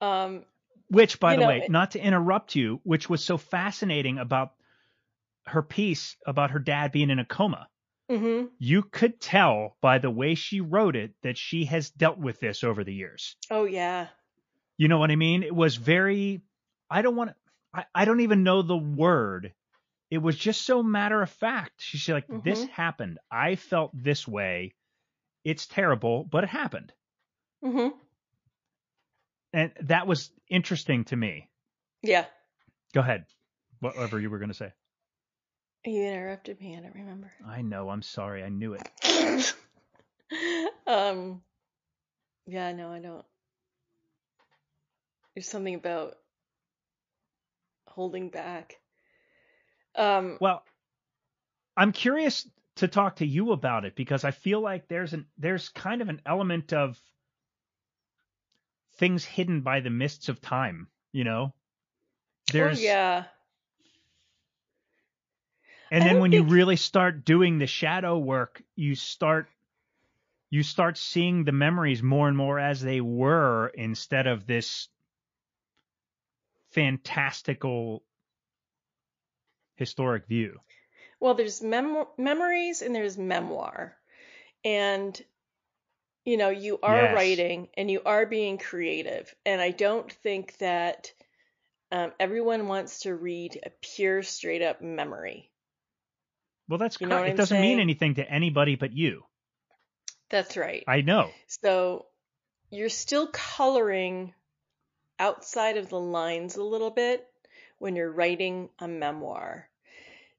Um, 0.02 0.46
Which, 0.90 1.20
by 1.20 1.36
the 1.36 1.42
know, 1.42 1.48
way, 1.48 1.62
it- 1.64 1.72
not 1.72 1.92
to 1.92 2.00
interrupt 2.00 2.56
you, 2.56 2.80
which 2.84 3.10
was 3.10 3.24
so 3.24 3.38
fascinating 3.38 4.18
about 4.18 4.54
her 5.46 5.62
piece 5.62 6.16
about 6.26 6.52
her 6.52 6.60
dad 6.60 6.92
being 6.92 7.10
in 7.10 7.20
a 7.20 7.26
coma. 7.26 7.68
Mm-hmm. 8.10 8.48
You 8.60 8.84
could 8.84 9.20
tell 9.20 9.78
by 9.82 9.98
the 9.98 10.10
way 10.10 10.36
she 10.36 10.62
wrote 10.62 10.96
it 10.96 11.14
that 11.22 11.38
she 11.38 11.66
has 11.66 11.90
dealt 11.90 12.18
with 12.18 12.40
this 12.40 12.64
over 12.64 12.84
the 12.84 12.94
years. 12.94 13.36
Oh 13.52 13.66
yeah. 13.66 14.08
You 14.78 14.88
know 14.88 15.00
what 15.00 15.12
I 15.12 15.16
mean? 15.16 15.44
It 15.44 15.54
was 15.56 15.76
very, 15.76 16.42
I 16.90 17.02
don't 17.02 17.16
want 17.16 17.32
to, 17.32 17.36
I, 17.74 17.86
I 17.94 18.06
don't 18.06 18.22
even 18.22 18.44
know 18.44 18.62
the 18.62 18.78
word. 18.78 19.54
It 20.12 20.20
was 20.20 20.38
just 20.38 20.62
so 20.62 20.84
matter 20.84 21.22
of 21.22 21.30
fact. 21.30 21.74
She's 21.80 22.08
like, 22.08 22.28
this 22.44 22.64
Mhm. 22.64 22.70
happened. 22.70 23.18
I 23.32 23.56
felt 23.56 23.92
this 23.94 24.28
way. 24.28 24.74
It's 25.44 25.66
terrible, 25.66 26.24
but 26.24 26.44
it 26.44 26.50
happened. 26.50 26.94
Mm-hmm. 27.64 27.98
And 29.54 29.72
that 29.82 30.08
was 30.08 30.32
interesting 30.50 31.06
to 31.06 31.16
me. 31.16 31.50
Yeah. 32.02 32.26
Go 32.94 33.02
ahead. 33.02 33.26
Whatever 33.80 34.20
you 34.20 34.30
were 34.30 34.40
going 34.40 34.50
to 34.52 34.56
say. 34.56 34.72
You 35.86 36.04
interrupted 36.04 36.62
me. 36.62 36.78
I 36.78 36.82
don't 36.82 36.96
remember. 36.96 37.32
I 37.46 37.62
know. 37.62 37.90
I'm 37.90 38.02
sorry. 38.04 38.44
I 38.44 38.50
knew 38.50 38.76
it. 38.76 39.54
um. 40.88 41.42
Yeah. 42.46 42.72
No, 42.72 42.90
I 42.92 43.00
don't. 43.00 43.26
There's 45.36 45.50
something 45.50 45.76
about 45.76 46.16
holding 47.94 48.30
back. 48.30 48.80
Um. 49.96 50.38
Well, 50.42 50.64
I'm 51.78 51.92
curious 51.92 52.48
to 52.76 52.88
talk 52.88 53.18
to 53.18 53.26
you 53.26 53.52
about 53.52 53.86
it 53.86 53.96
because 53.96 54.24
I 54.24 54.32
feel 54.32 54.62
like 54.62 54.88
there's 54.88 55.14
an 55.14 55.26
there's 55.38 55.70
kind 55.70 56.02
of 56.02 56.10
an 56.10 56.22
element 56.26 56.74
of 56.74 57.00
things 58.98 59.26
hidden 59.26 59.62
by 59.62 59.80
the 59.80 59.90
mists 59.90 60.30
of 60.30 60.42
time, 60.42 60.88
you 61.12 61.24
know? 61.24 61.54
There's 62.52 62.80
oh 62.80 62.84
yeah. 62.84 63.24
and 65.92 66.04
I 66.04 66.08
then 66.08 66.20
when 66.20 66.32
you 66.32 66.44
really 66.44 66.76
start 66.76 67.26
doing 67.26 67.58
the 67.58 67.68
shadow 67.68 68.18
work, 68.18 68.62
you 68.76 68.96
start 68.96 69.48
you 70.50 70.62
start 70.62 70.98
seeing 70.98 71.46
the 71.46 71.52
memories 71.52 72.04
more 72.04 72.28
and 72.28 72.38
more 72.38 72.60
as 72.60 72.82
they 72.82 73.02
were 73.02 73.72
instead 73.74 74.28
of 74.28 74.46
this 74.46 74.88
fantastical 76.74 78.04
historic 79.76 80.26
view. 80.28 80.60
Well, 81.20 81.34
there's 81.34 81.62
mem- 81.62 82.06
memories 82.18 82.82
and 82.84 82.94
there's 82.94 83.18
memoir. 83.18 83.98
And, 84.66 85.22
you 86.26 86.38
know, 86.38 86.50
you 86.50 86.80
are 86.84 87.08
Yes. 87.08 87.16
writing 87.16 87.70
and 87.76 87.90
you 87.90 88.02
are 88.06 88.26
being 88.26 88.58
creative. 88.58 89.34
And 89.46 89.62
I 89.62 89.72
don't 89.72 90.12
think 90.12 90.58
that 90.58 91.14
um, 91.92 92.14
everyone 92.20 92.68
wants 92.68 93.02
to 93.02 93.16
read 93.16 93.60
a 93.66 93.70
pure, 93.70 94.24
straight 94.24 94.62
up 94.62 94.82
memory. 94.82 95.52
Well, 96.68 96.78
that's 96.78 96.98
You 97.00 97.08
correct. 97.08 97.28
It 97.28 97.32
I'm 97.32 97.38
doesn't 97.38 97.60
mean 97.62 97.80
anything 97.80 98.16
to 98.16 98.30
anybody 98.30 98.76
but 98.76 98.92
you. 98.92 99.24
That's 100.30 100.58
right. 100.58 100.84
I 100.88 101.02
know. 101.02 101.30
So 101.48 102.08
you're 102.72 102.90
still 102.90 103.28
coloring 103.28 104.34
outside 105.24 105.78
of 105.78 105.88
the 105.88 106.00
lines 106.00 106.58
a 106.58 106.64
little 106.64 106.90
bit 106.90 107.26
when 107.80 107.96
you're 107.96 108.12
writing 108.12 108.68
a 108.78 108.90
memoir. 108.90 109.70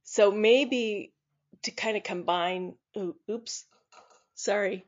So 0.02 0.30
maybe 0.30 1.14
to 1.62 1.70
kind 1.70 1.96
of 1.96 2.02
combine, 2.02 2.74
ooh, 2.94 3.16
oops, 3.30 3.64
sorry. 4.34 4.84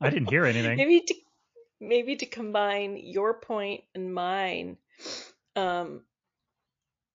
I 0.00 0.10
didn't 0.10 0.28
hear 0.28 0.44
anything. 0.44 0.76
maybe 0.76 1.02
to 1.02 1.14
maybe 1.80 2.16
to 2.16 2.26
combine 2.26 2.96
your 2.96 3.34
point 3.34 3.84
and 3.94 4.12
mine. 4.12 4.76
Um, 5.54 6.02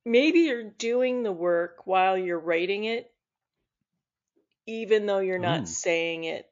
maybe 0.05 0.39
you're 0.39 0.63
doing 0.63 1.23
the 1.23 1.31
work 1.33 1.85
while 1.85 2.17
you're 2.17 2.39
writing 2.39 2.85
it, 2.85 3.11
even 4.65 5.07
though 5.07 5.19
you're 5.19 5.39
not 5.39 5.63
Ooh. 5.63 5.65
saying 5.65 6.23
it, 6.23 6.49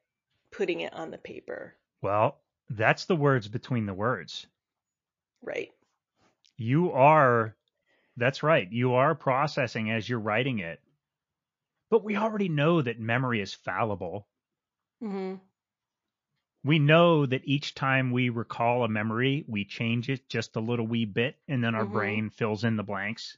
putting 0.51 0.81
it 0.81 0.93
on 0.93 1.11
the 1.11 1.17
paper. 1.17 1.75
Well, 2.01 2.39
that's 2.69 3.05
the 3.05 3.15
words 3.15 3.47
between 3.49 3.85
the 3.85 3.93
words. 3.93 4.47
Right. 5.41 5.71
You 6.57 6.91
are, 6.91 7.55
that's 8.17 8.43
right. 8.43 8.71
You 8.71 8.93
are 8.95 9.15
processing 9.15 9.91
as 9.91 10.09
you're 10.09 10.19
writing 10.19 10.59
it. 10.59 10.81
But 11.89 12.01
we 12.05 12.15
already 12.15 12.47
know 12.47 12.81
that 12.81 12.97
memory 12.97 13.41
is 13.41 13.53
fallible. 13.53 14.29
hmm 15.01 15.35
we 16.63 16.77
know 16.77 17.25
that 17.25 17.47
each 17.47 17.73
time 17.73 18.11
we 18.11 18.29
recall 18.29 18.83
a 18.83 18.87
memory, 18.87 19.43
we 19.47 19.65
change 19.65 20.07
it 20.07 20.29
just 20.29 20.55
a 20.55 20.59
little 20.59 20.85
wee 20.85 21.05
bit, 21.05 21.41
and 21.47 21.63
then 21.63 21.73
our 21.73 21.85
Mhm. 21.85 21.87
brain 21.87 22.29
fills 22.29 22.63
in 22.63 22.75
the 22.75 22.83
blanks. 22.83 23.37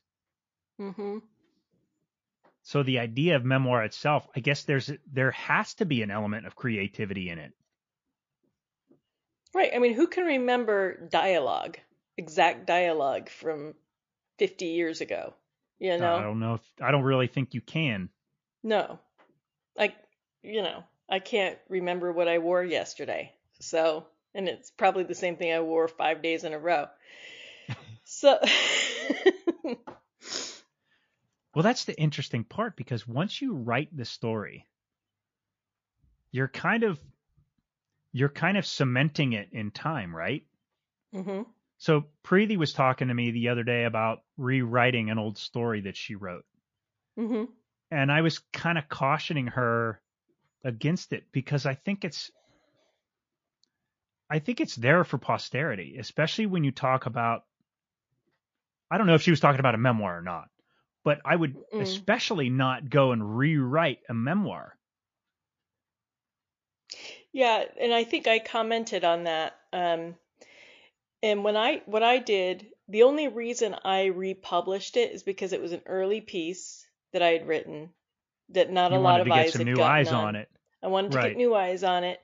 Mm-hmm. 0.80 1.18
So 2.64 2.84
the 2.84 3.00
idea 3.00 3.36
of 3.36 3.44
memoir 3.44 3.84
itself, 3.84 4.30
I 4.34 4.40
guess 4.40 4.64
there's 4.64 4.90
there 5.06 5.32
has 5.32 5.74
to 5.76 5.86
be 5.86 6.02
an 6.04 6.10
element 6.10 6.46
of 6.46 6.56
creativity 6.56 7.30
in 7.30 7.38
it. 7.38 7.54
Right. 9.54 9.72
I 9.74 9.80
mean, 9.80 9.94
who 9.94 10.08
can 10.08 10.26
remember 10.26 11.08
dialogue, 11.10 11.78
exact 12.18 12.68
dialogue 12.68 13.30
from 13.30 13.74
50 14.38 14.66
years 14.66 15.02
ago? 15.02 15.34
You 15.80 15.98
know? 15.98 16.16
I 16.16 16.22
don't 16.22 16.40
know. 16.40 16.56
If, 16.56 16.62
I 16.82 16.92
don't 16.92 17.04
really 17.04 17.28
think 17.28 17.54
you 17.54 17.62
can. 17.62 18.10
No. 18.64 19.00
Like, 19.78 19.96
you 20.44 20.62
know, 20.62 20.84
I 21.10 21.20
can't 21.20 21.58
remember 21.70 22.12
what 22.12 22.28
I 22.28 22.40
wore 22.40 22.64
yesterday. 22.64 23.34
So, 23.60 24.06
and 24.36 24.48
it's 24.48 24.72
probably 24.72 25.04
the 25.04 25.16
same 25.16 25.38
thing 25.38 25.52
I 25.54 25.62
wore 25.62 25.88
five 25.88 26.22
days 26.22 26.44
in 26.44 26.54
a 26.54 26.60
row. 26.60 26.88
So, 28.04 28.40
Well, 31.60 31.64
that's 31.64 31.86
the 31.86 32.00
interesting 32.00 32.44
part 32.44 32.78
because 32.78 33.08
once 33.08 33.42
you 33.42 33.54
write 33.54 33.96
the 33.96 34.06
story, 34.06 34.68
you're 36.32 36.48
kind 36.48 36.84
of 36.84 37.00
you're 38.12 38.30
kind 38.30 38.58
of 38.58 38.66
cementing 38.66 39.34
it 39.34 39.50
in 39.52 39.72
time, 39.72 40.16
right? 40.16 40.44
Mm-hmm. 41.14 41.44
So 41.78 42.06
Preeti 42.26 42.58
was 42.58 42.74
talking 42.74 43.08
to 43.08 43.14
me 43.14 43.32
the 43.32 43.50
other 43.50 43.64
day 43.64 43.86
about 43.86 44.20
rewriting 44.38 45.10
an 45.10 45.18
old 45.18 45.38
story 45.38 45.82
that 45.82 45.96
she 45.96 46.16
wrote. 46.16 46.46
Mm-hmm. 47.18 47.46
And 47.92 48.12
I 48.12 48.22
was 48.22 48.40
kind 48.54 48.78
of 48.78 48.90
cautioning 48.90 49.48
her 49.48 50.02
against 50.64 51.14
it 51.14 51.24
because 51.32 51.66
I 51.66 51.74
think 51.76 52.04
it's 52.04 52.32
I 54.30 54.40
think 54.40 54.62
it's 54.62 54.76
there 54.76 55.04
for 55.04 55.18
posterity, 55.18 55.98
especially 55.98 56.46
when 56.46 56.64
you 56.64 56.72
talk 56.72 57.06
about 57.06 57.44
I 58.92 58.98
don't 58.98 59.08
know 59.08 59.16
if 59.16 59.22
she 59.22 59.32
was 59.32 59.40
talking 59.40 59.60
about 59.60 59.76
a 59.76 59.80
memoir 59.80 60.18
or 60.18 60.22
not, 60.22 60.50
but 61.04 61.22
I 61.26 61.36
would 61.36 61.56
Mm. 61.74 61.82
especially 61.82 62.50
not 62.50 62.90
go 62.90 63.12
and 63.12 63.38
rewrite 63.38 64.00
a 64.10 64.14
memoir. 64.14 64.76
Yeah, 67.32 67.64
and 67.80 67.94
I 67.94 68.04
think 68.04 68.28
I 68.28 68.40
commented 68.40 69.04
on 69.04 69.26
that. 69.26 69.56
Um, 69.72 70.16
and 71.22 71.44
when 71.44 71.58
I 71.58 71.82
what 71.86 72.04
I 72.04 72.18
did, 72.20 72.68
the 72.88 73.04
only 73.04 73.28
reason 73.28 73.76
I 73.84 74.06
republished 74.06 74.98
it 74.98 75.12
is 75.12 75.24
because 75.24 75.54
it 75.54 75.62
was 75.62 75.72
an 75.74 75.82
early 75.86 76.22
piece 76.22 76.86
that 77.14 77.22
I 77.22 77.30
had 77.30 77.48
written 77.48 77.90
that 78.50 78.72
not 78.72 78.92
you 78.92 78.98
a 78.98 79.00
lot 79.00 79.20
of 79.20 79.26
to 79.26 79.32
get 79.32 79.40
eyes 79.40 79.54
some 79.54 79.60
had 79.66 79.76
new 79.76 79.82
eyes 79.84 80.08
on. 80.10 80.26
on 80.26 80.36
it. 80.36 80.50
I 80.82 80.88
wanted 80.88 81.12
to 81.12 81.18
Right. 81.18 81.30
get 81.30 81.38
new 81.38 81.54
eyes 81.54 81.84
on 81.84 82.04
it, 82.04 82.20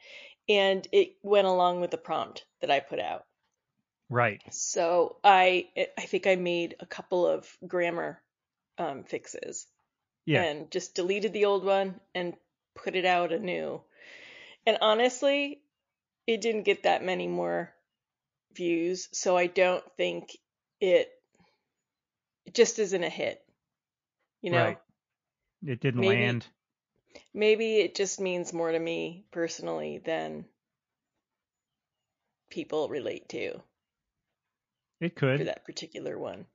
and 0.47 0.88
it 0.91 1.18
went 1.22 1.45
along 1.47 1.82
with 1.82 1.91
the 1.91 1.97
prompt 1.97 2.45
that 2.62 2.72
I 2.72 2.80
put 2.80 2.99
out. 2.99 3.26
Right. 4.10 4.41
So 4.51 5.18
I 5.24 5.70
I 5.97 6.01
think 6.01 6.26
I 6.26 6.36
made 6.36 6.76
a 6.80 6.86
couple 6.86 7.28
of 7.28 7.47
grammar 7.68 8.22
um, 8.78 9.03
fixes 9.03 9.68
Yeah. 10.26 10.43
and 10.43 10.72
just 10.72 10.95
deleted 10.95 11.34
the 11.34 11.45
old 11.45 11.64
one 11.66 11.99
and 12.14 12.36
put 12.76 12.95
it 12.95 13.06
out 13.06 13.32
anew. 13.34 13.82
And 14.66 14.78
honestly, 14.82 15.61
it 16.28 16.41
didn't 16.41 16.63
get 16.63 16.84
that 16.84 17.03
many 17.03 17.28
more 17.28 17.72
views, 18.53 19.09
so 19.11 19.38
I 19.38 19.47
don't 19.47 19.84
think 19.97 20.38
it 20.80 21.11
it 22.45 22.53
just 22.53 22.80
isn't 22.80 23.03
a 23.03 23.09
hit. 23.09 23.43
You 24.41 24.51
know, 24.51 24.63
Right. 24.63 24.78
It 25.66 25.80
didn't 25.80 26.01
Maybe- 26.01 26.22
land. 26.22 26.47
maybe 27.34 27.78
it 27.78 27.95
just 27.95 28.20
means 28.20 28.53
more 28.53 28.72
to 28.72 28.78
me 28.80 29.26
personally 29.32 29.97
than 29.99 30.45
people 32.49 32.88
relate 32.89 33.28
to 33.30 33.61
It 34.99 35.09
for 35.13 35.38
could. 35.38 35.47
that 35.47 35.66
particular 35.66 36.18
one. 36.20 36.45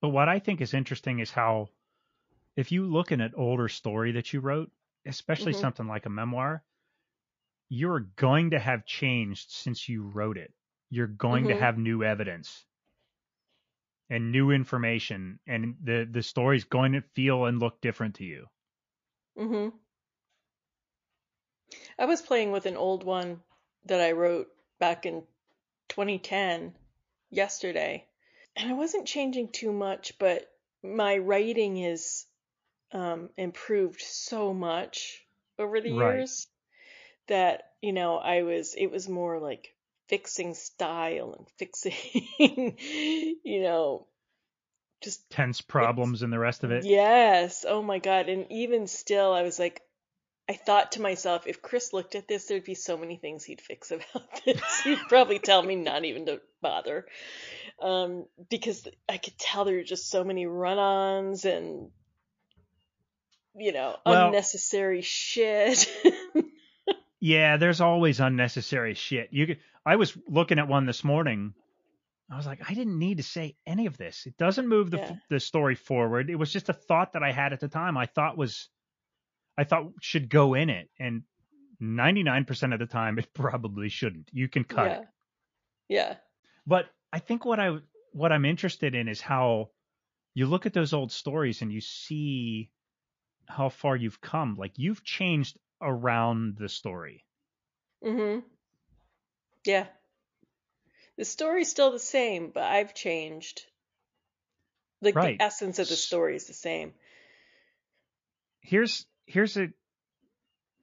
But 0.00 0.08
what 0.08 0.28
I 0.28 0.38
think 0.38 0.60
is 0.60 0.74
interesting 0.74 1.18
is 1.18 1.30
how, 1.30 1.68
if 2.56 2.72
you 2.72 2.86
look 2.86 3.12
at 3.12 3.20
an 3.20 3.34
older 3.36 3.68
story 3.68 4.12
that 4.12 4.32
you 4.32 4.40
wrote, 4.40 4.70
especially 5.06 5.52
Mhm. 5.52 5.54
something 5.54 5.86
like 5.86 6.06
a 6.06 6.10
memoir, 6.10 6.64
you're 7.68 8.00
going 8.00 8.50
to 8.52 8.58
have 8.58 8.86
changed 8.86 9.50
since 9.50 9.86
you 9.86 10.02
wrote 10.02 10.38
it. 10.38 10.54
You're 10.88 11.06
going 11.06 11.48
to 11.48 11.54
Mhm. 11.54 11.54
have 11.54 11.76
new 11.76 12.02
evidence 12.02 12.64
and 14.08 14.32
new 14.32 14.50
information, 14.50 15.38
and 15.46 15.76
the 15.82 16.08
the 16.10 16.22
story's 16.22 16.64
going 16.64 16.92
to 16.92 17.02
feel 17.02 17.44
and 17.44 17.58
look 17.60 17.82
different 17.82 18.14
to 18.14 18.24
you. 18.24 18.46
hmm 19.36 19.68
I 21.98 22.04
was 22.04 22.22
playing 22.22 22.52
with 22.52 22.66
an 22.66 22.76
old 22.76 23.02
one 23.02 23.42
that 23.86 24.00
I 24.00 24.12
wrote 24.12 24.46
back 24.78 25.04
in 25.06 25.26
2010 25.88 26.78
yesterday, 27.30 28.06
and 28.54 28.70
I 28.70 28.74
wasn't 28.74 29.08
changing 29.08 29.50
too 29.50 29.72
much, 29.72 30.16
but 30.20 30.56
my 30.84 31.18
writing 31.18 31.78
is 31.78 32.26
um, 32.94 33.28
improved 33.36 34.00
so 34.00 34.54
much 34.54 35.20
over 35.58 35.80
the 35.80 35.92
Right. 35.92 36.16
years 36.16 36.46
that 37.26 37.64
you 37.82 37.92
know 37.92 38.16
I 38.16 38.42
was 38.42 38.74
it 38.76 38.90
was 38.90 39.08
more 39.08 39.38
like 39.38 39.74
fixing 40.08 40.54
style 40.54 41.34
and 41.36 41.46
fixing 41.58 41.92
you 43.44 43.62
know 43.62 44.06
just 45.02 45.28
Tense 45.28 45.60
problems 45.60 46.22
and 46.22 46.32
the 46.32 46.38
rest 46.38 46.64
of 46.64 46.70
it. 46.70 46.84
Yes. 46.86 47.66
Oh 47.68 47.82
my 47.82 47.98
God. 47.98 48.28
And 48.30 48.46
even 48.50 48.86
still, 48.86 49.34
I 49.34 49.42
was 49.42 49.58
like, 49.58 49.82
I 50.48 50.54
thought 50.54 50.92
to 50.92 51.02
myself, 51.02 51.46
if 51.46 51.60
Chris 51.60 51.92
looked 51.92 52.14
at 52.14 52.26
this, 52.26 52.46
there'd 52.46 52.64
be 52.64 52.74
so 52.74 52.96
many 52.96 53.16
things 53.16 53.44
he'd 53.44 53.60
fix 53.60 53.90
about 53.90 54.22
this. 54.46 54.80
He'd 54.82 54.98
probably 55.08 55.38
tell 55.38 55.62
me 55.62 55.76
not 55.76 56.06
even 56.06 56.24
to 56.26 56.40
bother. 56.62 57.06
Um, 57.82 58.24
because 58.48 58.88
I 59.08 59.18
could 59.18 59.38
tell 59.38 59.64
there 59.66 59.76
were 59.76 59.82
just 59.82 60.08
so 60.08 60.24
many 60.24 60.46
run 60.46 60.78
ons 60.78 61.44
and, 61.44 61.90
you 63.56 63.72
know, 63.72 63.96
Well- 64.04 64.26
unnecessary 64.28 65.02
shit. 65.02 65.88
Yeah, 67.20 67.56
there's 67.56 67.80
always 67.80 68.20
unnecessary 68.20 68.92
shit. 68.92 69.30
You, 69.32 69.46
could- 69.46 69.60
I 69.86 69.96
was 69.96 70.14
looking 70.28 70.58
at 70.58 70.68
one 70.68 70.84
this 70.84 71.02
morning. 71.02 71.54
I 72.30 72.36
was 72.36 72.44
like, 72.44 72.60
I 72.68 72.74
didn't 72.74 72.98
need 72.98 73.16
to 73.16 73.22
say 73.22 73.56
any 73.66 73.86
of 73.86 73.96
this. 73.96 74.26
It 74.26 74.36
doesn't 74.36 74.68
move 74.68 74.90
the 74.90 74.98
Yeah. 74.98 75.12
the 75.30 75.40
story 75.40 75.74
forward. 75.74 76.28
It 76.28 76.34
was 76.34 76.52
just 76.52 76.68
a 76.68 76.74
thought 76.74 77.14
that 77.14 77.22
I 77.22 77.32
had 77.32 77.54
at 77.54 77.60
the 77.60 77.68
time. 77.68 77.96
I 77.96 78.04
thought 78.04 78.36
was, 78.36 78.68
I 79.56 79.64
thought 79.64 79.86
should 80.02 80.28
go 80.28 80.52
in 80.52 80.68
it, 80.68 80.90
and 81.00 81.22
99% 81.82 82.74
of 82.74 82.78
the 82.78 82.84
time 82.86 83.18
it 83.18 83.28
probably 83.34 83.88
shouldn't. 83.88 84.28
You 84.30 84.48
can 84.48 84.64
cut 84.64 84.90
yeah. 84.90 84.98
it. 84.98 85.06
Yeah. 85.88 86.14
But 86.66 86.90
I 87.10 87.20
think 87.20 87.46
what 87.46 87.58
I 87.58 87.78
what 88.12 88.32
I'm 88.32 88.44
interested 88.44 88.94
in 88.94 89.08
is 89.08 89.22
how 89.22 89.70
you 90.34 90.44
look 90.44 90.66
at 90.66 90.74
those 90.74 90.92
old 90.92 91.10
stories 91.10 91.62
and 91.62 91.72
you 91.72 91.80
see 91.80 92.70
how 93.48 93.68
far 93.68 93.96
you've 93.96 94.20
come. 94.20 94.54
Like 94.56 94.72
you've 94.78 95.04
changed 95.04 95.58
around 95.80 96.56
the 96.56 96.68
story. 96.68 97.24
hmm 98.02 98.40
Yeah. 99.64 99.86
The 101.16 101.24
story's 101.24 101.70
still 101.70 101.90
the 101.92 101.98
same, 101.98 102.50
but 102.50 102.64
I've 102.64 102.94
changed. 102.94 103.62
Like 105.00 105.14
Right. 105.14 105.38
the 105.38 105.44
essence 105.44 105.78
of 105.78 105.88
the 105.88 105.96
story 105.96 106.36
is 106.36 106.46
the 106.46 106.54
same. 106.54 106.94
here's 108.60 109.06
here's 109.26 109.56
a 109.56 109.68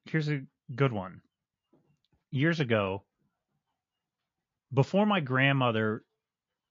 here's 0.05 0.29
a 0.29 0.41
good 0.73 0.93
one. 0.93 1.21
Years 2.31 2.59
ago, 2.59 3.03
before 4.73 5.05
my 5.05 5.19
grandmother 5.19 6.03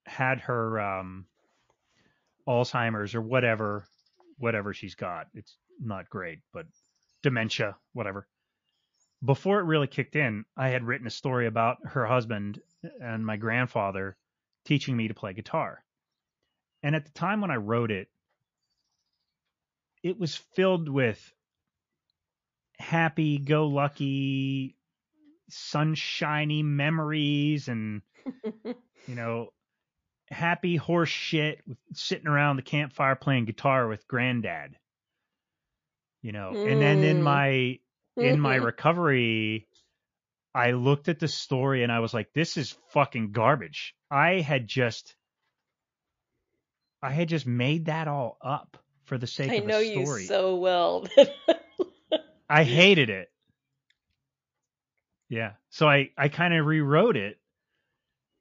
had 0.07 0.41
her 0.41 0.81
um, 0.81 1.27
Alzheimer's 2.49 3.15
or 3.15 3.21
whatever, 3.21 3.85
whatever 4.39 4.73
she's 4.73 4.95
got, 4.95 5.27
it's 5.35 5.57
not 5.81 6.11
great, 6.11 6.41
but 6.53 6.67
dementia, 7.23 7.77
whatever. 7.93 8.27
Before 9.25 9.61
it 9.61 9.65
really 9.65 9.87
kicked 9.87 10.17
in, 10.17 10.45
I 10.57 10.69
had 10.69 10.85
written 10.85 11.07
a 11.07 11.11
story 11.11 11.47
about 11.47 11.79
her 11.85 12.07
husband 12.07 12.61
and 13.03 13.25
my 13.25 13.37
grandfather 13.37 14.17
teaching 14.65 14.97
me 14.97 15.09
to 15.09 15.15
play 15.15 15.33
guitar. 15.33 15.85
And 16.83 16.97
at 16.97 17.05
the 17.05 17.13
time 17.13 17.41
when 17.41 17.51
I 17.51 17.57
wrote 17.57 17.91
it, 17.91 18.09
it 20.03 20.19
was 20.19 20.37
filled 20.37 20.89
with 20.89 21.33
happy 22.79 23.39
go 23.39 23.67
lucky 23.67 24.77
sunshiny 25.51 26.63
memories 26.63 27.69
and 27.69 28.01
you 28.65 29.15
know 29.15 29.53
happy 30.31 30.77
horse 30.77 31.11
shit 31.11 31.61
with 31.67 31.77
sitting 31.93 32.29
around 32.29 32.57
the 32.57 32.63
campfire 32.63 33.17
playing 33.17 33.45
guitar 33.45 33.87
with 33.89 34.07
granddad 34.09 34.77
you 36.23 36.33
know 36.33 36.57
and 36.65 36.81
then 36.81 37.03
in 37.05 37.19
Mm. 37.19 37.23
my 37.23 37.79
in 38.17 38.41
my 38.41 38.59
Mhm. 38.59 38.65
recovery 38.65 39.69
i 40.55 40.73
looked 40.73 41.09
at 41.09 41.19
the 41.19 41.29
story 41.29 41.83
and 41.83 41.93
i 41.93 42.01
was 42.01 42.13
like 42.13 42.33
this 42.33 42.57
is 42.57 42.77
fucking 42.89 43.33
garbage 43.33 43.95
i 44.11 44.41
had 44.41 44.67
just 44.67 45.17
i 47.03 47.11
had 47.11 47.29
just 47.29 47.47
made 47.47 47.87
that 47.87 48.09
all 48.09 48.37
up 48.43 48.77
for 49.05 49.17
the 49.19 49.27
sake 49.27 49.51
I 49.51 49.57
of 49.57 49.67
know 49.67 49.79
a 49.79 49.85
you 49.85 50.05
story. 50.05 50.25
Oh, 50.25 50.27
so 50.29 50.57
well. 50.57 51.07
I 52.49 52.63
hated 52.65 53.11
it. 53.11 53.31
Yeah. 55.29 55.53
So 55.71 55.89
I, 55.89 56.11
I 56.17 56.29
kind 56.29 56.55
of 56.55 56.67
rewrote 56.67 57.17
it. 57.17 57.41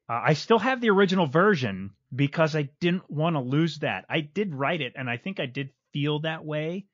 Uh, 0.10 0.22
I 0.26 0.34
still 0.34 0.60
have 0.60 0.82
the 0.82 0.90
original 0.90 1.28
version 1.28 1.92
because 2.16 2.56
I 2.56 2.70
didn't 2.80 3.10
want 3.10 3.36
to 3.36 3.40
lose 3.40 3.80
that. 3.80 4.06
I 4.10 4.22
did 4.22 4.54
write 4.54 4.82
it, 4.82 4.94
and 4.96 5.10
I 5.10 5.18
think 5.18 5.40
I 5.40 5.46
did 5.46 5.72
feel 5.94 6.20
that 6.22 6.44
way 6.46 6.86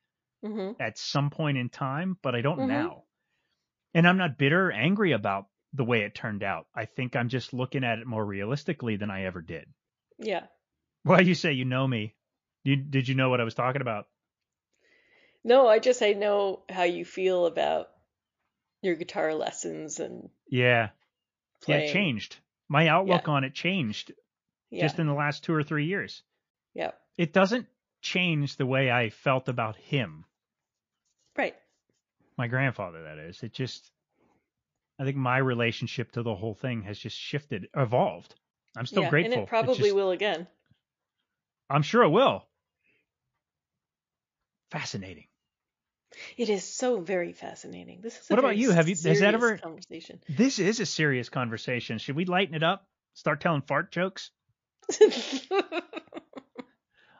hmm 0.45 0.71
at 0.79 0.97
some 0.97 1.29
point 1.29 1.57
in 1.57 1.69
time, 1.69 2.17
but 2.21 2.35
I 2.35 2.41
don't 2.41 2.59
Mhm. 2.59 2.67
now. 2.67 3.03
And 3.93 4.07
I'm 4.07 4.17
not 4.17 4.37
bitter 4.37 4.67
or 4.67 4.71
angry 4.71 5.11
about 5.13 5.47
the 5.73 5.85
way 5.85 6.01
it 6.01 6.13
turned 6.15 6.43
out. 6.43 6.67
I 6.75 6.85
think 6.85 7.15
I'm 7.15 7.29
just 7.29 7.53
looking 7.53 7.83
at 7.83 7.99
it 7.99 8.05
more 8.07 8.23
realistically 8.25 8.95
than 8.97 9.09
I 9.09 9.23
ever 9.23 9.41
did. 9.41 9.73
Yeah. 10.17 10.47
Why 11.03 11.19
you 11.21 11.35
say 11.35 11.53
you 11.53 11.65
know 11.65 11.87
me? 11.87 12.15
You, 12.63 12.75
did 12.77 13.07
you 13.07 13.15
know 13.15 13.29
what 13.29 13.41
I 13.41 13.43
was 13.43 13.55
talking 13.55 13.81
about? 13.81 14.07
No, 15.43 15.67
I 15.67 15.79
just 15.79 16.01
I 16.01 16.13
know 16.13 16.63
how 16.69 16.83
you 16.83 17.05
feel 17.05 17.45
about 17.45 17.89
your 18.81 18.95
guitar 18.95 19.33
lessons 19.33 19.99
and 19.99 20.29
Yeah. 20.47 20.89
Yeah, 21.67 21.77
it 21.77 21.93
changed. 21.93 22.37
My 22.67 22.87
outlook 22.87 23.27
on 23.27 23.43
it 23.43 23.53
changed 23.53 24.11
Yeah. 24.69 24.85
just 24.85 24.99
in 24.99 25.07
the 25.07 25.13
last 25.13 25.43
two 25.43 25.53
or 25.53 25.63
three 25.63 25.85
years. 25.85 26.23
yeah. 26.73 26.91
It 27.17 27.31
doesn't 27.31 27.67
change 28.01 28.57
the 28.57 28.65
way 28.65 28.91
I 28.91 29.09
felt 29.09 29.47
about 29.47 29.77
him, 29.77 30.25
Right. 31.37 31.55
my 32.37 32.47
grandfather, 32.47 33.03
that 33.03 33.17
is. 33.17 33.41
It 33.43 33.53
just, 33.53 33.91
I 34.99 35.03
think 35.03 35.17
my 35.17 35.37
relationship 35.37 36.11
to 36.13 36.23
the 36.23 36.35
whole 36.35 36.53
thing 36.53 36.83
has 36.83 36.97
just 36.97 37.17
shifted, 37.17 37.67
evolved. 37.75 38.33
I'm 38.77 38.85
still 38.85 39.03
yeah. 39.03 39.09
grateful. 39.09 39.33
And 39.33 39.43
it 39.43 39.49
probably 39.49 39.75
just- 39.75 39.95
will 39.95 40.11
again. 40.11 40.47
I'm 41.69 41.81
sure 41.81 42.03
it 42.03 42.09
will. 42.09 42.45
Fascinating. 44.71 45.25
It 46.37 46.49
is 46.49 46.63
so 46.63 46.99
very 46.99 47.33
fascinating. 47.33 47.99
This 48.01 48.13
is 48.19 48.29
a 48.29 48.33
What 48.33 48.39
about 48.39 48.55
you? 48.57 48.71
Have 48.71 48.87
you- 48.87 48.95
has 48.95 49.19
that 49.19 49.33
ever- 49.33 49.57
conversation? 49.57 50.19
This 50.29 50.59
is 50.59 50.79
a 50.79 50.85
serious 50.85 51.29
conversation. 51.29 51.97
Should 51.97 52.15
we 52.15 52.25
lighten 52.25 52.55
it 52.55 52.63
up? 52.63 52.87
Start 53.15 53.41
telling 53.41 53.61
fart 53.63 53.91
jokes? 53.91 54.31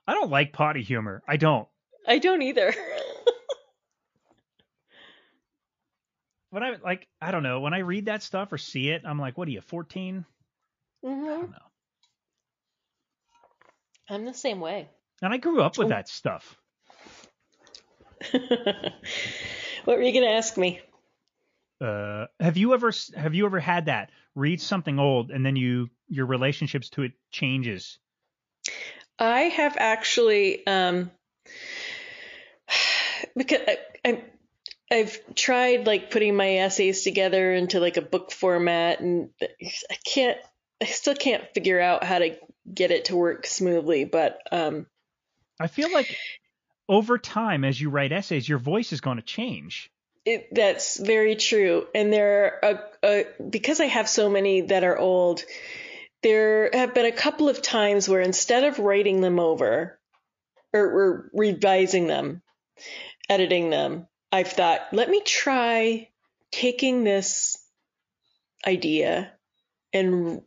I 0.08 0.14
don't 0.14 0.30
like 0.30 0.54
potty 0.54 0.84
humor. 0.84 1.24
I 1.28 1.38
don't. 1.38 1.68
I 2.08 2.20
don't 2.20 2.42
either. 2.42 2.74
When 6.56 6.64
I 6.64 6.78
like, 6.82 7.06
I 7.20 7.32
don't 7.32 7.44
know. 7.44 7.60
When 7.60 7.74
I 7.74 7.80
read 7.80 8.06
that 8.06 8.24
stuff 8.24 8.54
or 8.54 8.58
see 8.58 8.88
it, 8.88 9.02
I'm 9.04 9.20
like, 9.20 9.38
what 9.38 9.50
are 9.50 9.52
you, 9.52 9.60
14? 9.60 10.24
I 11.04 11.06
hmm 11.06 11.26
don't 11.26 11.52
know. 11.52 11.58
I'm 14.10 14.24
the 14.24 14.34
same 14.34 14.62
way. 14.62 14.88
And 15.22 15.34
I 15.34 15.38
grew 15.38 15.62
up 15.62 15.78
with 15.78 15.88
Oh. 15.88 15.90
that 15.90 16.08
stuff. 16.08 16.56
what 18.32 19.98
were 19.98 20.02
you 20.02 20.14
going 20.14 20.24
to 20.24 20.32
ask 20.32 20.56
me? 20.56 20.80
Uh, 21.82 22.28
have 22.40 22.56
you 22.56 22.74
ever 22.74 22.94
have 23.18 23.36
you 23.36 23.46
ever 23.46 23.60
had 23.60 23.88
that? 23.88 24.12
Read 24.34 24.62
something 24.62 24.98
old 24.98 25.32
and 25.32 25.46
then 25.46 25.58
you 25.58 25.90
your 26.08 26.26
relationships 26.26 26.90
to 26.92 27.02
it 27.02 27.12
changes. 27.32 28.00
I 29.20 29.42
have 29.42 29.76
actually, 29.78 30.66
um, 30.66 31.12
because 33.36 33.60
I, 33.68 33.78
I, 34.06 34.24
I've 34.92 35.20
tried 35.36 35.88
like 35.88 36.12
putting 36.12 36.36
my 36.36 36.58
essays 36.58 37.04
together 37.04 37.54
into 37.54 37.80
like 37.80 37.98
a 37.98 38.02
book 38.02 38.32
format, 38.32 39.00
and 39.00 39.30
I 39.42 39.96
can't, 40.06 40.38
I 40.82 40.86
still 40.86 41.16
can't 41.16 41.44
figure 41.54 41.82
out 41.82 42.04
how 42.04 42.20
to 42.20 42.38
get 42.72 42.92
it 42.92 43.06
to 43.06 43.16
work 43.16 43.48
smoothly. 43.48 44.06
But 44.06 44.40
um, 44.52 44.86
I 45.60 45.68
feel 45.68 45.92
like 45.92 46.16
over 46.88 47.18
time, 47.18 47.64
as 47.64 47.80
you 47.82 47.90
write 47.90 48.12
essays, 48.12 48.48
your 48.48 48.60
voice 48.60 48.94
is 48.94 49.02
going 49.02 49.18
to 49.18 49.24
change. 49.24 49.92
it, 50.26 50.54
that's 50.54 50.98
very 50.98 51.36
true. 51.36 51.88
And 51.94 52.12
there 52.12 52.60
are, 52.64 52.84
uh, 53.04 53.24
because 53.48 53.80
I 53.80 53.86
have 53.86 54.10
so 54.10 54.30
many 54.30 54.62
that 54.62 54.84
are 54.84 54.98
old, 54.98 55.44
there 56.24 56.72
have 56.74 56.94
been 56.96 57.06
a 57.06 57.12
couple 57.12 57.48
of 57.48 57.62
times 57.62 58.10
where 58.10 58.22
instead 58.22 58.64
of 58.64 58.80
writing 58.80 59.22
them 59.22 59.40
over 59.40 60.00
or, 60.74 60.82
or 60.82 61.30
revising 61.34 62.08
them, 62.08 62.42
editing 63.30 63.70
them, 63.70 64.08
I've 64.32 64.52
thought, 64.52 64.82
let 64.92 65.10
me 65.10 65.22
try 65.26 66.10
taking 66.52 67.04
this 67.04 67.58
idea 68.66 69.32
and 69.94 70.42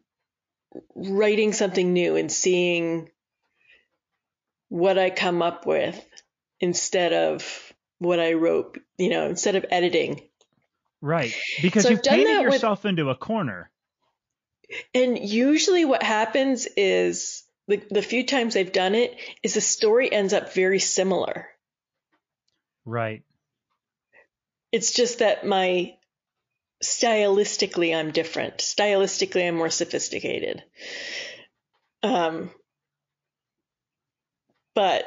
writing 0.94 1.52
something 1.52 1.92
new 1.92 2.16
and 2.16 2.30
seeing 2.30 3.10
what 4.68 4.98
I 4.98 5.10
come 5.10 5.40
up 5.42 5.66
with 5.66 6.04
instead 6.60 7.12
of 7.12 7.72
what 7.98 8.20
I 8.20 8.34
wrote, 8.34 8.78
you 8.98 9.08
know, 9.08 9.26
instead 9.28 9.56
of 9.56 9.64
editing. 9.70 10.20
Right. 11.00 11.32
Because 11.62 11.84
So 11.84 11.90
you've 11.90 12.02
painted 12.02 12.26
that 12.26 12.44
with- 12.44 12.54
yourself 12.54 12.84
into 12.84 13.08
a 13.10 13.14
corner. 13.14 13.70
And 14.92 15.18
usually 15.18 15.86
what 15.86 16.02
happens 16.02 16.66
is 16.76 17.44
the, 17.68 17.82
the 17.90 18.02
few 18.02 18.26
times 18.26 18.54
I've 18.54 18.72
done 18.72 18.94
it 18.94 19.16
is 19.42 19.54
the 19.54 19.62
story 19.62 20.12
ends 20.12 20.34
up 20.34 20.52
very 20.52 20.78
similar. 20.78 21.48
Right. 22.84 23.22
It's 24.72 24.92
just 24.92 25.20
that 25.20 25.46
my 25.46 25.94
stylistically 26.82 27.96
I'm 27.96 28.12
different. 28.12 28.58
Stylistically 28.58 29.46
I'm 29.46 29.56
more 29.56 29.70
sophisticated. 29.70 30.62
Um 32.02 32.50
but 34.74 35.04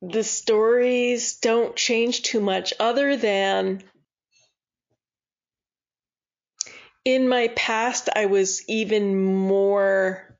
the 0.00 0.22
stories 0.22 1.38
don't 1.38 1.74
change 1.74 2.22
too 2.22 2.40
much 2.40 2.72
other 2.78 3.16
than 3.16 3.82
in 7.04 7.28
my 7.28 7.48
past 7.48 8.08
I 8.14 8.26
was 8.26 8.62
even 8.68 9.24
more 9.24 10.38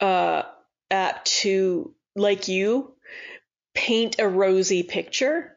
uh 0.00 0.42
apt 0.90 1.26
to 1.40 1.94
like 2.14 2.48
you 2.48 2.94
paint 3.74 4.16
a 4.18 4.28
rosy 4.28 4.82
picture 4.82 5.56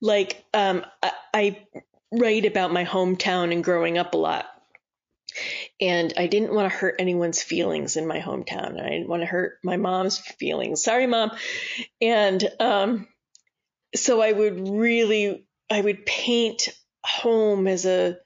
like 0.00 0.44
um 0.54 0.84
I, 1.02 1.12
I 1.34 1.66
write 2.12 2.46
about 2.46 2.72
my 2.72 2.84
hometown 2.84 3.52
and 3.52 3.62
growing 3.62 3.98
up 3.98 4.14
a 4.14 4.18
lot 4.18 4.46
and 5.80 6.12
I 6.16 6.26
didn't 6.26 6.52
want 6.52 6.70
to 6.70 6.76
hurt 6.76 6.96
anyone's 6.98 7.42
feelings 7.42 7.96
in 7.96 8.06
my 8.06 8.20
hometown. 8.20 8.70
And 8.70 8.80
I 8.80 8.88
didn't 8.88 9.08
want 9.08 9.22
to 9.22 9.26
hurt 9.26 9.58
my 9.62 9.76
mom's 9.76 10.18
feelings. 10.18 10.82
Sorry, 10.82 11.06
mom. 11.06 11.30
And 12.00 12.46
um, 12.58 13.08
so 13.94 14.20
I 14.20 14.32
would 14.32 14.68
really, 14.68 15.46
I 15.70 15.80
would 15.80 16.04
paint 16.04 16.68
home 17.04 17.66
as 17.66 17.86
a 17.86 18.16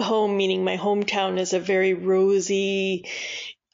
home, 0.00 0.36
meaning 0.36 0.64
my 0.64 0.76
hometown 0.76 1.38
as 1.38 1.52
a 1.52 1.60
very 1.60 1.94
rosy, 1.94 3.06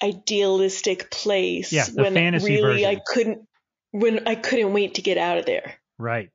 idealistic 0.03 1.11
place. 1.11 1.73
Yeah, 1.73 1.85
the 1.85 2.03
when 2.03 2.15
fantasy 2.15 2.63
really 2.63 2.87
I 2.87 3.01
couldn't, 3.07 3.47
when 3.93 4.27
I 4.27 4.35
couldn't 4.35 4.73
wait 4.73 4.95
to 4.95 5.03
get 5.03 5.19
out 5.19 5.39
of 5.39 5.47
there 5.47 5.79
Right. 5.99 6.31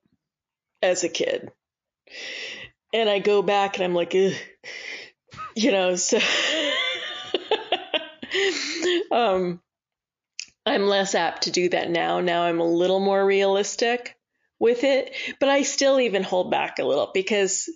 As 0.82 1.04
a 1.04 1.10
kid. 1.10 1.52
And 2.94 3.10
I 3.10 3.20
go 3.20 3.42
back 3.42 3.76
and 3.76 3.84
I'm 3.84 3.94
like, 3.94 4.16
Ugh. 4.16 4.34
you 5.56 5.72
know, 5.72 5.96
so 5.96 6.20
um, 9.12 9.62
I'm 10.66 10.88
less 10.88 11.16
apt 11.16 11.44
to 11.44 11.52
do 11.52 11.70
that 11.70 11.90
now. 11.90 12.20
Now 12.20 12.44
I'm 12.44 12.60
a 12.60 12.68
little 12.68 13.00
more 13.00 13.26
realistic 13.26 14.16
with 14.60 14.84
it, 14.84 15.16
but 15.40 15.50
I 15.50 15.64
still 15.64 16.00
even 16.00 16.24
hold 16.24 16.52
back 16.52 16.80
a 16.80 16.84
little 16.84 17.12
because, 17.14 17.70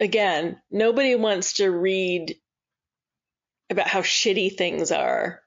again, 0.00 0.60
nobody 0.70 1.16
wants 1.16 1.54
to 1.54 1.70
read 1.70 2.36
about 3.70 3.88
how 3.88 4.00
shitty 4.00 4.56
things 4.56 4.90
are. 4.90 5.40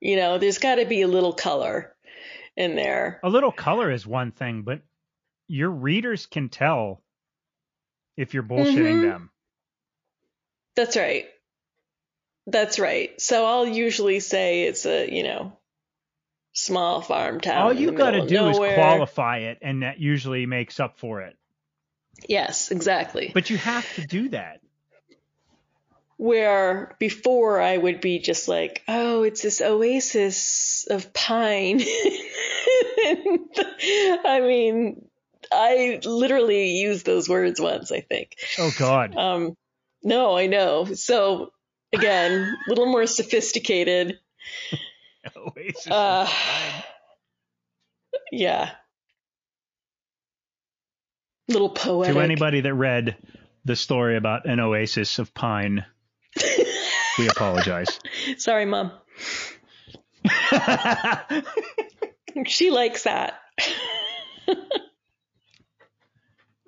You 0.00 0.16
know, 0.16 0.38
there's 0.38 0.58
got 0.58 0.76
to 0.76 0.86
be 0.86 1.02
a 1.02 1.08
little 1.08 1.32
color 1.32 1.94
in 2.56 2.74
there. 2.74 3.20
A 3.22 3.28
little 3.28 3.52
color 3.52 3.90
is 3.90 4.06
one 4.06 4.32
thing, 4.32 4.62
but 4.62 4.80
your 5.50 5.70
readers 5.70 6.26
can 6.26 6.48
tell 6.48 7.02
if 8.16 8.34
you're 8.34 8.44
bullshitting 8.44 8.98
Mhm. 8.98 9.02
them. 9.02 9.30
That's 10.76 10.96
right. 10.96 11.28
That's 12.46 12.78
right. 12.78 13.20
So 13.20 13.44
I'll 13.44 13.66
usually 13.66 14.20
say 14.20 14.62
it's 14.62 14.86
a, 14.86 15.12
you 15.12 15.24
know, 15.24 15.58
small 16.52 17.00
farm 17.02 17.40
town. 17.40 17.62
All 17.62 17.72
you 17.72 17.90
got 17.92 18.12
to 18.12 18.24
do 18.26 18.48
is 18.48 18.58
qualify 18.58 19.38
it, 19.38 19.58
and 19.60 19.82
that 19.82 19.98
usually 19.98 20.46
makes 20.46 20.78
up 20.78 20.98
for 20.98 21.22
it. 21.22 21.36
Yes, 22.28 22.70
exactly. 22.70 23.32
But 23.34 23.50
you 23.50 23.56
have 23.56 23.92
to 23.96 24.06
do 24.06 24.28
that. 24.28 24.60
Where 26.16 26.94
before 27.00 27.60
I 27.60 27.76
would 27.76 28.00
be 28.00 28.20
just 28.20 28.46
like, 28.46 28.82
oh, 28.86 29.24
it's 29.24 29.42
this 29.42 29.60
oasis 29.60 30.86
of 30.88 31.12
pine. 31.12 31.80
I 34.22 34.40
mean, 34.42 35.09
I 35.52 36.00
literally 36.04 36.78
used 36.78 37.04
those 37.06 37.28
words 37.28 37.60
once, 37.60 37.90
I 37.92 38.00
think. 38.00 38.36
Oh 38.58 38.70
God. 38.78 39.16
Um, 39.16 39.56
no, 40.02 40.36
I 40.36 40.46
know. 40.46 40.86
So 40.94 41.52
again, 41.92 42.56
a 42.66 42.68
little 42.68 42.86
more 42.86 43.06
sophisticated. 43.06 44.18
Uh, 45.90 46.26
yeah. 48.32 48.70
Little 51.46 51.68
poetic. 51.68 52.14
To 52.14 52.20
anybody 52.20 52.62
that 52.62 52.72
read 52.72 53.16
the 53.66 53.76
story 53.76 54.16
about 54.16 54.46
an 54.46 54.60
oasis 54.60 55.18
of 55.18 55.34
pine, 55.34 55.84
we 57.18 57.28
apologize. 57.28 58.00
Sorry, 58.38 58.64
mom. 58.64 58.92
she 62.46 62.70
likes 62.70 63.02
that. 63.04 63.34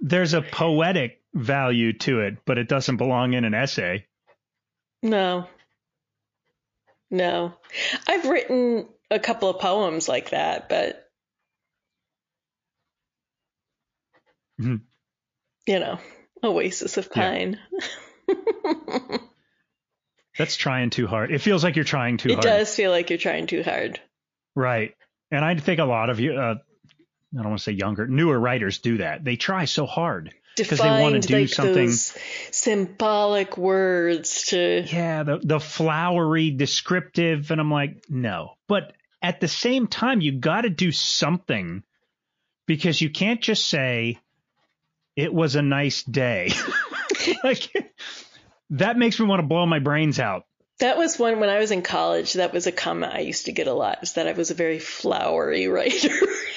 There's 0.03 0.35
a 0.35 0.43
poetic 0.43 1.21
value 1.33 1.93
to 2.01 2.21
it, 2.21 2.39
but 2.45 2.59
it 2.59 2.69
doesn't 2.69 2.97
belong 2.97 3.33
in 3.35 3.45
an 3.45 3.55
essay. 3.55 4.07
No. 5.03 5.49
No. 7.11 7.55
I've 8.07 8.27
written 8.27 8.87
a 9.11 9.19
couple 9.21 9.49
of 9.49 9.61
poems 9.61 10.09
like 10.09 10.31
that, 10.31 10.69
but 10.69 11.09
Mhm. 14.61 14.83
you 15.67 15.79
know, 15.79 15.99
Oasis 16.45 16.97
of 16.97 17.09
Yeah. 17.15 17.31
Pine. 17.31 17.61
That's 20.39 20.57
trying 20.57 20.91
too 20.91 21.07
hard. 21.07 21.31
It 21.31 21.41
feels 21.41 21.63
like 21.63 21.77
you're 21.77 21.85
trying 21.85 22.17
too 22.17 22.31
it 22.31 22.35
hard. 22.35 22.45
It 22.45 22.49
does 22.49 22.75
feel 22.75 22.91
like 22.91 23.11
you're 23.11 23.19
trying 23.19 23.47
too 23.47 23.63
hard. 23.63 24.01
Right. 24.57 24.97
And 25.31 25.45
I 25.45 25.55
think 25.57 25.79
a 25.79 25.85
lot 25.85 26.11
of 26.11 26.21
you, 26.21 26.35
uh, 26.35 26.57
I 27.35 27.43
don't 27.43 27.49
want 27.51 27.59
to 27.59 27.65
say 27.65 27.73
younger, 27.73 28.07
newer 28.07 28.39
writers 28.39 28.79
do 28.79 28.99
that. 28.99 29.25
They 29.25 29.37
try 29.37 29.65
so 29.65 29.87
hard. 29.87 30.35
because 30.55 30.81
they 30.81 30.85
wanna 30.91 31.13
find 31.13 31.27
do 31.27 31.39
like 31.39 31.49
something- 31.49 31.87
those 31.87 32.15
symbolic 32.51 33.57
words 33.57 34.49
to 34.49 34.85
Yeah, 34.87 35.23
the 35.23 35.41
the 35.43 35.59
flowery 35.61 36.51
descriptive 36.51 37.51
and 37.51 37.59
I'm 37.59 37.71
like, 37.71 38.05
no. 38.11 38.53
But 38.69 38.93
at 39.23 39.41
the 39.41 39.49
same 39.49 39.87
time 39.87 40.21
you 40.21 40.33
got 40.33 40.63
to 40.63 40.69
do 40.71 40.93
something 40.93 41.83
because 42.67 43.01
you 43.01 43.09
can't 43.09 43.41
just 43.41 43.65
say 43.65 44.19
it 45.17 45.33
was 45.33 45.57
a 45.57 45.63
nice 45.63 46.03
day. 46.03 46.53
like 47.45 47.71
that 48.71 48.99
makes 48.99 49.19
me 49.19 49.27
want 49.27 49.41
to 49.41 49.47
blow 49.47 49.65
my 49.65 49.79
brains 49.79 50.19
out. 50.21 50.45
That 50.81 50.99
was 50.99 51.19
one 51.19 51.39
when 51.41 51.49
I 51.49 51.59
was 51.61 51.71
in 51.71 51.83
college. 51.83 52.35
That 52.35 52.53
was 52.53 52.67
a 52.67 52.73
comment 52.73 53.15
I 53.15 53.21
used 53.21 53.47
to 53.47 53.53
get 53.53 53.69
a 53.69 53.73
lot. 53.73 53.99
Is 54.03 54.15
that 54.15 54.27
I 54.27 54.33
was 54.33 54.51
a 54.51 54.55
very 54.55 54.79
flowery 54.81 55.69
writer. 55.69 56.11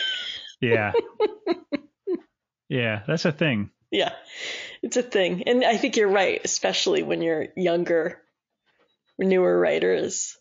Yeah. 0.69 0.91
yeah, 2.69 3.03
that's 3.07 3.25
a 3.25 3.31
thing. 3.31 3.69
yeah, 3.91 4.13
it's 4.81 4.97
a 4.97 5.03
thing, 5.03 5.43
and 5.43 5.63
I 5.63 5.77
think 5.77 5.97
you're 5.97 6.07
right, 6.09 6.41
especially 6.43 7.03
when 7.03 7.21
you're 7.21 7.47
younger, 7.55 8.21
newer 9.19 9.59
writers. 9.59 10.37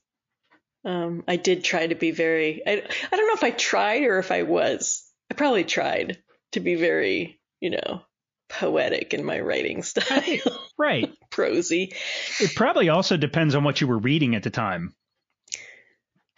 Um, 0.85 1.25
I 1.27 1.37
did 1.37 1.65
try 1.65 1.87
to 1.87 1.95
be 1.95 2.11
very. 2.11 2.63
I 2.67 2.73
I 2.73 3.17
don't 3.17 3.27
know 3.27 3.35
if 3.35 3.45
I 3.45 3.51
tried 3.51 4.03
or 4.03 4.19
if 4.19 4.31
I 4.31 4.43
was. 4.43 5.03
I 5.31 5.35
probably 5.35 5.65
tried 5.65 6.19
to 6.53 6.61
be 6.61 6.75
very, 6.75 7.41
you 7.61 7.71
know, 7.71 8.03
poetic 8.51 9.15
in 9.15 9.25
my 9.25 9.41
writing 9.41 9.83
style, 9.85 10.61
Right. 10.79 11.11
prosy. 11.31 11.95
It 12.41 12.55
probably 12.55 12.89
also 12.91 13.17
depends 13.17 13.55
on 13.55 13.65
what 13.65 13.81
you 13.81 13.87
were 13.87 13.99
reading 13.99 14.35
at 14.35 14.43
the 14.43 14.51
time. 14.51 14.95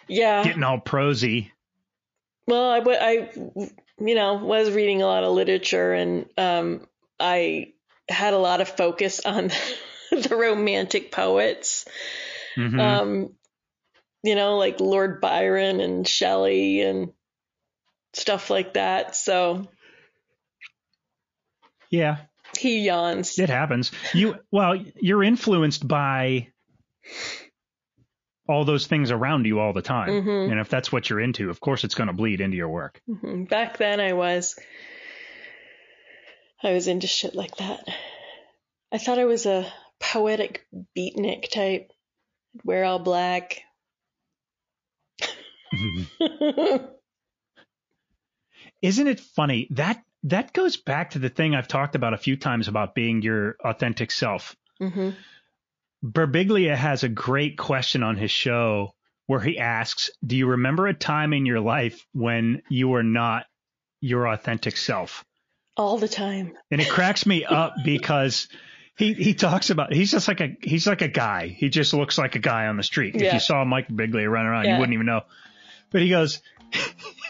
Yeah. 0.08 0.44
Getting 0.44 0.62
all 0.62 0.78
prosy. 0.78 1.52
Well, 2.46 2.70
I, 2.70 2.80
I, 2.86 3.30
you 3.98 4.14
know, 4.14 4.34
was 4.34 4.70
reading 4.70 5.02
a 5.02 5.06
lot 5.06 5.24
of 5.24 5.32
literature, 5.32 5.92
and 5.92 6.26
um, 6.38 6.86
I 7.18 7.72
had 8.08 8.34
a 8.34 8.38
lot 8.38 8.60
of 8.60 8.68
focus 8.68 9.20
on 9.24 9.50
the 10.10 10.36
romantic 10.36 11.10
poets. 11.10 11.86
Mhm. 12.56 12.80
Um, 12.80 13.34
you 14.22 14.34
know, 14.34 14.56
like 14.56 14.80
Lord 14.80 15.20
Byron 15.20 15.80
and 15.80 16.06
Shelley 16.06 16.82
and 16.82 17.12
stuff 18.12 18.50
like 18.50 18.74
that. 18.74 19.14
So 19.14 19.68
yeah, 21.90 22.18
he 22.58 22.80
yawns. 22.86 23.38
it 23.38 23.48
happens. 23.50 23.92
You 24.12 24.36
well, 24.50 24.76
you're 24.96 25.22
influenced 25.22 25.86
by 25.86 26.48
all 28.48 28.64
those 28.64 28.86
things 28.86 29.10
around 29.10 29.46
you 29.46 29.58
all 29.60 29.72
the 29.72 29.82
time. 29.82 30.08
Mhm. 30.08 30.50
And 30.50 30.60
if 30.60 30.68
that's 30.68 30.92
what 30.92 31.10
you're 31.10 31.20
into, 31.20 31.50
of 31.50 31.60
course 31.60 31.84
it's 31.84 31.94
going 31.94 32.06
to 32.08 32.12
bleed 32.12 32.40
into 32.40 32.56
your 32.56 32.68
work. 32.68 33.00
Mhm. 33.08 33.48
Back 33.48 33.78
then, 33.78 34.00
I 34.00 34.12
was. 34.12 34.58
I 36.62 36.72
was 36.72 36.88
into 36.88 37.06
shit 37.06 37.34
like 37.34 37.56
that. 37.56 37.86
I 38.92 38.98
thought 38.98 39.18
I 39.18 39.24
was 39.24 39.46
a 39.46 39.70
poetic 40.00 40.66
beatnik 40.96 41.50
type. 41.50 41.90
Wear 42.64 42.84
all 42.84 42.98
black. 42.98 43.60
Isn't 48.82 49.06
it 49.08 49.20
funny 49.20 49.68
that 49.72 50.02
that 50.24 50.52
goes 50.52 50.76
back 50.76 51.10
to 51.10 51.18
the 51.18 51.28
thing 51.28 51.54
I've 51.54 51.68
talked 51.68 51.94
about 51.94 52.14
a 52.14 52.18
few 52.18 52.36
times 52.36 52.68
about 52.68 52.94
being 52.94 53.22
your 53.22 53.56
authentic 53.64 54.10
self. 54.10 54.56
Birbiglia 56.12 56.74
has 56.76 57.02
a 57.04 57.08
great 57.08 57.56
question 57.58 58.02
on 58.02 58.16
his 58.16 58.30
show 58.30 58.94
where 59.26 59.40
he 59.40 59.58
asks, 59.58 60.10
"Do 60.24 60.36
you 60.36 60.46
remember 60.46 60.86
a 60.86 60.94
time 60.94 61.32
in 61.32 61.46
your 61.46 61.60
life 61.60 62.06
when 62.12 62.62
you 62.68 62.88
were 62.88 63.02
not 63.02 63.46
your 64.00 64.26
authentic 64.28 64.76
self?" 64.76 65.24
All 65.76 65.98
the 65.98 66.08
time. 66.08 66.56
And 66.70 66.80
it 66.80 66.88
cracks 66.88 67.26
me 67.26 67.44
up 67.44 67.74
because 67.84 68.48
he 68.96 69.12
he 69.14 69.34
talks 69.34 69.70
about 69.70 69.92
he's 69.92 70.10
just 70.10 70.28
like 70.28 70.40
a 70.40 70.56
he's 70.62 70.86
like 70.86 71.02
a 71.02 71.08
guy. 71.08 71.48
He 71.48 71.68
just 71.68 71.92
looks 71.92 72.16
like 72.18 72.34
a 72.36 72.40
guy 72.40 72.66
on 72.68 72.76
the 72.76 72.82
street. 72.82 73.14
Yeah. 73.14 73.26
If 73.28 73.34
you 73.34 73.40
saw 73.40 73.64
Mike 73.64 73.88
Birbiglia 73.88 74.30
running 74.30 74.48
around, 74.50 74.64
Yeah. 74.64 74.74
you 74.74 74.80
wouldn't 74.80 74.94
even 74.94 75.06
know. 75.06 75.22
But 75.90 76.02
he 76.02 76.08
goes, 76.08 76.40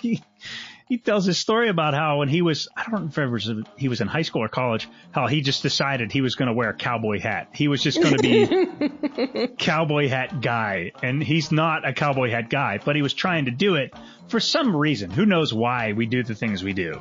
he, 0.00 0.22
he 0.86 0.98
tells 0.98 1.24
his 1.24 1.36
story 1.36 1.68
about 1.68 1.94
how 1.94 2.18
when 2.18 2.28
he 2.28 2.42
was 2.42 2.68
I 2.76 2.88
don't 2.88 3.02
know 3.02 3.08
if 3.08 3.18
it 3.18 3.26
was 3.26 3.50
he 3.76 3.88
was 3.88 4.00
in 4.00 4.06
high 4.06 4.22
school 4.22 4.42
or 4.42 4.48
college, 4.48 4.88
how 5.10 5.26
he 5.26 5.40
just 5.40 5.62
decided 5.62 6.12
he 6.12 6.20
was 6.20 6.36
going 6.36 6.46
to 6.46 6.54
wear 6.54 6.70
a 6.70 6.74
cowboy 6.74 7.18
hat. 7.18 7.48
He 7.52 7.66
was 7.66 7.82
just 7.82 8.00
going 8.00 8.16
to 8.16 8.22
be 8.22 9.48
cowboy 9.58 10.08
hat 10.08 10.40
guy, 10.40 10.92
and 11.02 11.22
he's 11.22 11.50
not 11.50 11.86
a 11.86 11.92
cowboy 11.92 12.30
hat 12.30 12.48
guy, 12.48 12.78
but 12.82 12.94
he 12.94 13.02
was 13.02 13.14
trying 13.14 13.46
to 13.46 13.50
do 13.50 13.74
it 13.74 13.94
for 14.28 14.38
some 14.38 14.76
reason. 14.76 15.10
Who 15.10 15.26
knows 15.26 15.52
why 15.52 15.92
we 15.92 16.06
do 16.06 16.22
the 16.22 16.36
things 16.36 16.62
we 16.62 16.72
do? 16.72 17.00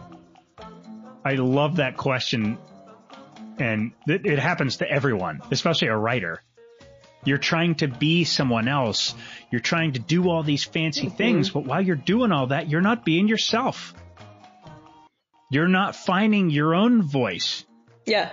I 1.24 1.34
love 1.34 1.78
that 1.78 1.96
question, 1.96 2.58
and 3.60 3.92
it, 4.08 4.26
it 4.26 4.40
happens 4.40 4.78
to 4.78 4.90
everyone, 4.90 5.42
especially 5.52 5.90
a 5.90 5.98
writer. 5.98 6.42
You're 7.26 7.38
trying 7.40 7.76
to 7.76 7.88
be 7.88 8.24
someone 8.24 8.68
else. 8.68 9.16
You're 9.52 9.62
trying 9.62 9.94
to 9.94 10.00
do 10.00 10.30
all 10.30 10.44
these 10.44 10.64
fancy 10.64 11.10
things, 11.10 11.50
but 11.50 11.66
while 11.66 11.82
you're 11.82 11.96
doing 11.96 12.32
all 12.32 12.48
that, 12.48 12.70
you're 12.70 12.82
not 12.82 13.04
being 13.04 13.28
yourself. 13.28 13.94
You're 15.50 15.68
not 15.68 15.96
finding 15.96 16.50
your 16.50 16.76
own 16.76 17.02
voice. 17.02 17.66
Yeah. 18.06 18.32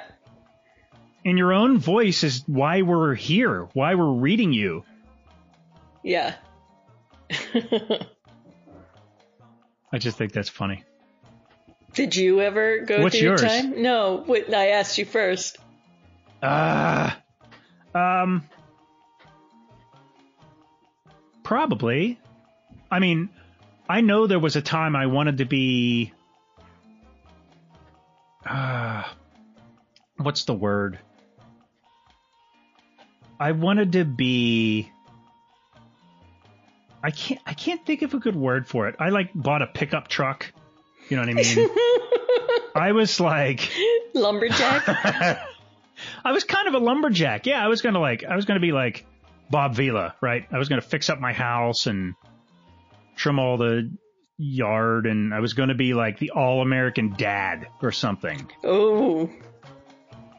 And 1.24 1.38
your 1.38 1.52
own 1.52 1.78
voice 1.78 2.22
is 2.22 2.44
why 2.46 2.82
we're 2.82 3.14
here, 3.14 3.68
why 3.72 3.94
we're 3.94 4.12
reading 4.12 4.52
you. 4.52 4.84
Yeah. 6.02 6.34
I 9.92 9.98
just 9.98 10.18
think 10.18 10.32
that's 10.32 10.48
funny. 10.48 10.84
Did 11.94 12.16
you 12.16 12.40
ever 12.40 12.80
go 12.80 13.02
What's 13.02 13.18
through 13.18 13.28
yours? 13.28 13.42
your 13.42 13.50
time? 13.50 13.82
No. 13.82 14.24
Wait, 14.26 14.52
I 14.52 14.68
asked 14.68 14.98
you 14.98 15.04
first. 15.04 15.58
Ah, 16.42 17.20
um, 17.94 18.48
probably. 21.42 22.18
I 22.90 22.98
mean, 22.98 23.30
I 23.88 24.00
know 24.00 24.26
there 24.26 24.38
was 24.38 24.56
a 24.56 24.62
time 24.62 24.96
I 24.96 25.06
wanted 25.06 25.38
to 25.38 25.44
be. 25.44 26.12
Uh, 28.44 29.04
what's 30.16 30.44
the 30.44 30.54
word? 30.54 30.98
I 33.38 33.52
wanted 33.52 33.92
to 33.92 34.04
be. 34.04 34.90
I 37.02 37.10
can't. 37.10 37.40
I 37.46 37.54
can't 37.54 37.84
think 37.84 38.02
of 38.02 38.14
a 38.14 38.18
good 38.18 38.36
word 38.36 38.68
for 38.68 38.88
it. 38.88 38.96
I 38.98 39.08
like 39.08 39.30
bought 39.34 39.62
a 39.62 39.66
pickup 39.66 40.08
truck. 40.08 40.52
You 41.08 41.16
know 41.16 41.22
what 41.22 41.30
I 41.30 41.34
mean? 41.34 41.68
I 42.74 42.92
was 42.92 43.18
like. 43.20 43.70
Lumberjack? 44.14 44.84
I 46.24 46.32
was 46.32 46.44
kind 46.44 46.68
of 46.68 46.74
a 46.74 46.78
lumberjack. 46.78 47.46
Yeah, 47.46 47.64
I 47.64 47.68
was 47.68 47.82
gonna 47.82 48.00
like 48.00 48.24
I 48.24 48.36
was 48.36 48.44
gonna 48.44 48.60
be 48.60 48.72
like 48.72 49.04
Bob 49.52 49.74
Vila, 49.74 50.16
right? 50.22 50.46
I 50.50 50.58
was 50.58 50.70
gonna 50.70 50.80
fix 50.80 51.10
up 51.10 51.20
my 51.20 51.34
house 51.34 51.86
and 51.86 52.14
trim 53.16 53.38
all 53.38 53.58
the 53.58 53.92
yard 54.38 55.06
and 55.06 55.34
I 55.34 55.40
was 55.40 55.52
gonna 55.52 55.74
be 55.74 55.92
like 55.92 56.18
the 56.18 56.30
all 56.30 56.62
American 56.62 57.14
dad 57.16 57.68
or 57.82 57.92
something. 57.92 58.50
oh. 58.64 59.30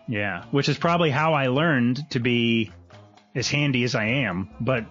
Yeah. 0.05 0.43
Which 0.51 0.67
is 0.67 0.77
probably 0.77 1.11
how 1.11 1.33
I 1.33 1.47
learned 1.47 2.09
to 2.09 2.19
be 2.19 2.71
as 3.35 3.47
handy 3.47 3.83
as 3.83 3.95
I 3.95 4.05
am, 4.05 4.49
but 4.59 4.85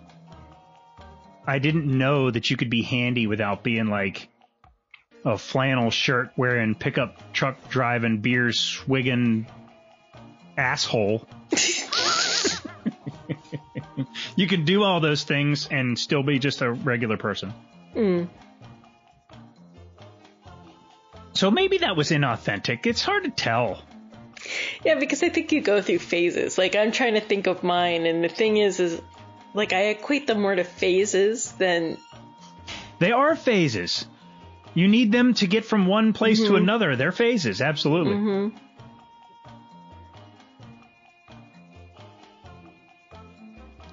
I 1.47 1.59
didn't 1.59 1.87
know 1.87 2.31
that 2.31 2.49
you 2.49 2.57
could 2.57 2.71
be 2.71 2.83
handy 2.83 3.27
without 3.27 3.63
being 3.63 3.89
like 3.89 4.29
a 5.25 5.37
flannel 5.37 5.91
shirt 5.91 6.31
wearing 6.37 6.77
pickup 6.77 7.33
truck 7.33 7.69
driving 7.69 8.21
beer 8.21 8.53
swigging 8.53 9.47
asshole. 10.57 11.27
you 14.37 14.47
can 14.47 14.65
do 14.65 14.83
all 14.83 15.01
those 15.01 15.25
things 15.25 15.69
and 15.71 15.99
still 15.99 16.23
be 16.23 16.39
just 16.39 16.63
a 16.63 16.73
regular 16.73 17.17
person. 17.17 17.53
Mm. 17.95 18.29
So 21.35 21.51
maybe 21.51 21.79
that 21.79 21.97
was 21.97 22.11
inauthentic. 22.11 22.87
It's 22.87 23.03
hard 23.03 23.25
to 23.25 23.31
tell. 23.31 23.83
Yeah, 24.85 24.97
because 24.97 25.23
I 25.23 25.29
think 25.29 25.53
you 25.53 25.61
go 25.61 25.81
through 25.83 25.99
phases. 26.01 26.59
Like 26.59 26.77
I'm 26.77 26.93
trying 26.93 27.15
to 27.15 27.21
think 27.21 27.47
of 27.47 27.63
mine, 27.63 28.07
and 28.07 28.23
the 28.23 28.29
thing 28.29 28.57
is, 28.57 28.81
is 28.81 29.01
like 29.55 29.73
I 29.73 29.87
equate 29.87 30.27
them 30.27 30.41
more 30.41 30.55
to 30.55 30.65
phases 30.65 31.53
than 31.53 31.97
They 32.99 33.13
are 33.13 33.35
phases. 33.37 34.07
You 34.75 34.89
need 34.89 35.13
them 35.13 35.35
to 35.35 35.47
get 35.47 35.65
from 35.65 35.87
one 35.87 36.13
place 36.13 36.41
to 36.41 36.57
another. 36.57 36.97
They're 36.97 37.13
phases, 37.13 37.61
absolutely. 37.61 38.53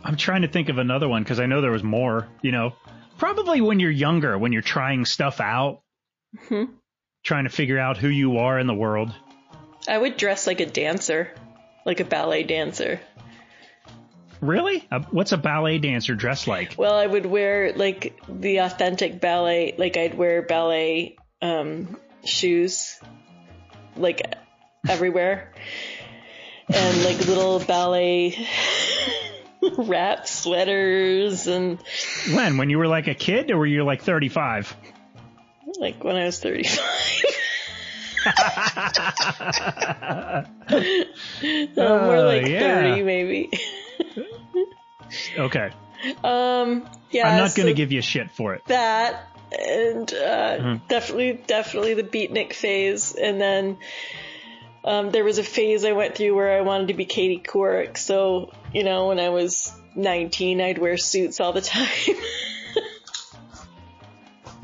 I'm 0.10 0.18
trying 0.18 0.42
to 0.42 0.48
think 0.48 0.70
of 0.70 0.80
another 0.80 1.08
one 1.08 1.22
because 1.22 1.40
I 1.40 1.46
know 1.46 1.62
there 1.62 1.70
was 1.70 1.84
more. 1.84 2.28
You 2.42 2.52
know, 2.52 2.74
probably 3.20 3.62
when 3.62 3.80
you're 3.80 3.92
younger, 3.92 4.40
when 4.40 4.52
you're 4.52 4.64
trying 4.64 5.06
stuff 5.06 5.40
out, 5.40 5.84
trying 7.24 7.44
to 7.44 7.52
figure 7.52 7.78
out 7.78 7.98
who 7.98 8.08
you 8.08 8.40
are 8.40 8.58
in 8.58 8.66
the 8.66 8.74
world. 8.74 9.14
I 9.88 9.96
would 9.96 10.18
dress 10.18 10.48
like 10.48 10.62
a 10.62 10.66
dancer, 10.66 11.32
like 11.86 12.00
a 12.00 12.06
ballet 12.06 12.42
dancer. 12.42 13.00
Really? 14.42 14.84
Uh, 14.92 15.02
what's 15.12 15.32
a 15.32 15.38
ballet 15.38 15.78
dancer 15.78 16.16
dressed 16.16 16.48
like? 16.48 16.74
Well, 16.76 16.96
I 16.96 17.06
would 17.06 17.28
wear 17.28 17.74
like 17.74 18.20
the 18.28 18.62
authentic 18.62 19.22
ballet, 19.22 19.76
like 19.78 19.96
I'd 19.96 20.16
wear 20.16 20.42
ballet 20.42 21.18
um, 21.40 21.98
shoes, 22.26 23.00
like 23.96 24.24
everywhere, 24.88 25.54
and 26.68 27.04
like 27.04 27.20
little 27.28 27.60
ballet 27.60 28.48
wrap 29.78 30.28
sweaters, 30.28 31.48
and 31.48 31.80
When? 32.34 32.58
When 32.58 32.70
you 32.70 32.78
were 32.78 32.88
like 32.88 33.08
a 33.08 33.16
kid, 33.16 33.52
or 33.52 33.58
were 33.58 33.66
you 33.66 33.84
like 33.84 34.04
35? 34.04 34.76
like 35.80 36.04
when 36.04 36.16
I 36.16 36.26
was 36.26 36.40
35. 36.40 36.80
Uh, 41.78 41.80
more 42.04 42.22
like 42.22 42.48
yeah. 42.48 42.82
30 42.84 43.04
maybe. 43.04 43.50
Okay. 45.38 45.72
Um, 46.24 46.88
yeah. 47.12 47.28
I'm 47.28 47.38
not 47.38 47.56
going 47.56 47.68
to 47.68 47.74
give 47.74 47.92
you 47.92 48.02
shit 48.02 48.32
for 48.32 48.54
it. 48.56 48.66
that 48.66 49.26
and 49.52 50.12
uh, 50.14 50.58
Mm-hmm. 50.60 50.88
definitely 50.88 51.34
definitely 51.48 51.94
the 51.96 52.04
beatnik 52.04 52.54
phase 52.54 53.16
and 53.16 53.40
then 53.42 53.78
um, 54.84 55.10
there 55.12 55.24
was 55.24 55.38
a 55.40 55.44
phase 55.44 55.84
I 55.86 55.94
went 55.94 56.16
through 56.16 56.36
where 56.36 56.56
I 56.58 56.62
wanted 56.62 56.90
to 56.90 56.94
be 56.94 57.06
Katie 57.06 57.40
Couric 57.44 57.98
so 57.98 58.52
you 58.74 58.84
know 58.84 59.08
when 59.08 59.20
I 59.20 59.30
was 59.30 59.72
19 59.96 60.62
I'd 60.62 60.78
wear 60.78 60.98
suits 60.98 61.40
all 61.40 61.54
the 61.54 61.62
time 61.62 61.88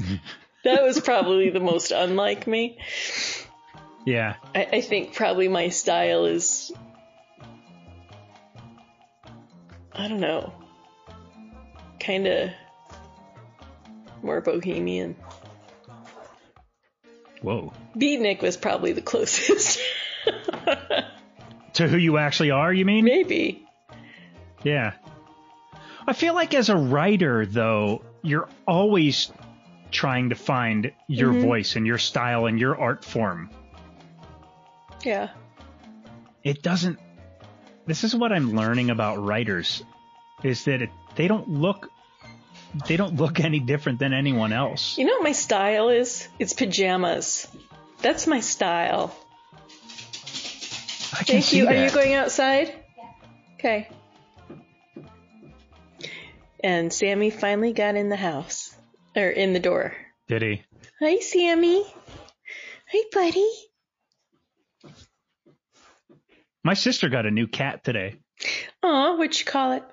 that 0.64 0.84
was 0.84 1.00
probably 1.00 1.50
the 1.50 1.60
most 1.60 1.92
unlike 1.92 2.48
me 2.48 2.78
Yeah. 4.06 4.36
I, 4.54 4.68
I 4.74 4.82
think 4.82 5.14
probably 5.14 5.48
my 5.48 5.70
style 5.70 6.26
is 6.26 6.72
I 9.94 10.08
don't 10.08 10.20
know 10.20 10.54
kind 12.00 12.28
of 12.28 12.50
more 14.22 14.42
bohemian 14.42 15.16
Whoa. 17.42 17.74
Beatnik 17.96 18.42
was 18.42 18.58
probably 18.58 18.94
the 18.94 19.04
closest. 19.04 19.80
To 21.76 21.90
who 21.90 21.98
you 21.98 22.18
actually 22.18 22.52
are, 22.52 22.72
you 22.72 22.86
mean? 22.86 23.04
Maybe. 23.04 23.65
Yeah. 24.66 24.94
I 26.08 26.14
feel 26.14 26.34
like 26.34 26.54
as 26.54 26.70
a 26.70 26.76
writer, 26.76 27.46
though, 27.46 28.04
you're 28.22 28.50
always 28.68 29.32
trying 29.92 30.30
to 30.30 30.36
find 30.36 30.92
your 31.08 31.32
mm-hmm. 31.32 31.44
voice 31.44 31.76
and 31.76 31.88
your 31.88 32.00
style 32.00 32.48
and 32.48 32.60
your 32.60 32.76
art 32.78 33.06
form. 33.06 33.50
Yeah. 35.04 35.30
It 36.44 36.62
doesn't. 36.62 37.00
This 37.86 38.04
is 38.04 38.16
what 38.16 38.32
I'm 38.34 38.56
learning 38.56 38.90
about 38.90 39.24
writers, 39.24 39.84
is 40.44 40.66
that 40.66 40.82
it, 40.82 40.90
they 41.16 41.28
don't 41.28 41.48
look. 41.48 41.90
They 42.88 42.98
don't 42.98 43.16
look 43.16 43.40
any 43.40 43.60
different 43.60 44.00
than 44.00 44.14
anyone 44.14 44.52
else. 44.52 44.98
You 44.98 45.06
know 45.06 45.14
what 45.14 45.24
my 45.24 45.32
style 45.32 45.90
is? 45.90 46.28
It's 46.40 46.54
pajamas. 46.54 47.48
That's 48.02 48.28
my 48.28 48.42
style. 48.42 49.16
I 51.14 51.18
can 51.18 51.26
Thank 51.26 51.46
see 51.46 51.58
you. 51.58 51.68
Are 51.68 51.74
you 51.76 51.90
going 51.92 52.16
outside? 52.16 52.74
Okay. 53.54 53.88
And 56.66 56.92
Sammy 56.92 57.30
finally 57.30 57.74
got 57.74 57.96
in 57.96 58.10
the 58.10 58.16
house. 58.16 58.76
Or 59.16 59.30
in 59.30 59.54
the 59.54 59.60
door. 59.60 59.96
Did 60.28 60.42
he? 60.42 60.64
Hi, 61.00 61.20
Sammy. 61.20 61.86
Hi, 62.92 63.04
buddy. 63.14 63.48
My 66.64 66.74
sister 66.74 67.08
got 67.10 67.28
a 67.28 67.30
new 67.30 67.46
cat 67.46 67.84
today. 67.84 68.16
Aw, 68.82 69.16
what'd 69.16 69.40
you 69.40 69.46
call 69.46 69.74
it? 69.74 69.84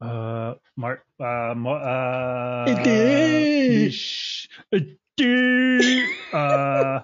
Uh, 0.00 0.54
Mark. 0.76 1.04
Uh, 1.18 1.52
Mo- 1.56 1.72
uh. 1.72 2.66
Adele. 2.68 3.90
sh- 3.90 4.46
Adele. 4.70 6.06
Uh. 6.32 7.00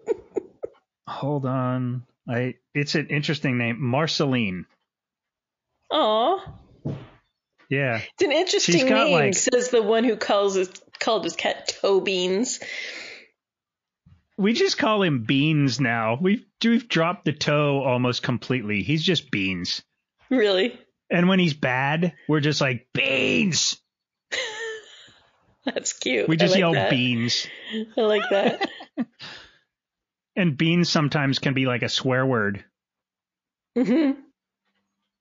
hold 1.06 1.44
on. 1.44 2.06
I. 2.26 2.54
It's 2.74 2.94
an 2.94 3.08
interesting 3.08 3.58
name, 3.58 3.76
Marceline. 3.78 4.64
Aw. 5.90 6.54
Yeah. 7.70 8.02
It's 8.02 8.22
an 8.22 8.32
interesting 8.32 8.86
name, 8.86 9.12
like- 9.12 9.34
says 9.34 9.70
the 9.70 9.82
one 9.82 10.04
who 10.04 10.16
calls 10.16 10.54
his, 10.56 10.70
called 10.98 11.24
his 11.24 11.36
cat 11.36 11.68
Toe 11.80 12.00
Beans. 12.00 12.60
We 14.36 14.52
just 14.54 14.76
call 14.78 15.02
him 15.02 15.24
Beans 15.24 15.80
now. 15.80 16.18
We've 16.20 16.44
we've 16.64 16.88
dropped 16.88 17.26
the 17.26 17.32
toe 17.32 17.82
almost 17.82 18.22
completely. 18.22 18.82
He's 18.82 19.02
just 19.02 19.30
Beans. 19.30 19.82
Really? 20.30 20.78
And 21.10 21.28
when 21.28 21.38
he's 21.38 21.54
bad, 21.54 22.14
we're 22.26 22.40
just 22.40 22.60
like 22.60 22.86
Beans. 22.94 23.78
That's 25.64 25.92
cute. 25.92 26.28
We 26.28 26.36
just 26.36 26.52
like 26.52 26.60
yell 26.60 26.72
that. 26.72 26.90
Beans. 26.90 27.46
I 27.96 28.00
like 28.00 28.28
that. 28.30 28.68
And 30.36 30.56
Beans 30.56 30.88
sometimes 30.88 31.38
can 31.38 31.52
be 31.52 31.66
like 31.66 31.82
a 31.82 31.88
swear 31.88 32.24
word. 32.24 32.64
Mm-hmm. 33.76 34.20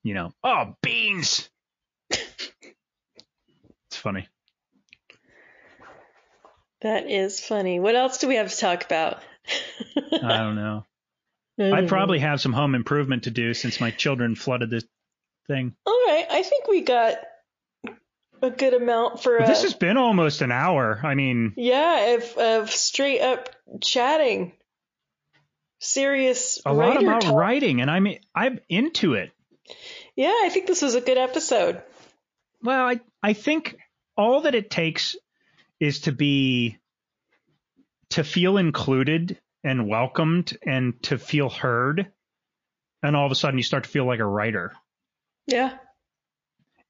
You 0.03 0.13
know, 0.13 0.31
oh 0.43 0.75
Beans. 0.81 1.49
Funny. 3.99 4.27
That 6.81 7.09
is 7.09 7.39
funny. 7.39 7.79
What 7.79 7.95
else 7.95 8.19
do 8.19 8.27
we 8.27 8.35
have 8.35 8.51
to 8.51 8.57
talk 8.57 8.85
about? 8.85 9.21
I 10.13 10.37
don't 10.37 10.55
know. 10.55 10.85
I 11.59 11.71
I 11.83 11.85
probably 11.85 12.19
have 12.19 12.39
some 12.39 12.53
home 12.53 12.73
improvement 12.73 13.23
to 13.23 13.31
do 13.31 13.53
since 13.53 13.81
my 13.81 13.91
children 13.91 14.35
flooded 14.35 14.69
this 14.69 14.85
thing. 15.47 15.75
All 15.85 16.01
right. 16.07 16.25
I 16.29 16.41
think 16.41 16.67
we 16.67 16.81
got 16.81 17.17
a 18.41 18.49
good 18.49 18.73
amount 18.73 19.21
for. 19.21 19.41
Uh, 19.41 19.45
this 19.45 19.63
has 19.63 19.73
been 19.73 19.97
almost 19.97 20.41
an 20.41 20.51
hour. 20.51 20.99
I 21.03 21.15
mean, 21.15 21.53
yeah, 21.57 22.15
of 22.15 22.37
of 22.37 22.69
straight 22.71 23.21
up 23.21 23.49
chatting, 23.81 24.53
serious 25.79 26.61
a 26.65 26.73
lot 26.73 27.01
about 27.01 27.21
talk. 27.21 27.35
writing, 27.35 27.81
and 27.81 27.91
I'm 27.91 28.07
I'm 28.33 28.59
into 28.69 29.15
it. 29.15 29.31
Yeah, 30.15 30.35
I 30.43 30.49
think 30.49 30.67
this 30.67 30.81
was 30.81 30.95
a 30.95 31.01
good 31.01 31.17
episode. 31.17 31.81
Well, 32.61 32.87
I 32.87 32.99
I 33.21 33.33
think 33.33 33.77
all 34.19 34.41
that 34.41 34.53
it 34.53 34.69
takes 34.69 35.15
is 35.79 36.01
to 36.01 36.11
be 36.11 36.77
to 38.11 38.23
feel 38.23 38.57
included 38.57 39.39
and 39.63 39.87
welcomed 39.87 40.57
and 40.65 41.01
to 41.03 41.17
feel 41.17 41.49
heard. 41.49 42.11
And 43.01 43.15
all 43.15 43.25
of 43.25 43.31
a 43.31 43.35
sudden 43.35 43.57
you 43.57 43.63
start 43.63 43.85
to 43.85 43.89
feel 43.89 44.05
like 44.05 44.19
a 44.19 44.25
writer. 44.25 44.73
Yeah, 45.47 45.77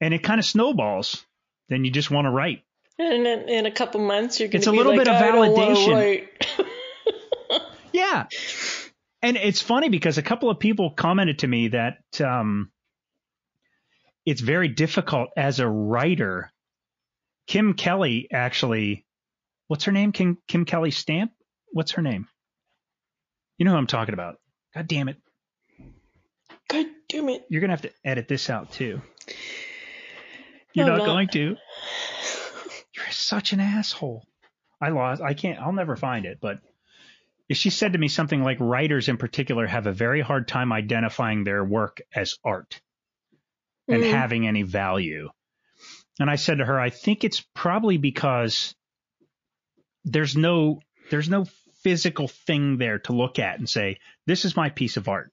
And 0.01 0.13
it 0.13 0.23
kind 0.23 0.39
of 0.39 0.45
snowballs. 0.45 1.25
Then 1.69 1.85
you 1.85 1.91
just 1.91 2.09
want 2.11 2.25
to 2.25 2.31
write. 2.31 2.63
and 2.97 3.25
in, 3.27 3.47
in 3.47 3.65
a 3.67 3.71
couple 3.71 4.01
months 4.01 4.39
you're 4.39 4.49
going 4.49 4.57
It's 4.57 4.65
to 4.65 4.71
a 4.71 4.73
be 4.73 4.77
little 4.79 4.93
like, 4.97 5.05
bit 5.05 5.07
of 5.07 5.21
I 5.21 5.27
don't 5.31 5.51
wanna 5.53 5.75
validation. 5.75 6.27
Yeah. 7.93 8.25
And 9.21 9.37
it's 9.37 9.61
funny 9.61 9.89
because 9.89 10.17
a 10.17 10.21
couple 10.23 10.49
of 10.49 10.59
people 10.59 10.91
commented 10.91 11.39
to 11.39 11.47
me 11.47 11.69
that 11.69 11.97
um, 12.21 12.71
it's 14.25 14.41
very 14.41 14.67
difficult 14.69 15.29
as 15.35 15.59
a 15.59 15.67
writer. 15.67 16.51
Kim 17.49 17.73
Kelly 17.73 18.27
actually, 18.31 19.05
what's 19.67 19.85
her 19.85 19.91
name? 19.91 20.11
Kim, 20.11 20.37
Kim 20.47 20.65
Kelly 20.65 20.91
Stamp? 20.91 21.31
What's 21.71 21.93
her 21.93 22.03
name? 22.03 22.27
You 23.57 23.65
know 23.65 23.71
who 23.71 23.77
I'm 23.77 23.87
talking 23.87 24.13
about. 24.13 24.35
God 24.75 24.87
damn 24.87 25.09
it. 25.09 25.17
God 26.69 26.85
damn 27.07 27.27
it! 27.29 27.43
You're 27.49 27.61
going 27.61 27.69
to 27.69 27.73
have 27.73 27.81
to 27.81 27.91
edit 28.05 28.27
this 28.27 28.51
out 28.51 28.71
too. 28.71 29.01
You're 30.73 30.85
No, 30.85 30.91
not 30.91 30.97
not. 30.99 31.05
going 31.07 31.27
to. 31.29 31.55
You're 32.95 33.09
such 33.11 33.51
an 33.53 33.59
asshole. 33.59 34.23
I 34.79 34.89
lost. 34.89 35.19
I 35.23 35.33
can't. 35.33 35.57
I'll 35.59 35.73
never 35.73 35.95
find 35.95 36.25
it. 36.27 36.37
But 36.39 36.59
she 37.51 37.71
said 37.71 37.93
to 37.93 37.99
me 37.99 38.07
something 38.09 38.43
like 38.43 38.59
writers 38.59 39.09
in 39.09 39.17
particular 39.17 39.65
have 39.65 39.87
a 39.87 39.91
very 39.91 40.21
hard 40.21 40.47
time 40.47 40.71
identifying 40.71 41.43
their 41.43 41.63
work 41.65 42.01
as 42.13 42.35
art 42.45 42.79
and 43.87 44.03
Mm. 44.03 44.11
having 44.11 44.47
any 44.47 44.61
value. 44.61 45.29
And 46.19 46.29
I 46.29 46.35
said 46.35 46.57
to 46.57 46.65
her, 46.65 46.79
I 46.79 46.89
think 46.89 47.23
it's 47.23 47.43
probably 47.55 47.97
because 47.97 48.75
there's 50.03 50.35
no 50.35 50.79
There's 51.09 51.29
no 51.29 51.45
physical 51.83 52.27
thing 52.27 52.77
there 52.77 52.99
to 52.99 53.13
look 53.13 53.39
at 53.39 53.57
and 53.57 53.67
say, 53.69 53.97
this 54.27 54.43
is 54.45 54.55
my 54.55 54.69
piece 54.69 54.97
of 54.97 55.07
art. 55.07 55.31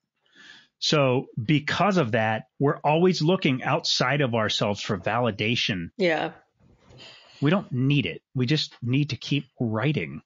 So 0.78 1.26
because 1.42 1.96
of 1.96 2.12
that, 2.12 2.44
we're 2.60 2.78
always 2.84 3.20
looking 3.20 3.62
outside 3.64 4.20
of 4.20 4.34
ourselves 4.34 4.80
for 4.80 4.96
validation. 4.96 5.88
Yeah. 5.96 6.32
We 7.40 7.50
don't 7.50 7.72
need 7.72 8.06
it. 8.06 8.22
We 8.34 8.46
just 8.46 8.76
need 8.82 9.10
to 9.10 9.16
keep 9.16 9.46
writing. 9.60 10.22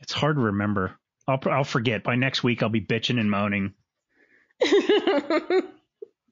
It's 0.00 0.12
hard 0.12 0.36
to 0.36 0.42
remember. 0.42 0.96
I'll 1.26 1.40
I'll 1.50 1.64
forget. 1.64 2.02
By 2.02 2.14
next 2.16 2.42
week, 2.42 2.62
I'll 2.62 2.68
be 2.68 2.80
bitching 2.80 3.18
and 3.20 3.30
moaning. 3.30 3.74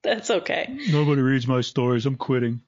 That's 0.02 0.30
okay. 0.30 0.78
Nobody 0.90 1.22
reads 1.22 1.46
my 1.46 1.60
stories. 1.60 2.06
I'm 2.06 2.16
quitting. 2.16 2.62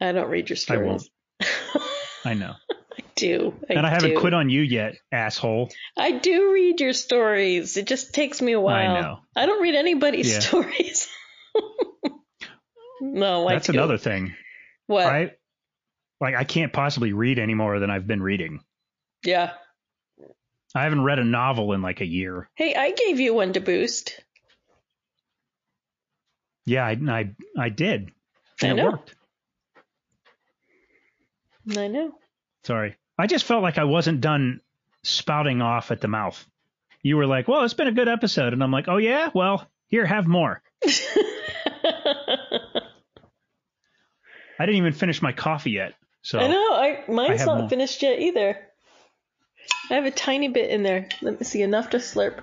I 0.00 0.12
don't 0.12 0.28
read 0.28 0.50
your 0.50 0.56
stories. 0.56 1.08
I 1.40 1.44
won't. 1.46 1.82
I 2.24 2.34
know. 2.34 2.54
I 2.70 3.02
do. 3.14 3.54
I 3.68 3.74
and 3.74 3.86
I 3.86 3.90
haven't 3.90 4.10
do. 4.10 4.20
quit 4.20 4.34
on 4.34 4.50
you 4.50 4.60
yet, 4.60 4.96
asshole. 5.10 5.70
I 5.96 6.12
do 6.12 6.52
read 6.52 6.80
your 6.80 6.92
stories. 6.92 7.76
It 7.76 7.86
just 7.86 8.12
takes 8.14 8.42
me 8.42 8.52
a 8.52 8.60
while. 8.60 8.96
I 8.96 9.00
know. 9.00 9.18
I 9.34 9.46
don't 9.46 9.62
read 9.62 9.74
anybody's 9.74 10.32
Yeah. 10.32 10.40
stories. 10.40 11.08
no, 13.00 13.48
I 13.48 13.54
That's 13.54 13.68
another 13.70 13.98
thing. 13.98 14.34
What? 14.86 15.06
I 15.06 15.32
like 16.20 16.34
I 16.34 16.44
can't 16.44 16.72
possibly 16.72 17.12
read 17.12 17.38
any 17.38 17.54
more 17.54 17.78
than 17.78 17.90
I've 17.90 18.06
been 18.06 18.22
reading. 18.22 18.60
Yeah. 19.24 19.52
I 20.74 20.82
haven't 20.82 21.04
read 21.04 21.18
a 21.18 21.24
novel 21.24 21.72
in 21.72 21.80
like 21.80 22.00
a 22.02 22.06
year. 22.06 22.50
Hey, 22.54 22.74
I 22.74 22.90
gave 22.90 23.18
you 23.18 23.32
one 23.34 23.54
to 23.54 23.60
boost. 23.60 24.20
Yeah, 26.66 26.84
I 26.84 26.98
I, 27.08 27.30
I 27.58 27.68
did. 27.70 28.10
I 28.62 28.66
And 28.66 28.78
it 28.78 28.82
know. 28.82 28.90
worked. 28.90 29.14
I 31.76 31.86
know. 31.88 32.12
Sorry. 32.64 32.96
I 33.18 33.26
just 33.26 33.44
felt 33.44 33.62
like 33.62 33.78
I 33.78 33.84
wasn't 33.84 34.20
done 34.20 34.60
spouting 35.02 35.62
off 35.62 35.90
at 35.90 36.00
the 36.00 36.08
mouth. 36.08 36.44
You 37.02 37.16
were 37.16 37.26
like, 37.26 37.48
"Well, 37.48 37.64
it's 37.64 37.74
been 37.74 37.86
a 37.88 37.92
good 37.92 38.08
episode." 38.08 38.52
And 38.52 38.62
I'm 38.62 38.72
like, 38.72 38.88
"Oh 38.88 38.96
yeah? 38.98 39.30
Well, 39.32 39.66
here, 39.88 40.04
have 40.04 40.26
more." 40.26 40.60
I 44.58 44.64
didn't 44.64 44.76
even 44.76 44.92
finish 44.92 45.20
my 45.22 45.32
coffee 45.32 45.72
yet. 45.72 45.94
So 46.22 46.38
I 46.40 46.48
know. 46.48 46.72
I 46.74 47.04
mine's 47.08 47.40
have 47.40 47.46
not 47.46 47.58
more. 47.60 47.68
finished 47.68 48.02
yet 48.02 48.18
either. 48.18 48.58
I 49.90 49.94
have 49.94 50.04
a 50.06 50.10
tiny 50.10 50.48
bit 50.48 50.70
in 50.70 50.82
there. 50.82 51.08
Let 51.22 51.38
me 51.38 51.44
see, 51.44 51.62
enough 51.62 51.90
to 51.90 51.98
slurp. 51.98 52.40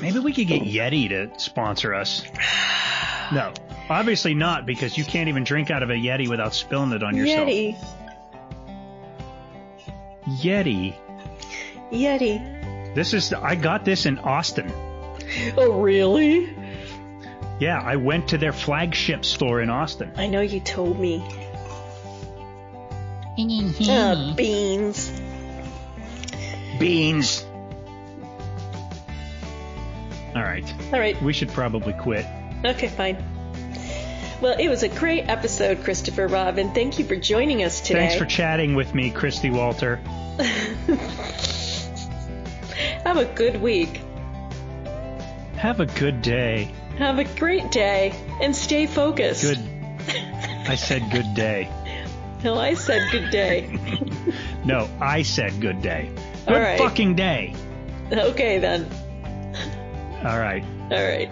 Maybe 0.00 0.18
we 0.18 0.32
could 0.32 0.46
get 0.46 0.62
Yeti 0.62 1.08
to 1.08 1.38
sponsor 1.38 1.94
us. 1.94 2.24
No. 3.32 3.52
Obviously 3.88 4.34
not 4.34 4.66
because 4.66 4.96
you 4.96 5.04
can't 5.04 5.28
even 5.28 5.44
drink 5.44 5.70
out 5.70 5.82
of 5.82 5.90
a 5.90 5.94
Yeti 5.94 6.28
without 6.28 6.54
spilling 6.54 6.92
it 6.92 7.02
on 7.02 7.16
yourself. 7.16 7.48
Yeti. 7.48 7.76
Yeti. 10.24 10.94
Yeti. 11.90 12.94
This 12.94 13.14
is 13.14 13.32
I 13.32 13.54
got 13.54 13.84
this 13.84 14.06
in 14.06 14.18
Austin. 14.18 14.72
Oh, 15.56 15.80
really? 15.80 16.54
Yeah, 17.60 17.80
I 17.80 17.96
went 17.96 18.28
to 18.28 18.38
their 18.38 18.52
flagship 18.52 19.24
store 19.24 19.60
in 19.60 19.70
Austin. 19.70 20.12
I 20.16 20.26
know 20.26 20.40
you 20.40 20.60
told 20.60 20.98
me. 20.98 21.24
Ah, 23.38 24.34
beans. 24.36 25.10
Beans. 26.78 27.44
All 30.36 30.42
right. 30.42 30.74
All 30.92 31.00
right. 31.00 31.20
We 31.22 31.32
should 31.32 31.48
probably 31.48 31.94
quit. 31.94 32.26
Okay, 32.62 32.88
fine. 32.88 33.16
Well, 34.42 34.56
it 34.58 34.68
was 34.68 34.82
a 34.82 34.88
great 34.88 35.28
episode, 35.30 35.82
Christopher 35.82 36.26
Robin. 36.26 36.74
Thank 36.74 36.98
you 36.98 37.06
for 37.06 37.16
joining 37.16 37.64
us 37.64 37.80
today. 37.80 38.00
Thanks 38.00 38.16
for 38.16 38.26
chatting 38.26 38.74
with 38.74 38.94
me, 38.94 39.10
Kristi 39.10 39.50
Walter. 39.50 39.96
Have 43.04 43.16
a 43.16 43.24
good 43.24 43.62
week. 43.62 44.02
Have 45.56 45.80
a 45.80 45.86
good 45.86 46.20
day. 46.20 46.70
Have 46.98 47.18
a 47.18 47.24
great 47.24 47.70
day 47.70 48.14
and 48.42 48.54
stay 48.54 48.86
focused. 48.86 49.42
Good. 49.42 49.58
I 50.68 50.74
said 50.74 51.10
good 51.10 51.34
day. 51.34 51.70
No, 52.44 52.58
I 52.58 52.74
said 52.74 53.10
good 53.10 53.30
day. 53.30 53.76
No, 54.64 54.88
I 55.00 55.22
said 55.22 55.58
good 55.60 55.80
day. 55.80 56.10
Good 56.46 56.54
right. 56.54 56.78
fucking 56.78 57.14
day. 57.14 57.54
okay, 58.12 58.58
then. 58.58 58.86
All 60.26 60.40
right. 60.40 60.64
All 60.90 61.04
right. 61.04 61.30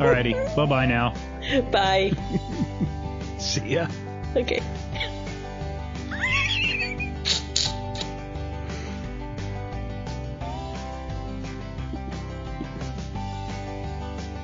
Alrighty. 0.00 0.56
bye 0.56 0.66
bye 0.66 0.86
now. 0.86 1.14
Bye. 1.70 2.10
See 3.38 3.74
ya. 3.74 3.86
Okay. 4.34 4.60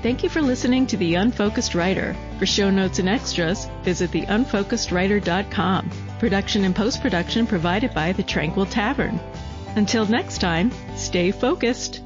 Thank 0.03 0.23
you 0.23 0.29
for 0.29 0.41
listening 0.41 0.87
to 0.87 0.97
The 0.97 1.17
Unfocused 1.17 1.75
Writer. 1.75 2.15
For 2.39 2.47
show 2.47 2.71
notes 2.71 3.01
and 3.01 3.09
extras, 3.09 3.67
visit 3.83 4.13
theunfocusedwriter.com. 4.13 5.91
Production 6.21 6.65
and 6.65 6.77
post 6.77 7.03
production 7.03 7.45
provided 7.49 7.93
by 7.93 8.13
The 8.13 8.23
Tranquil 8.23 8.67
Tavern. 8.67 9.19
Until 9.75 10.07
next 10.07 10.39
time, 10.39 10.71
stay 10.95 11.33
focused. 11.33 12.03